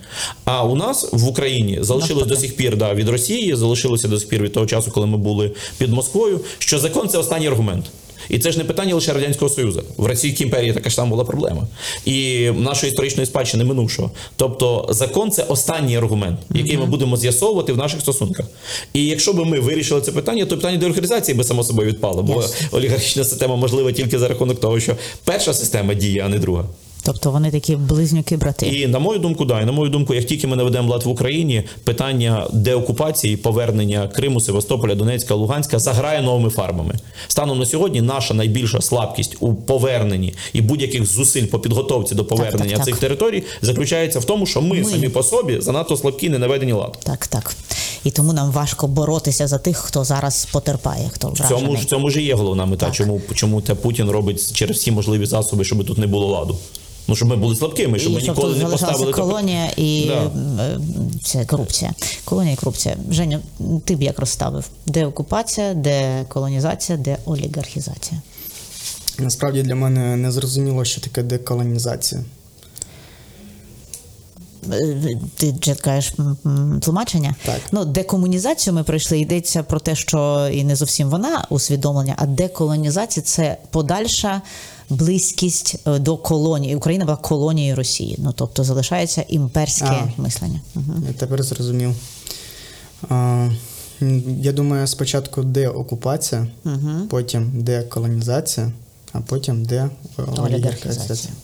А 0.44 0.64
у 0.64 0.74
нас 0.74 1.08
в 1.12 1.28
Україні 1.28 1.78
залишилось 1.80 2.26
до 2.26 2.36
сих 2.36 2.56
пір 2.56 2.76
да, 2.76 2.94
від 2.94 3.08
Росії, 3.08 3.56
залишилося 3.56 4.08
до 4.08 4.18
сих 4.18 4.28
пір 4.28 4.42
від 4.42 4.52
того 4.52 4.66
часу, 4.66 4.90
коли 4.90 5.06
ми 5.06 5.18
були 5.18 5.50
під 5.78 5.92
Москвою, 5.92 6.40
що 6.58 6.78
закон 6.78 7.08
це 7.08 7.18
останній 7.18 7.46
аргумент. 7.46 7.84
І 8.28 8.38
це 8.38 8.52
ж 8.52 8.58
не 8.58 8.64
питання 8.64 8.94
лише 8.94 9.12
Радянського 9.12 9.48
Союзу. 9.48 9.82
В 9.96 10.06
Російській 10.06 10.44
імперії 10.44 10.72
така 10.72 10.90
ж 10.90 10.96
сама 10.96 11.10
була 11.10 11.24
проблема. 11.24 11.66
І 12.04 12.48
нашої 12.56 12.92
історичної 12.92 13.26
спадщини 13.26 13.64
минувшого. 13.64 14.10
Тобто 14.36 14.86
закон 14.90 15.30
це 15.30 15.42
останній 15.42 15.96
аргумент, 15.96 16.40
який 16.54 16.76
ми 16.78 16.86
будемо 16.86 17.16
з'ясовувати 17.16 17.72
в 17.72 17.76
наших 17.76 18.00
стосунках. 18.00 18.46
І 18.92 19.06
якщо 19.06 19.32
б 19.32 19.46
ми 19.46 19.60
вирішили 19.60 20.00
це 20.00 20.12
питання, 20.12 20.46
то 20.46 20.56
питання 20.56 20.78
деолігархізації 20.78 21.38
би 21.38 21.44
само 21.44 21.64
собою 21.64 21.88
відпало, 21.88 22.22
бо 22.22 22.32
Yes. 22.32 22.52
олігархічна 22.72 23.24
система 23.24 23.56
можлива 23.56 23.92
тільки 23.92 24.18
за 24.18 24.28
рахунок 24.28 24.60
того, 24.60 24.80
що 24.80 24.96
перша 25.24 25.54
система 25.54 25.94
діє, 25.94 26.22
а 26.26 26.28
не 26.28 26.38
друга. 26.38 26.64
Тобто 27.04 27.30
вони 27.30 27.50
такі 27.50 27.76
близнюки-брати. 27.76 28.66
І 28.66 28.86
на 28.86 28.98
мою 28.98 29.18
думку, 29.18 29.44
да, 29.44 29.60
і 29.60 29.64
на 29.64 29.72
мою 29.72 29.90
думку, 29.90 30.14
як 30.14 30.24
тільки 30.24 30.46
ми 30.46 30.56
наведемо 30.56 30.90
лад 30.92 31.02
в 31.02 31.08
Україні, 31.08 31.62
питання 31.84 32.46
деокупації, 32.52 33.36
повернення 33.36 34.08
Криму, 34.08 34.40
Севастополя, 34.40 34.94
Донецька, 34.94 35.34
Луганська 35.34 35.78
заграє 35.78 36.22
новими 36.22 36.50
фарбами. 36.50 36.94
Станом 37.28 37.58
на 37.58 37.66
сьогодні 37.66 38.00
наша 38.00 38.34
найбільша 38.34 38.80
слабкість 38.80 39.36
у 39.40 39.54
поверненні 39.54 40.34
і 40.52 40.60
будь-яких 40.60 41.06
зусиль 41.06 41.46
по 41.46 41.58
підготовці 41.58 42.14
до 42.14 42.24
повернення 42.24 42.68
так, 42.70 42.76
так. 42.76 42.84
цих 42.84 42.96
територій 42.96 43.42
заключається 43.62 44.18
в 44.18 44.24
тому, 44.24 44.46
що 44.46 44.62
ми, 44.62 44.78
Ми. 44.78 44.84
самі 44.84 45.08
по 45.08 45.22
собі 45.22 45.60
занадто 45.60 45.96
слабкі, 45.96 46.28
не 46.28 46.38
наведені 46.38 46.72
лад. 46.72 46.98
Так, 47.04 47.26
так. 47.26 47.56
І 48.04 48.10
тому 48.10 48.32
нам 48.32 48.50
важко 48.50 48.86
боротися 48.86 49.46
за 49.46 49.58
тих, 49.58 49.76
хто 49.76 50.04
зараз 50.04 50.48
потерпає, 50.52 51.10
хто 51.12 51.28
В 51.28 51.34
вражений. 51.34 51.62
цьому 51.62 51.76
ж 51.76 51.82
в 51.82 51.84
цьому 51.84 52.10
ж 52.10 52.22
є 52.22 52.34
головна 52.34 52.66
мета. 52.66 52.86
Так. 52.86 52.94
Чому 52.94 53.20
чому 53.34 53.60
те 53.60 53.74
Путін 53.74 54.10
робить 54.10 54.52
через 54.52 54.76
всі 54.76 54.92
можливі 54.92 55.26
засоби, 55.26 55.64
щоб 55.64 55.86
тут 55.86 55.98
не 55.98 56.06
було 56.06 56.26
ладу. 56.26 56.58
Ну 57.08 57.16
щоб 57.16 57.28
ми 57.28 57.36
були 57.36 57.56
слабкими, 57.56 57.98
щоб 57.98 58.12
і 58.12 58.14
ми 58.14 58.20
щоб 58.20 58.36
ніколи 58.36 58.54
не 58.54 58.60
залишалася 58.60 58.86
поставили 58.86 59.12
колонія 59.12 59.70
і 59.76 60.04
Да. 60.06 60.30
е, 60.64 60.78
це 61.24 61.44
корупція. 61.44 61.92
Колонія 62.24 62.52
і 62.52 62.56
корупція. 62.56 62.96
Женя, 63.10 63.40
ти 63.84 63.96
б 63.96 64.02
як 64.02 64.18
розставив? 64.18 64.64
Де 64.86 65.06
окупація, 65.06 65.74
де 65.74 66.24
колонізація, 66.28 66.98
де 66.98 67.16
олігархізація? 67.24 68.20
Насправді 69.18 69.62
для 69.62 69.74
мене 69.74 70.16
не 70.16 70.32
зрозуміло, 70.32 70.84
що 70.84 71.00
таке 71.00 71.22
деколонізація. 71.22 72.24
Е, 74.72 75.08
Ти 75.36 75.54
чекаєш 75.60 76.12
тлумачення? 76.80 77.34
Так. 77.44 77.60
Ну, 77.72 77.84
декомунізацію 77.84 78.74
ми 78.74 78.82
пройшли. 78.82 79.18
Йдеться 79.20 79.62
про 79.62 79.80
те, 79.80 79.94
що 79.94 80.48
і 80.52 80.64
не 80.64 80.76
зовсім 80.76 81.10
вона 81.10 81.46
усвідомлення, 81.50 82.14
а 82.18 82.26
деколонізація 82.26 83.24
це 83.24 83.56
подальша 83.70 84.42
близькість 84.90 85.76
е, 85.86 85.98
до 85.98 86.16
колонії. 86.16 86.76
Україна 86.76 87.04
була 87.04 87.16
колонією 87.16 87.76
Росії. 87.76 88.16
Ну 88.18 88.32
тобто 88.36 88.64
залишається 88.64 89.24
імперське 89.28 89.86
А. 90.18 90.22
мислення. 90.22 90.60
Угу. 90.74 90.92
Я 91.06 91.12
тепер 91.12 91.42
зрозумів. 91.42 91.94
А, 93.08 93.48
я 94.40 94.52
думаю, 94.52 94.86
спочатку 94.86 95.42
деокупація, 95.42 96.46
потім 97.08 97.50
деколонізація, 97.54 98.72
а 99.12 99.20
потім 99.20 99.64
де 99.64 99.90
Олігархізація. 100.38 101.34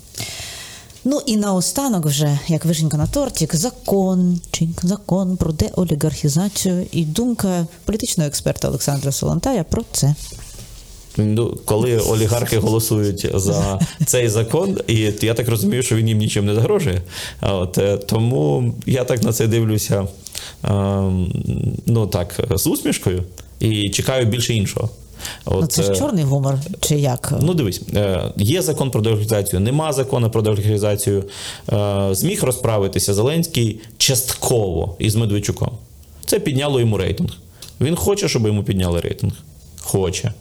Ну 1.04 1.22
і 1.26 1.36
наостанок 1.36 2.06
вже, 2.06 2.38
як 2.48 2.64
вишенька 2.64 2.96
на 2.96 3.06
тортик, 3.06 3.56
закон, 3.56 4.40
закон 4.82 5.36
про 5.36 5.52
деолігархізацію 5.52 6.86
і 6.92 7.04
думка 7.04 7.66
політичного 7.84 8.28
експерта 8.28 8.68
Олександра 8.68 9.12
Солонтая 9.12 9.64
про 9.64 9.84
це. 9.92 10.14
Ну, 11.18 11.58
коли 11.64 11.98
олігархи 11.98 12.58
голосують 12.58 13.30
за 13.34 13.80
цей 14.06 14.28
закон, 14.28 14.78
і 14.86 15.12
я 15.22 15.34
так 15.34 15.48
розумію, 15.48 15.82
що 15.82 15.96
він 15.96 16.08
їм 16.08 16.18
нічим 16.18 16.46
не 16.46 16.54
загрожує. 16.54 17.02
От, 17.40 17.78
е, 17.78 17.96
тому 17.96 18.74
я 18.86 19.04
так 19.04 19.22
на 19.22 19.32
це 19.32 19.46
дивлюся 19.46 20.06
е, 20.64 20.68
ну 21.86 22.06
так, 22.06 22.40
з 22.50 22.66
усмішкою 22.66 23.22
і 23.60 23.90
чекаю 23.90 24.26
більше 24.26 24.54
іншого. 24.54 24.90
От, 25.44 25.60
Ну 25.60 25.66
це 25.66 25.82
ж 25.82 25.92
е, 25.92 25.96
чорний 25.96 26.24
гумор, 26.24 26.58
чи 26.80 26.98
як? 26.98 27.32
Ну, 27.40 27.54
дивись, 27.54 27.82
е, 27.94 28.32
є 28.36 28.62
закон 28.62 28.90
про 28.90 29.00
деолігархізацію, 29.00 29.60
нема 29.60 29.92
закону 29.92 30.30
про 30.30 30.42
деолігархізацію. 30.42 31.24
Е, 31.72 32.08
Зміг 32.12 32.44
розправитися 32.44 33.14
Зеленський 33.14 33.80
частково 33.98 34.96
із 34.98 35.14
Медведчуком. 35.14 35.70
Це 36.26 36.40
підняло 36.40 36.80
йому 36.80 36.98
рейтинг. 36.98 37.30
Він 37.80 37.96
хоче, 37.96 38.28
щоб 38.28 38.46
йому 38.46 38.64
підняли 38.64 39.00
рейтинг. 39.00 39.32
Хоче. 39.80 40.32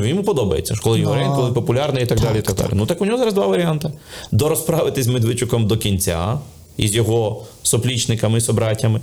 Ну, 0.00 0.06
йому 0.06 0.22
подобається, 0.22 0.74
коли 0.82 1.00
його 1.00 1.16
Ну, 1.16 1.36
коли 1.36 1.52
популярний 1.52 2.02
і 2.02 2.06
так, 2.06 2.20
далі. 2.20 2.38
І 2.38 2.42
так 2.42 2.56
далі. 2.56 2.70
Ну 2.72 2.86
так 2.86 3.00
у 3.00 3.04
нього 3.04 3.18
зараз 3.18 3.34
два 3.34 3.46
варіанти: 3.46 3.90
дорозправитись 4.32 5.04
з 5.04 5.08
Медведчуком 5.08 5.66
до 5.66 5.76
кінця. 5.76 6.38
Із 6.76 6.94
його 6.94 7.44
соплічниками, 7.62 8.40
собратями, 8.40 9.00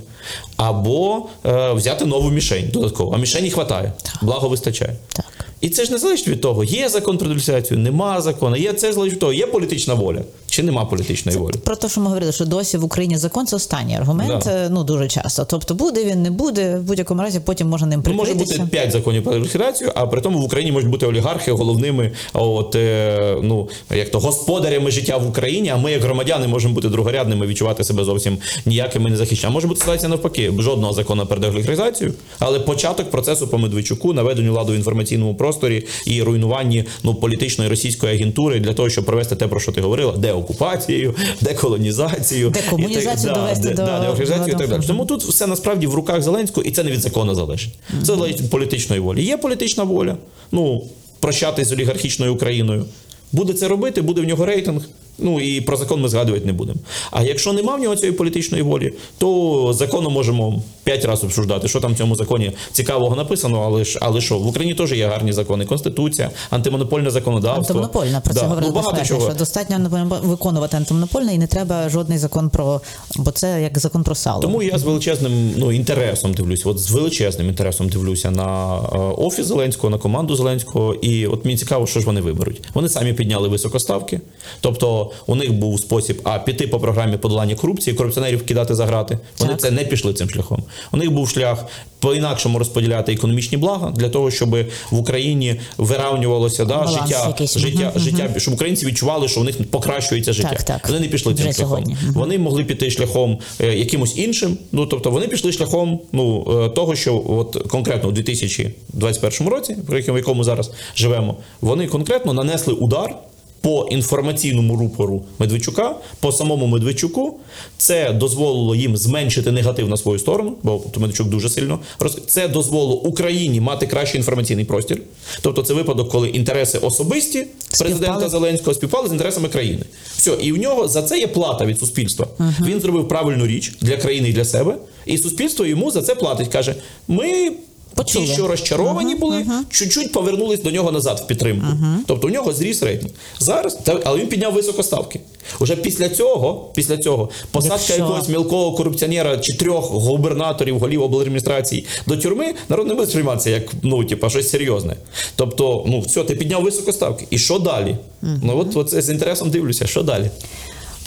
або 0.56 1.26
е, 1.46 1.72
взяти 1.72 2.04
нову 2.04 2.30
мішень 2.30 2.70
додатково. 2.72 3.12
А 3.14 3.18
мішені 3.18 3.48
вистачає, 3.48 3.92
благо 4.22 4.48
вистачає. 4.48 4.96
Так. 5.08 5.24
І 5.60 5.68
це 5.68 5.84
ж 5.84 5.92
не 5.92 5.98
залежить 5.98 6.28
від 6.28 6.40
того, 6.40 6.64
є 6.64 6.88
закон 6.88 7.18
про 7.18 7.26
деолігархізацію, 7.26 7.78
нема 7.80 8.20
закону, 8.20 8.56
є 8.56 8.72
це 8.72 8.92
залежить 8.92 9.12
від 9.12 9.20
того, 9.20 9.32
є 9.32 9.46
політична 9.46 9.94
воля 9.94 10.22
Чи 10.52 10.62
нема 10.62 10.84
політичної 10.84 11.38
волі? 11.38 11.54
Про 11.64 11.76
те, 11.76 11.88
що 11.88 12.00
ми 12.00 12.06
говорили, 12.06 12.32
що 12.32 12.44
досі 12.44 12.78
в 12.78 12.84
Україні 12.84 13.16
закон 13.16 13.46
це 13.46 13.56
останній 13.56 13.96
аргумент. 13.96 14.44
Да. 14.44 14.50
е, 14.50 14.68
Ну 14.70 14.84
дуже 14.84 15.08
часто. 15.08 15.44
Тобто 15.44 15.74
буде 15.74 16.04
він, 16.04 16.22
не 16.22 16.30
буде. 16.30 16.76
В 16.76 16.82
будь-якому 16.82 17.22
разі 17.22 17.40
потім 17.40 17.68
можна 17.68 17.86
ним 17.86 18.02
Ну, 18.06 18.14
може 18.14 18.34
бути 18.34 18.62
5 18.70 18.92
законів 18.92 19.24
про 19.24 19.38
ліквідацію, 19.38 19.92
а 19.94 20.06
при 20.06 20.20
тому 20.20 20.38
в 20.38 20.44
Україні 20.44 20.72
можуть 20.72 20.90
бути 20.90 21.06
олігархи 21.06 21.52
головними, 21.52 22.12
от 22.32 22.74
е, 22.76 23.36
ну 23.42 23.68
як 23.90 24.10
то 24.10 24.18
господарями 24.18 24.90
життя 24.90 25.16
в 25.16 25.28
Україні. 25.28 25.68
А 25.68 25.76
ми, 25.76 25.92
як 25.92 26.02
громадяни, 26.02 26.46
можемо 26.46 26.74
бути 26.74 26.88
другорядними, 26.88 27.46
відчувати 27.46 27.84
себе 27.84 28.04
зовсім 28.04 28.38
ніякими 28.66 29.10
не 29.10 29.16
захищені. 29.16 29.52
Може 29.52 29.66
бути 29.66 29.80
ситуація 29.80 30.08
навпаки, 30.08 30.52
жодного 30.58 30.92
закону 30.92 31.26
про 31.26 31.36
деліквідацію, 31.36 32.14
але 32.38 32.60
початок 32.60 33.10
процесу 33.10 33.48
по 33.48 33.58
Медведчуку, 33.58 34.12
наведенню 34.12 34.54
ладу 34.54 34.72
в 34.72 34.76
інформаційному 34.76 35.34
просторі 35.34 35.86
і 36.06 36.22
руйнуванні 36.22 36.84
ну 37.02 37.14
політичної 37.14 37.70
російської 37.70 38.14
агентури 38.14 38.60
для 38.60 38.72
того, 38.72 38.90
щоб 38.90 39.04
провести 39.04 39.36
те, 39.36 39.48
про 39.48 39.60
що 39.60 39.72
ти 39.72 39.80
говорила, 39.80 40.12
деокупацію, 40.42 41.14
деколонізацію, 41.40 42.50
Декомунізацію 42.50 43.34
довести 43.34 43.68
до 43.68 43.74
да, 43.74 44.00
деокупацію 44.00 44.54
і 44.56 44.58
так 44.58 44.68
далі. 44.68 44.82
Тому 44.86 45.06
тут 45.06 45.22
все 45.22 45.46
насправді 45.46 45.86
в 45.86 45.94
руках 45.94 46.22
Зеленського, 46.22 46.64
і 46.64 46.70
це 46.70 46.84
не 46.84 46.90
від 46.90 47.00
закону 47.00 47.34
залежить. 47.34 47.74
Це 48.00 48.04
залежить 48.04 48.40
від 48.40 48.50
політичної 48.50 49.00
волі. 49.00 49.24
Є 49.24 49.36
політична 49.36 49.84
воля. 49.84 50.16
Ну, 50.52 50.84
прощатись 51.20 51.68
з 51.68 51.72
олігархічною 51.72 52.34
Україною. 52.34 52.84
Буде 53.32 53.52
це 53.52 53.68
робити, 53.68 54.02
буде 54.02 54.20
в 54.20 54.24
нього 54.24 54.46
рейтинг. 54.46 54.88
Ну 55.18 55.40
і 55.40 55.60
про 55.60 55.76
закон 55.76 56.00
ми 56.00 56.08
згадувати 56.08 56.46
не 56.46 56.52
будемо. 56.52 56.78
А 57.10 57.22
якщо 57.22 57.52
нема 57.52 57.76
в 57.76 57.80
нього 57.80 57.96
цієї 57.96 58.12
політичної 58.18 58.62
волі, 58.62 58.92
то 59.18 59.72
закону 59.74 60.10
можемо 60.10 60.62
п'ять 60.84 61.04
разів 61.04 61.24
обсуждати, 61.24 61.68
що 61.68 61.80
там 61.80 61.94
в 61.94 61.98
цьому 61.98 62.14
законі 62.14 62.52
цікавого 62.72 63.16
написано, 63.16 63.62
але 63.66 63.84
ж 63.84 63.98
але 64.02 64.20
що 64.20 64.38
в 64.38 64.46
Україні 64.46 64.74
теж 64.74 64.92
є 64.92 65.06
гарні 65.06 65.32
закони, 65.32 65.64
конституція, 65.64 66.30
антимонопольне 66.50 67.10
законодавство. 67.10 67.58
Антимонопольна 67.58 68.20
про 68.20 68.34
це 68.34 68.40
Да. 68.40 68.46
говорили 68.46 68.72
ну, 68.74 68.82
багато 68.82 69.04
чого. 69.04 69.20
що 69.28 69.38
достатньо 69.38 70.08
виконувати 70.22 70.76
антимонопольне 70.76 71.34
і 71.34 71.38
не 71.38 71.46
треба 71.46 71.88
жодний 71.88 72.18
закон 72.18 72.50
про 72.50 72.80
бо 73.16 73.30
це 73.30 73.62
як 73.62 73.78
закон 73.78 74.02
про 74.02 74.14
сало. 74.14 74.42
Тому 74.42 74.62
я 74.62 74.78
з 74.78 74.82
величезним 74.82 75.52
ну, 75.56 75.72
інтересом 75.72 76.34
дивлюся, 76.34 76.68
от 76.68 76.78
з 76.78 76.90
величезним 76.90 77.48
інтересом 77.48 77.88
дивлюся 77.88 78.30
на 78.30 78.76
е, 78.76 78.98
офіс 78.98 79.46
Зеленського, 79.46 79.90
на 79.90 79.98
команду 79.98 80.36
Зеленського. 80.36 80.94
І 80.94 81.26
от 81.26 81.44
мені 81.44 81.56
цікаво, 81.58 81.86
що 81.86 82.00
ж 82.00 82.06
вони 82.06 82.20
виберуть. 82.20 82.62
Вони 82.74 82.88
самі 82.88 83.12
підняли 83.12 83.48
високоставки. 83.48 84.20
Тобто 84.60 85.10
у 85.26 85.34
них 85.34 85.52
був 85.52 85.80
спосіб 85.80 86.20
а 86.24 86.38
піти 86.38 86.66
по 86.66 86.80
програмі 86.80 87.16
подолання 87.16 87.54
корупції, 87.54 87.96
корупціонерів 87.96 88.46
кидати 88.46 88.74
за 88.74 88.86
грати. 88.86 89.18
Вони 89.38 89.52
Так. 89.52 89.60
це 89.60 89.70
не 89.70 89.84
пішли 89.84 90.14
цим 90.14 90.30
шляхом. 90.30 90.62
У 90.92 90.96
них 90.96 91.10
був 91.10 91.28
шлях 91.28 91.64
по-інакшому 91.98 92.58
розподіляти 92.58 93.12
економічні 93.12 93.58
блага 93.58 93.90
для 93.90 94.08
того, 94.08 94.30
щоб 94.30 94.56
в 94.90 94.98
Україні 94.98 95.60
виравнювалося 95.78 96.64
да, 96.64 96.74
Баланс 96.78 97.08
життя, 97.08 97.26
якийсь. 97.28 97.58
життя, 97.58 97.92
Мгм, 97.94 98.04
життя, 98.04 98.30
щоб 98.36 98.54
українці 98.54 98.86
відчували, 98.86 99.28
що 99.28 99.40
у 99.40 99.44
них 99.44 99.70
покращується 99.70 100.32
життя. 100.32 100.48
Так, 100.48 100.62
так. 100.62 100.88
Вони 100.88 101.00
не 101.00 101.08
пішли 101.08 101.34
цим 101.34 101.48
Вже 101.48 101.58
шляхом. 101.58 101.84
Мгм. 101.84 102.12
Вони 102.14 102.38
могли 102.38 102.64
піти 102.64 102.90
шляхом 102.90 103.38
е, 103.60 103.78
якимось 103.78 104.16
іншим. 104.16 104.58
Ну 104.72 104.86
тобто 104.86 105.10
вони 105.10 105.28
пішли 105.28 105.52
шляхом 105.52 106.00
ну 106.12 106.46
е, 106.64 106.68
того, 106.68 106.94
що 106.94 107.24
от 107.28 107.56
конкретно 107.68 108.08
у 108.08 108.12
2021 108.12 109.48
році, 109.48 109.76
в 109.88 110.16
якому 110.16 110.44
зараз 110.44 110.70
живемо, 110.96 111.36
вони 111.60 111.86
конкретно 111.86 112.32
нанесли 112.32 112.74
удар. 112.74 113.14
По 113.62 113.88
інформаційному 113.90 114.76
рупору 114.76 115.22
Медведчука, 115.38 115.94
по 116.20 116.32
самому 116.32 116.66
Медведчуку, 116.66 117.38
це 117.76 118.12
дозволило 118.12 118.74
їм 118.74 118.96
зменшити 118.96 119.52
негатив 119.52 119.88
на 119.88 119.96
свою 119.96 120.18
сторону, 120.18 120.56
бо 120.62 120.82
Медведчук 120.96 121.28
дуже 121.28 121.48
сильно 121.48 121.78
роз... 121.98 122.18
Це 122.26 122.48
дозволило 122.48 122.94
Україні 122.94 123.60
мати 123.60 123.86
кращий 123.86 124.18
інформаційний 124.18 124.64
простір. 124.64 125.02
Тобто, 125.42 125.62
це 125.62 125.74
випадок, 125.74 126.08
коли 126.10 126.28
інтереси 126.28 126.78
особисті 126.78 127.46
президента 127.78 127.96
Співпали. 127.96 128.28
Зеленського 128.28 128.74
співпали 128.74 129.08
з 129.08 129.12
інтересами 129.12 129.48
країни. 129.48 129.82
Все, 130.16 130.36
і 130.42 130.52
в 130.52 130.58
нього 130.58 130.88
за 130.88 131.02
це 131.02 131.18
є 131.18 131.26
плата 131.26 131.64
від 131.64 131.78
суспільства. 131.78 132.26
Він 132.66 132.80
зробив 132.80 133.08
правильну 133.08 133.46
річ 133.46 133.72
для 133.80 133.96
країни 133.96 134.28
і 134.28 134.32
для 134.32 134.44
себе, 134.44 134.76
і 135.06 135.18
суспільство 135.18 135.66
йому 135.66 135.90
за 135.90 136.02
це 136.02 136.14
платить. 136.14 136.48
каже: 136.48 136.74
ми. 137.08 137.52
Почули. 137.94 138.26
Ті, 138.26 138.32
що 138.32 138.48
розчаровані 138.48 139.14
були, 139.14 139.46
чуть-чуть 139.70 140.12
повернулись 140.12 140.62
до 140.62 140.70
нього 140.70 140.92
назад 140.92 141.22
в 141.24 141.26
підтримку. 141.26 141.66
Тобто 142.06 142.26
у 142.26 142.30
нього 142.30 142.52
зріс 142.52 142.82
рейтинг. 142.82 143.12
Зараз, 143.38 143.78
але 144.04 144.18
він 144.20 144.26
підняв 144.26 144.52
високоставки. 144.52 145.20
Уже 145.60 145.76
після 145.76 146.08
цього, 146.08 146.70
після 146.74 146.98
цього, 146.98 147.28
посадка 147.50 147.76
Якщо- 147.76 147.96
якогось 147.96 148.28
мілкого 148.28 148.72
корупціонера 148.72 149.38
чи 149.38 149.52
трьох 149.52 149.90
губернаторів, 149.90 150.78
голів 150.78 151.02
обладміністрації 151.02 151.86
до 152.06 152.16
тюрми, 152.16 152.54
народ 152.68 152.86
не 152.88 152.94
буде 152.94 153.06
сприйматися 153.06 153.50
як 153.50 153.62
ну, 153.82 154.04
типа, 154.04 154.30
щось 154.30 154.50
серйозне. 154.50 154.96
Тобто, 155.36 155.84
ну 155.88 156.00
все, 156.00 156.24
ти 156.24 156.34
підняв 156.34 156.62
високоставки. 156.62 157.26
І 157.30 157.38
що 157.38 157.58
далі? 157.58 157.96
Ну 158.22 158.58
от, 158.58 158.76
от 158.76 159.04
з 159.04 159.10
інтересом 159.10 159.50
дивлюся, 159.50 159.86
що 159.86 160.02
далі? 160.02 160.30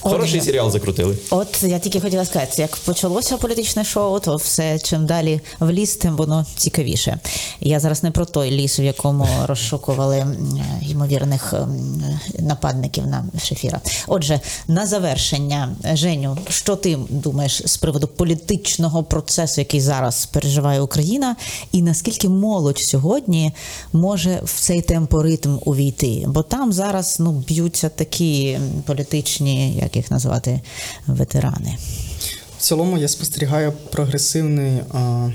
Хороший 0.10 0.42
серіал 0.42 0.72
закрутили. 0.72 1.18
От 1.30 1.64
я 1.64 1.80
тільки 1.80 2.00
хотіла 2.00 2.26
сказати, 2.26 2.62
як 2.62 2.76
почалося 2.76 3.38
політичне 3.38 3.84
шоу, 3.84 4.20
то 4.20 4.36
все 4.36 4.80
чим 4.80 5.06
далі 5.06 5.42
в 5.60 5.72
ліс, 5.72 5.96
тим 5.96 6.16
воно 6.16 6.46
цікавіше. 6.58 7.20
Я 7.60 7.80
зараз 7.80 8.04
не 8.04 8.12
про 8.12 8.26
той 8.26 8.52
ліс, 8.52 8.80
в 8.80 8.82
якому 8.82 9.28
розшукували 9.46 10.26
ймовірних 10.82 11.54
нападників 12.40 13.08
на 13.08 13.26
Шефіра. 13.44 13.82
Отже, 14.08 14.40
на 14.68 14.86
завершення, 14.86 15.76
Женю, 15.94 16.38
що 16.50 16.76
ти 16.76 16.98
думаєш 17.10 17.62
з 17.66 17.78
приводу 17.78 18.08
політичного 18.08 19.04
процесу, 19.04 19.62
який 19.62 19.82
зараз 19.82 20.26
переживає 20.26 20.82
Україна, 20.82 21.36
і 21.72 21.82
наскільки 21.82 22.30
молодь 22.30 22.80
сьогодні 22.80 23.52
може 23.94 24.42
в 24.44 24.60
цей 24.60 24.82
темпоритм 24.82 25.58
увійти? 25.66 26.24
Бо 26.28 26.44
там 26.44 26.74
зараз 26.74 27.18
ну 27.20 27.32
б'ються 27.32 27.90
такі 27.90 28.60
політичні, 28.86 29.74
як 29.74 29.95
їх 29.96 30.12
назвати, 30.12 30.62
ветерани. 31.08 31.78
В 32.58 32.62
цілому 32.62 32.98
я 32.98 33.08
спостерігаю 33.08 33.74
прогресивний 33.92 34.82
а, 34.94 35.30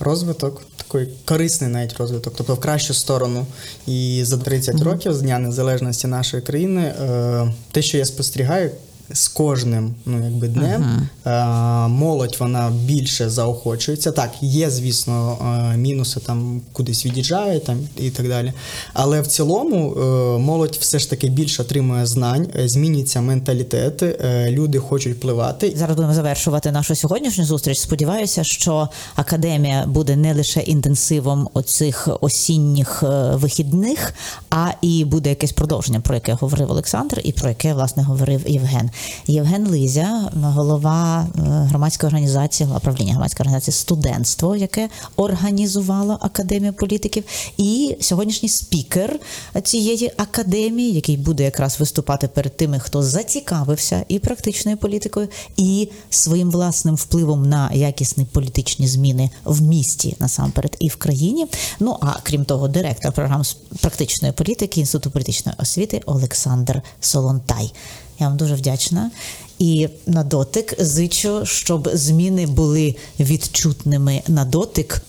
розвиток, 0.00 0.62
такий 0.76 1.08
корисний 1.24 1.70
навіть 1.70 1.96
розвиток, 1.96 2.34
тобто 2.36 2.54
в 2.54 2.60
кращу 2.60 2.94
сторону. 2.94 3.46
І 3.86 4.22
за 4.24 4.38
30 4.38 4.82
років 4.82 5.14
з 5.14 5.22
дня 5.22 5.38
незалежності 5.38 6.06
нашої 6.06 6.42
країни, 6.42 6.82
е, 6.82 7.52
те, 7.72 7.82
що 7.82 7.98
я 7.98 8.04
спостерігаю. 8.04 8.70
З 9.12 9.28
кожним 9.28 9.94
ну 10.06 10.24
якби 10.24 10.48
днем 10.48 11.08
е, 11.26 11.46
молодь 11.88 12.36
вона 12.40 12.72
більше 12.84 13.30
заохочується. 13.30 14.12
Так, 14.12 14.30
є, 14.40 14.70
звісно, 14.70 15.38
мінуси 15.76 16.20
там 16.20 16.60
кудись 16.72 17.06
від'їжджає 17.06 17.60
там 17.60 17.88
і 17.96 18.10
так 18.10 18.28
далі. 18.28 18.52
Але 18.92 19.20
в 19.20 19.26
цілому 19.26 19.92
е, 19.92 20.00
молодь 20.38 20.78
все 20.80 20.98
ж 20.98 21.10
таки 21.10 21.28
більше 21.28 21.62
отримує 21.62 22.06
знань, 22.06 22.46
е, 22.58 22.68
змінюються 22.68 23.20
менталітети, 23.20 24.18
е, 24.20 24.50
люди 24.50 24.78
хочуть 24.78 25.16
впливати. 25.16 25.72
Зараз 25.76 25.96
будемо 25.96 26.14
завершувати 26.14 26.72
нашу 26.72 26.94
сьогоднішню 26.94 27.44
зустріч. 27.44 27.78
Сподіваюся, 27.78 28.44
що 28.44 28.88
академія 29.16 29.86
буде 29.86 30.16
не 30.16 30.34
лише 30.34 30.60
інтенсивом 30.60 31.48
оцих 31.54 32.08
осінніх 32.20 33.02
вихідних, 33.32 34.14
а 34.50 34.68
і 34.82 35.04
буде 35.04 35.30
якесь 35.30 35.52
продовження, 35.52 36.00
про 36.00 36.14
яке 36.14 36.32
говорив 36.32 36.70
Олександр, 36.70 37.20
і 37.24 37.32
про 37.32 37.48
яке 37.48 37.74
власне 37.74 38.02
говорив 38.02 38.40
Євген. 38.46 38.90
Євген 39.26 39.66
Лизя, 39.66 40.30
голова 40.42 41.26
е, 41.38 41.40
громадської 41.42 42.08
організації, 42.08 42.66
голова 42.66 42.80
правління 42.80 43.12
громадської 43.12 43.44
організації 43.44 43.74
студентство, 43.74 44.56
яке 44.56 44.88
організувало 45.16 46.18
академію 46.20 46.72
політиків, 46.72 47.24
і 47.56 47.96
сьогоднішній 48.00 48.48
спікер 48.48 49.20
цієї 49.62 50.12
академії, 50.16 50.92
який 50.92 51.16
буде 51.16 51.44
якраз 51.44 51.80
виступати 51.80 52.28
перед 52.28 52.56
тими, 52.56 52.78
хто 52.78 53.02
зацікавився 53.02 54.04
і 54.08 54.18
практичною 54.18 54.76
політикою, 54.76 55.28
і 55.56 55.88
своїм 56.10 56.50
власним 56.50 56.94
впливом 56.94 57.48
на 57.48 57.72
якісні 57.72 58.24
політичні 58.24 58.88
зміни 58.88 59.30
в 59.44 59.62
місті 59.62 60.16
насамперед 60.18 60.76
і 60.80 60.88
в 60.88 60.96
країні. 60.96 61.46
Ну 61.80 61.96
а 62.00 62.12
крім 62.22 62.44
того, 62.44 62.68
директор 62.68 63.12
програм 63.12 63.42
практичної 63.80 64.32
політики 64.32 64.80
Інституту 64.80 65.10
політичної 65.10 65.56
освіти 65.60 66.02
Олександр 66.06 66.82
Солонтай. 67.00 67.72
Я 68.18 68.28
вам 68.28 68.36
дуже 68.36 68.54
вдячна. 68.54 69.10
І 69.58 69.88
на 70.06 70.24
дотик 70.24 70.74
зичу, 70.78 71.46
щоб 71.46 71.90
зміни 71.94 72.46
були 72.46 72.96
відчутними 73.20 74.22
на 74.28 74.44
дотик. 74.44 75.02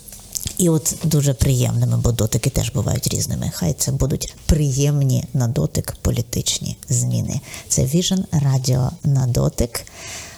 І 0.57 0.69
от 0.69 0.95
дуже 1.03 1.33
приємними, 1.33 1.97
бо 1.97 2.11
дотики 2.11 2.49
теж 2.49 2.71
бувають 2.71 3.07
різними. 3.07 3.51
Хай 3.55 3.73
це 3.73 3.91
будуть 3.91 4.35
приємні 4.45 5.25
на 5.33 5.47
дотик 5.47 5.95
політичні 6.01 6.77
зміни. 6.89 7.39
Це 7.67 7.81
Vision 7.81 8.23
Радіо 8.31 8.91
на 9.03 9.27
дотик. 9.27 9.85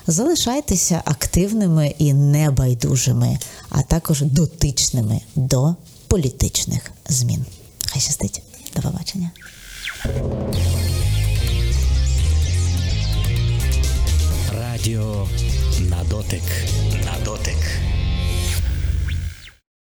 Залишайтеся 0.07 1.01
активними 1.05 1.95
і 1.97 2.13
небайдужими, 2.13 3.39
а 3.69 3.81
також 3.81 4.21
дотичними 4.21 5.21
до 5.35 5.75
політичних 6.07 6.91
змін. 7.09 7.45
Хай 7.85 8.01
щастить. 8.01 8.41
До 8.75 8.81
побачення. 8.81 9.31
Радіо 14.81 15.27
на 15.79 16.03
дотик. 16.03 16.43
На 17.05 17.25
дотик. 17.25 17.90